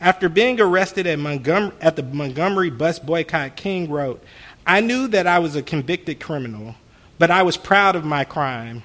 After 0.00 0.28
being 0.28 0.60
arrested 0.60 1.06
at, 1.06 1.18
Montgomery, 1.18 1.72
at 1.80 1.96
the 1.96 2.02
Montgomery 2.02 2.70
bus 2.70 2.98
boycott, 2.98 3.56
King 3.56 3.90
wrote, 3.90 4.22
I 4.66 4.80
knew 4.80 5.08
that 5.08 5.26
I 5.26 5.38
was 5.38 5.56
a 5.56 5.62
convicted 5.62 6.20
criminal, 6.20 6.76
but 7.18 7.30
I 7.30 7.42
was 7.42 7.56
proud 7.56 7.96
of 7.96 8.04
my 8.04 8.24
crime. 8.24 8.82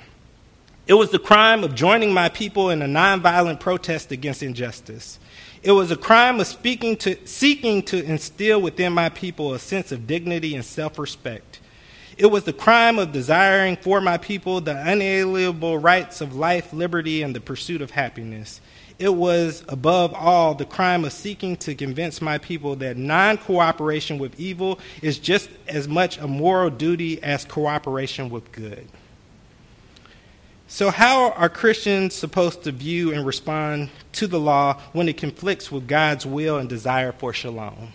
It 0.87 0.93
was 0.95 1.11
the 1.11 1.19
crime 1.19 1.63
of 1.63 1.75
joining 1.75 2.13
my 2.13 2.29
people 2.29 2.69
in 2.69 2.81
a 2.81 2.87
nonviolent 2.87 3.59
protest 3.59 4.11
against 4.11 4.43
injustice. 4.43 5.19
It 5.61 5.71
was 5.71 5.91
a 5.91 5.95
crime 5.95 6.41
of 6.41 6.47
to, 6.99 7.17
seeking 7.25 7.83
to 7.83 8.03
instill 8.03 8.61
within 8.61 8.91
my 8.91 9.09
people 9.09 9.53
a 9.53 9.59
sense 9.59 9.93
of 9.93 10.07
dignity 10.07 10.55
and 10.55 10.65
self 10.65 10.99
respect. 10.99 11.61
It 12.17 12.27
was 12.27 12.43
the 12.43 12.53
crime 12.53 12.99
of 12.99 13.11
desiring 13.11 13.77
for 13.77 13.99
my 14.01 14.17
people 14.17 14.61
the 14.61 14.77
unalienable 14.77 15.77
rights 15.79 16.21
of 16.21 16.35
life, 16.35 16.71
liberty, 16.71 17.23
and 17.23 17.35
the 17.35 17.41
pursuit 17.41 17.81
of 17.81 17.91
happiness. 17.91 18.61
It 18.99 19.15
was, 19.15 19.63
above 19.67 20.13
all, 20.13 20.53
the 20.53 20.65
crime 20.65 21.03
of 21.03 21.13
seeking 21.13 21.57
to 21.57 21.73
convince 21.73 22.21
my 22.21 22.37
people 22.37 22.75
that 22.77 22.95
non 22.95 23.37
cooperation 23.37 24.19
with 24.19 24.39
evil 24.39 24.79
is 25.01 25.17
just 25.17 25.49
as 25.67 25.87
much 25.87 26.17
a 26.19 26.27
moral 26.27 26.69
duty 26.69 27.21
as 27.23 27.43
cooperation 27.43 28.29
with 28.29 28.51
good. 28.51 28.87
So, 30.67 30.89
how 30.89 31.31
are 31.31 31.49
Christians 31.49 32.13
supposed 32.13 32.63
to 32.63 32.71
view 32.71 33.13
and 33.13 33.25
respond 33.25 33.89
to 34.13 34.27
the 34.27 34.39
law 34.39 34.79
when 34.91 35.09
it 35.09 35.17
conflicts 35.17 35.71
with 35.71 35.87
God's 35.87 36.25
will 36.25 36.57
and 36.57 36.69
desire 36.69 37.11
for 37.11 37.33
shalom? 37.33 37.93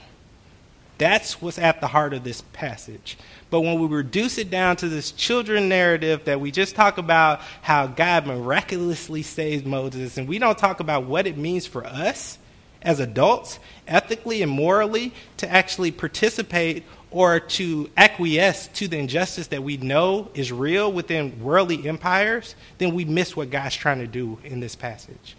That's 0.99 1.41
what's 1.41 1.59
at 1.59 1.81
the 1.81 1.87
heart 1.87 2.13
of 2.13 2.25
this 2.25 2.43
passage. 2.53 3.17
But 3.51 3.61
when 3.61 3.79
we 3.81 3.87
reduce 3.87 4.37
it 4.37 4.51
down 4.51 4.77
to 4.77 4.89
this 4.89 5.13
children 5.13 5.69
narrative 5.69 6.25
that 6.25 6.41
we 6.41 6.51
just 6.51 6.75
talk 6.75 6.99
about 6.99 7.41
how 7.63 7.87
God 7.87 8.27
miraculously 8.27 9.23
saved 9.23 9.67
Moses, 9.67 10.19
and 10.19 10.29
we 10.29 10.39
don't 10.39 10.59
talk 10.59 10.81
about 10.81 11.05
what 11.05 11.27
it 11.27 11.37
means 11.37 11.67
for 11.67 11.87
us 11.87 12.39
as 12.83 13.01
adults, 13.01 13.59
ethically 13.87 14.43
and 14.43 14.51
morally, 14.51 15.13
to 15.39 15.49
actually 15.51 15.91
participate 15.91 16.85
or 17.11 17.41
to 17.41 17.89
acquiesce 17.97 18.69
to 18.69 18.87
the 18.87 18.99
injustice 18.99 19.47
that 19.49 19.63
we 19.63 19.77
know 19.79 20.31
is 20.35 20.53
real 20.53 20.93
within 20.93 21.43
worldly 21.43 21.89
empires, 21.89 22.55
then 22.77 22.95
we 22.95 23.05
miss 23.05 23.35
what 23.35 23.51
God's 23.51 23.75
trying 23.75 23.99
to 23.99 24.07
do 24.07 24.39
in 24.45 24.61
this 24.61 24.77
passage. 24.77 25.37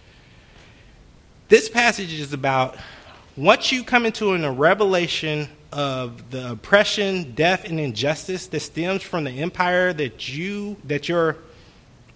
This 1.47 1.69
passage 1.69 2.13
is 2.13 2.33
about 2.33 2.75
once 3.39 3.71
you 3.71 3.85
come 3.85 4.05
into 4.05 4.33
a 4.33 4.51
revelation 4.51 5.47
of 5.71 6.29
the 6.29 6.51
oppression, 6.51 7.31
death, 7.35 7.63
and 7.63 7.79
injustice 7.79 8.47
that 8.47 8.59
stems 8.59 9.01
from 9.01 9.23
the 9.23 9.31
empire 9.31 9.93
that 9.93 10.27
you 10.27 10.75
that 10.83 11.07
your 11.07 11.37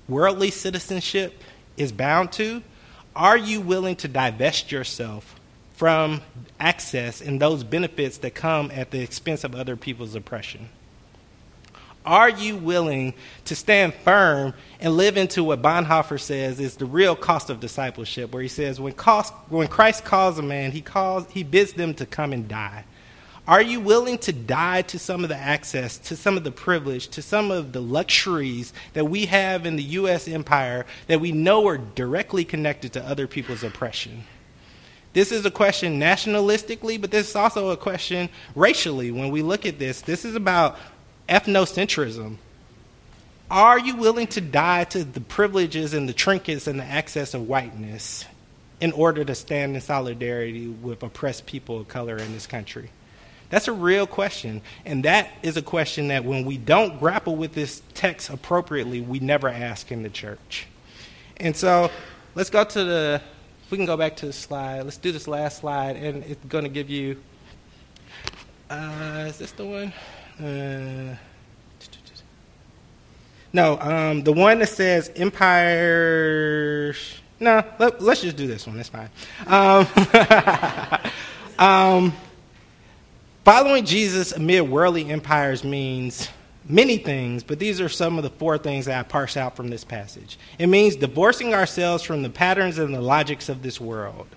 worldly 0.10 0.52
citizenship 0.52 1.42
is 1.78 1.94
bound 1.94 2.30
to, 2.34 2.62
are 3.16 3.38
you 3.38 3.62
willing 3.62 3.96
to 3.96 4.08
divest 4.10 4.70
yourself 4.70 5.40
from 5.76 6.20
access 6.60 7.22
and 7.22 7.42
those 7.42 7.64
benefits 7.64 8.18
that 8.18 8.36
come 8.36 8.70
at 8.72 8.92
the 8.92 9.00
expense 9.00 9.46
of 9.46 9.56
other 9.56 9.78
people's 9.78 10.16
oppression? 10.16 10.68
Are 12.06 12.30
you 12.30 12.58
willing 12.58 13.14
to 13.46 13.56
stand 13.56 13.94
firm 13.94 14.54
and 14.80 14.98
live 14.98 15.16
into 15.16 15.44
what 15.44 15.62
Bonhoeffer 15.62 16.20
says 16.20 16.60
is 16.60 16.76
the 16.76 16.86
real 16.86 17.16
cost 17.16 17.50
of 17.50 17.60
discipleship, 17.60 18.34
where 18.34 18.42
he 18.42 18.50
says, 18.50 18.80
when, 18.80 18.94
cost, 18.94 19.34
when 19.50 19.68
Christ 19.68 20.04
calls 20.04 20.38
a 20.38 20.42
man, 20.42 20.72
he, 20.72 20.82
calls, 20.82 21.30
he 21.32 21.44
bids 21.44 21.74
them 21.74 21.94
to 21.96 22.06
come 22.06 22.34
and 22.34 22.48
die. 22.48 22.84
Are 23.48 23.62
you 23.62 23.82
willing 23.82 24.18
to 24.20 24.32
die 24.32 24.84
to 24.84 25.00
some 25.00 25.24
of 25.24 25.30
the 25.30 25.36
access, 25.36 25.98
to 26.00 26.16
some 26.16 26.38
of 26.38 26.46
the 26.46 26.52
privilege, 26.52 27.10
to 27.10 27.22
some 27.22 27.52
of 27.52 27.74
the 27.74 27.82
luxuries 27.82 28.74
that 28.94 29.06
we 29.06 29.26
have 29.26 29.66
in 29.66 29.76
the 29.76 29.84
U.S. 29.84 30.30
empire 30.30 30.86
that 31.08 31.20
we 31.20 31.34
know 31.34 31.68
are 31.68 31.78
directly 31.78 32.46
connected 32.46 32.94
to 32.94 33.06
other 33.06 33.28
people's 33.28 33.64
oppression? 33.64 34.24
This 35.14 35.32
is 35.32 35.46
a 35.46 35.52
question 35.52 36.00
nationalistically, 36.00 37.00
but 37.00 37.12
this 37.12 37.30
is 37.30 37.36
also 37.36 37.70
a 37.70 37.78
question 37.78 38.30
racially. 38.56 39.12
When 39.12 39.30
we 39.30 39.42
look 39.44 39.66
at 39.66 39.78
this, 39.78 40.02
this 40.02 40.26
is 40.26 40.36
about 40.36 40.78
ethnocentrism. 41.28 42.38
Are 43.52 43.80
you 43.80 43.96
willing 43.96 44.28
to 44.28 44.42
die 44.42 44.86
to 44.86 45.04
the 45.04 45.22
privileges 45.22 45.94
and 45.94 46.10
the 46.10 46.14
trinkets 46.14 46.68
and 46.68 46.80
the 46.80 46.84
access 46.84 47.34
of 47.34 47.48
whiteness 47.48 48.26
in 48.82 48.92
order 48.92 49.24
to 49.24 49.36
stand 49.36 49.76
in 49.76 49.82
solidarity 49.82 50.68
with 50.68 51.04
oppressed 51.04 51.46
people 51.46 51.80
of 51.80 51.88
color 51.88 52.18
in 52.18 52.34
this 52.34 52.48
country? 52.48 52.90
That's 53.50 53.68
a 53.68 53.72
real 53.72 54.08
question. 54.08 54.64
And 54.86 55.06
that 55.06 55.30
is 55.44 55.58
a 55.58 55.62
question 55.62 56.08
that 56.08 56.26
when 56.26 56.46
we 56.46 56.58
don't 56.58 57.00
grapple 57.00 57.36
with 57.36 57.54
this 57.54 57.84
text 57.94 58.32
appropriately, 58.32 59.00
we 59.00 59.20
never 59.20 59.48
ask 59.48 59.92
in 59.92 60.02
the 60.02 60.10
church. 60.10 60.66
And 61.38 61.56
so 61.56 61.92
let's 62.34 62.50
go 62.50 62.64
to 62.64 62.84
the, 62.84 63.22
we 63.70 63.78
can 63.78 63.86
go 63.86 63.96
back 63.96 64.16
to 64.18 64.26
the 64.26 64.34
slide. 64.34 64.82
Let's 64.82 64.98
do 64.98 65.12
this 65.12 65.28
last 65.28 65.60
slide, 65.60 65.98
and 65.98 66.24
it's 66.24 66.44
going 66.46 66.64
to 66.64 66.70
give 66.70 66.90
you, 66.90 67.22
uh, 68.72 69.26
is 69.28 69.38
this 69.38 69.52
the 69.52 69.66
one? 69.66 69.94
Uh, 70.40 71.16
no, 73.54 73.80
um, 73.80 74.24
the 74.24 74.34
one 74.34 74.60
that 74.60 74.70
says 74.70 75.12
empires. 75.16 76.98
No, 77.40 77.64
let, 77.78 78.02
us 78.02 78.22
just 78.22 78.36
do 78.36 78.48
this 78.48 78.66
one. 78.66 78.78
That's 78.78 78.90
fine. 78.90 79.10
Um, 79.46 79.88
um, 81.60 82.14
following 83.46 83.86
Jesus 83.86 84.32
amid 84.32 84.62
worldly 84.62 85.10
empires 85.12 85.64
means 85.64 86.30
many 86.68 86.98
things, 86.98 87.44
but 87.44 87.60
these 87.60 87.80
are 87.80 87.90
some 87.90 88.18
of 88.18 88.24
the 88.24 88.30
four 88.32 88.58
things 88.58 88.86
that 88.86 88.98
I 88.98 89.04
parse 89.04 89.38
out 89.38 89.56
from 89.56 89.68
this 89.68 89.84
passage. 89.84 90.40
It 90.58 90.68
means 90.68 90.96
divorcing 90.96 91.54
ourselves 91.54 92.04
from 92.04 92.24
the 92.24 92.30
patterns 92.30 92.80
and 92.80 92.94
the 92.94 93.02
logics 93.02 93.50
of 93.50 93.62
this 93.62 93.80
world 93.80 94.28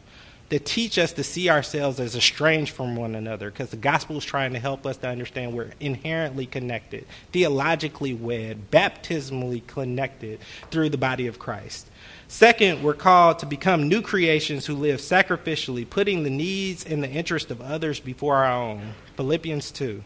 that 0.49 0.65
teach 0.65 0.99
us 0.99 1.13
to 1.13 1.25
see 1.25 1.51
ourselves 1.51 1.99
as 1.99 2.15
estranged 2.15 2.73
from 2.73 2.97
one 2.97 3.15
another 3.15 3.51
because 3.51 3.71
the 3.71 3.77
gospel 3.77 4.17
is 4.19 4.25
trying 4.25 4.53
to 4.53 4.59
help 4.59 4.87
us 4.87 4.97
to 4.99 5.09
understand 5.09 5.53
we're 5.53 5.73
inherently 5.81 6.47
connected, 6.47 7.07
theologically 7.33 8.15
wed, 8.15 8.71
baptismally 8.71 9.61
connected 9.67 10.39
through 10.71 10.89
the 10.89 10.99
body 10.99 11.27
of 11.27 11.39
Christ. 11.39 11.89
Second, 12.29 12.83
we're 12.83 12.95
called 12.95 13.39
to 13.41 13.47
become 13.47 13.89
new 13.89 14.03
creations 14.03 14.67
who 14.67 14.75
live 14.75 15.01
sacrificially, 15.01 15.89
putting 15.89 16.23
the 16.23 16.31
needs 16.31 16.85
and 16.85 17.03
the 17.03 17.11
interest 17.11 17.51
of 17.51 17.61
others 17.61 18.01
before 18.01 18.37
our 18.37 18.53
own. 18.53 18.95
Philippians 19.17 19.71
2. 19.71 20.03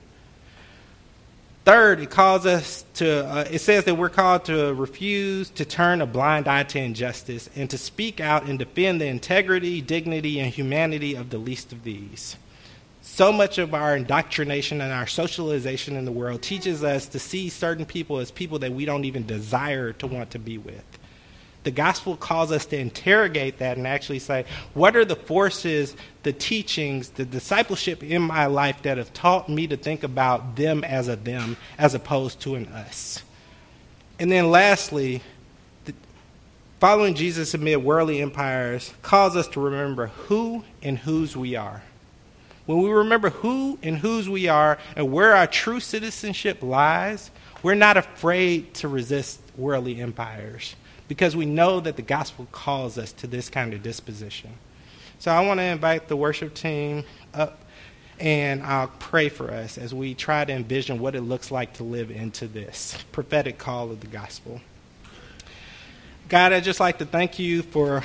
Third, 1.64 2.00
it 2.00 2.10
calls 2.10 2.46
us 2.46 2.84
to, 2.94 3.26
uh, 3.26 3.44
it 3.50 3.58
says 3.60 3.84
that 3.84 3.94
we're 3.94 4.08
called 4.08 4.46
to 4.46 4.72
refuse 4.74 5.50
to 5.50 5.64
turn 5.66 6.00
a 6.00 6.06
blind 6.06 6.48
eye 6.48 6.62
to 6.62 6.78
injustice 6.78 7.50
and 7.54 7.68
to 7.68 7.76
speak 7.76 8.18
out 8.18 8.44
and 8.44 8.58
defend 8.58 9.00
the 9.00 9.06
integrity, 9.06 9.82
dignity, 9.82 10.40
and 10.40 10.50
humanity 10.52 11.14
of 11.14 11.28
the 11.28 11.38
least 11.38 11.72
of 11.72 11.84
these. 11.84 12.36
So 13.02 13.30
much 13.30 13.58
of 13.58 13.74
our 13.74 13.94
indoctrination 13.94 14.80
and 14.80 14.92
our 14.92 15.06
socialization 15.06 15.96
in 15.96 16.06
the 16.06 16.12
world 16.12 16.40
teaches 16.40 16.82
us 16.82 17.06
to 17.08 17.18
see 17.18 17.50
certain 17.50 17.84
people 17.84 18.18
as 18.18 18.30
people 18.30 18.58
that 18.60 18.72
we 18.72 18.86
don't 18.86 19.04
even 19.04 19.26
desire 19.26 19.92
to 19.94 20.06
want 20.06 20.30
to 20.30 20.38
be 20.38 20.56
with. 20.56 20.89
The 21.62 21.70
gospel 21.70 22.16
calls 22.16 22.52
us 22.52 22.64
to 22.66 22.78
interrogate 22.78 23.58
that 23.58 23.76
and 23.76 23.86
actually 23.86 24.20
say, 24.20 24.46
what 24.72 24.96
are 24.96 25.04
the 25.04 25.16
forces, 25.16 25.94
the 26.22 26.32
teachings, 26.32 27.10
the 27.10 27.26
discipleship 27.26 28.02
in 28.02 28.22
my 28.22 28.46
life 28.46 28.82
that 28.82 28.96
have 28.96 29.12
taught 29.12 29.48
me 29.48 29.66
to 29.66 29.76
think 29.76 30.02
about 30.02 30.56
them 30.56 30.84
as 30.84 31.08
a 31.08 31.16
them 31.16 31.58
as 31.76 31.94
opposed 31.94 32.40
to 32.40 32.54
an 32.54 32.66
us? 32.68 33.22
And 34.18 34.32
then 34.32 34.50
lastly, 34.50 35.20
the, 35.84 35.92
following 36.78 37.14
Jesus 37.14 37.52
amid 37.52 37.84
worldly 37.84 38.22
empires 38.22 38.94
calls 39.02 39.36
us 39.36 39.48
to 39.48 39.60
remember 39.60 40.06
who 40.06 40.64
and 40.82 40.96
whose 40.96 41.36
we 41.36 41.56
are. 41.56 41.82
When 42.64 42.80
we 42.80 42.90
remember 42.90 43.30
who 43.30 43.78
and 43.82 43.98
whose 43.98 44.30
we 44.30 44.48
are 44.48 44.78
and 44.96 45.12
where 45.12 45.34
our 45.34 45.46
true 45.46 45.80
citizenship 45.80 46.62
lies, 46.62 47.30
we're 47.62 47.74
not 47.74 47.98
afraid 47.98 48.72
to 48.74 48.88
resist 48.88 49.40
worldly 49.56 50.00
empires 50.00 50.74
because 51.10 51.34
we 51.34 51.44
know 51.44 51.80
that 51.80 51.96
the 51.96 52.02
gospel 52.02 52.46
calls 52.52 52.96
us 52.96 53.10
to 53.10 53.26
this 53.26 53.50
kind 53.50 53.74
of 53.74 53.82
disposition. 53.82 54.52
So 55.18 55.32
I 55.32 55.44
want 55.44 55.58
to 55.58 55.64
invite 55.64 56.06
the 56.06 56.16
worship 56.16 56.54
team 56.54 57.02
up 57.34 57.58
and 58.20 58.62
I'll 58.62 58.92
pray 59.00 59.28
for 59.28 59.50
us 59.50 59.76
as 59.76 59.92
we 59.92 60.14
try 60.14 60.44
to 60.44 60.52
envision 60.52 61.00
what 61.00 61.16
it 61.16 61.22
looks 61.22 61.50
like 61.50 61.72
to 61.74 61.82
live 61.82 62.12
into 62.12 62.46
this 62.46 62.96
prophetic 63.10 63.58
call 63.58 63.90
of 63.90 63.98
the 63.98 64.06
gospel. 64.06 64.60
God, 66.28 66.52
I'd 66.52 66.62
just 66.62 66.78
like 66.78 66.98
to 66.98 67.06
thank 67.06 67.40
you 67.40 67.62
for 67.62 68.04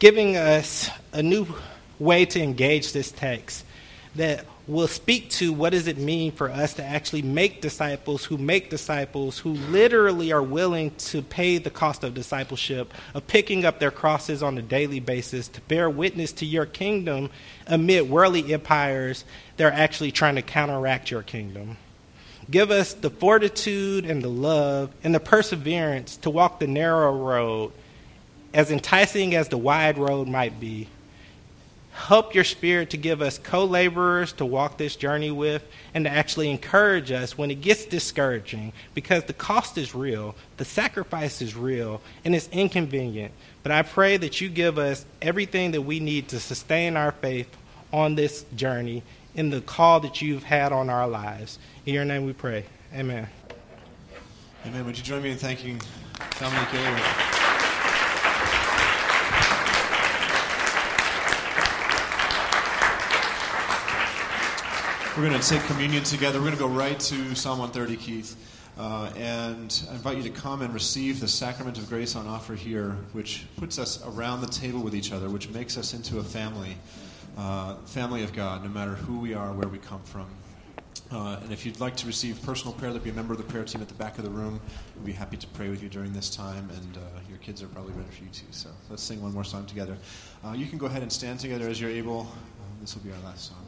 giving 0.00 0.36
us 0.36 0.90
a 1.12 1.22
new 1.22 1.46
way 2.00 2.24
to 2.24 2.42
engage 2.42 2.92
this 2.92 3.12
text 3.12 3.64
that 4.16 4.44
will 4.68 4.86
speak 4.86 5.30
to 5.30 5.50
what 5.50 5.70
does 5.70 5.86
it 5.86 5.96
mean 5.96 6.30
for 6.30 6.50
us 6.50 6.74
to 6.74 6.84
actually 6.84 7.22
make 7.22 7.62
disciples 7.62 8.22
who 8.22 8.36
make 8.36 8.68
disciples 8.68 9.38
who 9.38 9.52
literally 9.52 10.30
are 10.30 10.42
willing 10.42 10.94
to 10.96 11.22
pay 11.22 11.56
the 11.56 11.70
cost 11.70 12.04
of 12.04 12.12
discipleship 12.12 12.92
of 13.14 13.26
picking 13.26 13.64
up 13.64 13.80
their 13.80 13.90
crosses 13.90 14.42
on 14.42 14.58
a 14.58 14.62
daily 14.62 15.00
basis 15.00 15.48
to 15.48 15.60
bear 15.62 15.88
witness 15.88 16.32
to 16.32 16.44
your 16.44 16.66
kingdom 16.66 17.30
amid 17.66 18.10
worldly 18.10 18.52
empires 18.52 19.24
that 19.56 19.64
are 19.64 19.74
actually 19.74 20.12
trying 20.12 20.34
to 20.34 20.42
counteract 20.42 21.10
your 21.10 21.22
kingdom. 21.22 21.78
Give 22.50 22.70
us 22.70 22.92
the 22.92 23.10
fortitude 23.10 24.04
and 24.04 24.22
the 24.22 24.28
love 24.28 24.90
and 25.02 25.14
the 25.14 25.20
perseverance 25.20 26.18
to 26.18 26.30
walk 26.30 26.60
the 26.60 26.66
narrow 26.66 27.16
road 27.16 27.72
as 28.52 28.70
enticing 28.70 29.34
as 29.34 29.48
the 29.48 29.58
wide 29.58 29.96
road 29.96 30.28
might 30.28 30.60
be 30.60 30.88
help 31.98 32.32
your 32.32 32.44
spirit 32.44 32.90
to 32.90 32.96
give 32.96 33.20
us 33.20 33.38
co 33.38 33.64
laborers 33.64 34.32
to 34.32 34.46
walk 34.46 34.78
this 34.78 34.94
journey 34.94 35.32
with 35.32 35.66
and 35.92 36.04
to 36.04 36.10
actually 36.10 36.48
encourage 36.48 37.10
us 37.10 37.36
when 37.36 37.50
it 37.50 37.60
gets 37.60 37.84
discouraging 37.84 38.72
because 38.94 39.24
the 39.24 39.32
cost 39.32 39.76
is 39.76 39.94
real, 39.94 40.34
the 40.58 40.64
sacrifice 40.64 41.42
is 41.42 41.56
real, 41.56 42.00
and 42.24 42.34
it's 42.34 42.48
inconvenient. 42.52 43.32
But 43.64 43.72
I 43.72 43.82
pray 43.82 44.16
that 44.18 44.40
you 44.40 44.48
give 44.48 44.78
us 44.78 45.04
everything 45.20 45.72
that 45.72 45.82
we 45.82 45.98
need 45.98 46.28
to 46.28 46.38
sustain 46.38 46.96
our 46.96 47.12
faith 47.12 47.54
on 47.92 48.14
this 48.14 48.44
journey 48.54 49.02
in 49.34 49.50
the 49.50 49.60
call 49.60 50.00
that 50.00 50.22
you've 50.22 50.44
had 50.44 50.72
on 50.72 50.88
our 50.88 51.08
lives. 51.08 51.58
In 51.84 51.94
your 51.94 52.04
name 52.04 52.24
we 52.24 52.32
pray. 52.32 52.64
Amen. 52.94 53.26
Amen. 54.64 54.86
Would 54.86 54.96
you 54.96 55.04
join 55.04 55.22
me 55.22 55.32
in 55.32 55.38
thanking 55.38 55.80
Dominique 56.38 56.68
Gilliard? 56.68 57.37
We're 65.18 65.28
going 65.28 65.40
to 65.40 65.48
take 65.48 65.64
communion 65.64 66.04
together. 66.04 66.38
We're 66.38 66.44
going 66.44 66.58
to 66.58 66.60
go 66.60 66.68
right 66.68 67.00
to 67.00 67.34
Psalm 67.34 67.58
130, 67.58 67.96
Keith. 67.96 68.36
Uh, 68.78 69.10
and 69.16 69.82
I 69.90 69.94
invite 69.94 70.16
you 70.16 70.22
to 70.22 70.30
come 70.30 70.62
and 70.62 70.72
receive 70.72 71.18
the 71.18 71.26
sacrament 71.26 71.76
of 71.76 71.88
grace 71.88 72.14
on 72.14 72.28
offer 72.28 72.54
here, 72.54 72.90
which 73.14 73.44
puts 73.56 73.80
us 73.80 74.00
around 74.06 74.42
the 74.42 74.46
table 74.46 74.78
with 74.78 74.94
each 74.94 75.10
other, 75.10 75.28
which 75.28 75.48
makes 75.48 75.76
us 75.76 75.92
into 75.92 76.20
a 76.20 76.22
family, 76.22 76.76
uh, 77.36 77.74
family 77.78 78.22
of 78.22 78.32
God, 78.32 78.62
no 78.62 78.68
matter 78.68 78.92
who 78.92 79.18
we 79.18 79.34
are, 79.34 79.52
where 79.52 79.66
we 79.66 79.78
come 79.78 80.00
from. 80.04 80.28
Uh, 81.10 81.40
and 81.42 81.52
if 81.52 81.66
you'd 81.66 81.80
like 81.80 81.96
to 81.96 82.06
receive 82.06 82.40
personal 82.44 82.72
prayer, 82.72 82.92
there'll 82.92 83.04
be 83.04 83.10
a 83.10 83.12
member 83.12 83.32
of 83.32 83.38
the 83.38 83.52
prayer 83.52 83.64
team 83.64 83.82
at 83.82 83.88
the 83.88 83.94
back 83.94 84.18
of 84.18 84.24
the 84.24 84.30
room. 84.30 84.60
We'll 84.94 85.06
be 85.06 85.12
happy 85.12 85.36
to 85.36 85.46
pray 85.48 85.68
with 85.68 85.82
you 85.82 85.88
during 85.88 86.12
this 86.12 86.30
time, 86.30 86.70
and 86.76 86.96
uh, 86.96 87.00
your 87.28 87.38
kids 87.38 87.60
are 87.60 87.66
probably 87.66 87.94
ready 87.94 88.10
for 88.10 88.22
you 88.22 88.30
too. 88.30 88.46
So 88.52 88.70
let's 88.88 89.02
sing 89.02 89.20
one 89.20 89.34
more 89.34 89.42
song 89.42 89.66
together. 89.66 89.98
Uh, 90.44 90.52
you 90.52 90.66
can 90.66 90.78
go 90.78 90.86
ahead 90.86 91.02
and 91.02 91.12
stand 91.12 91.40
together 91.40 91.68
as 91.68 91.80
you're 91.80 91.90
able. 91.90 92.20
Uh, 92.20 92.66
this 92.80 92.94
will 92.94 93.02
be 93.02 93.10
our 93.10 93.18
last 93.24 93.48
song. 93.48 93.67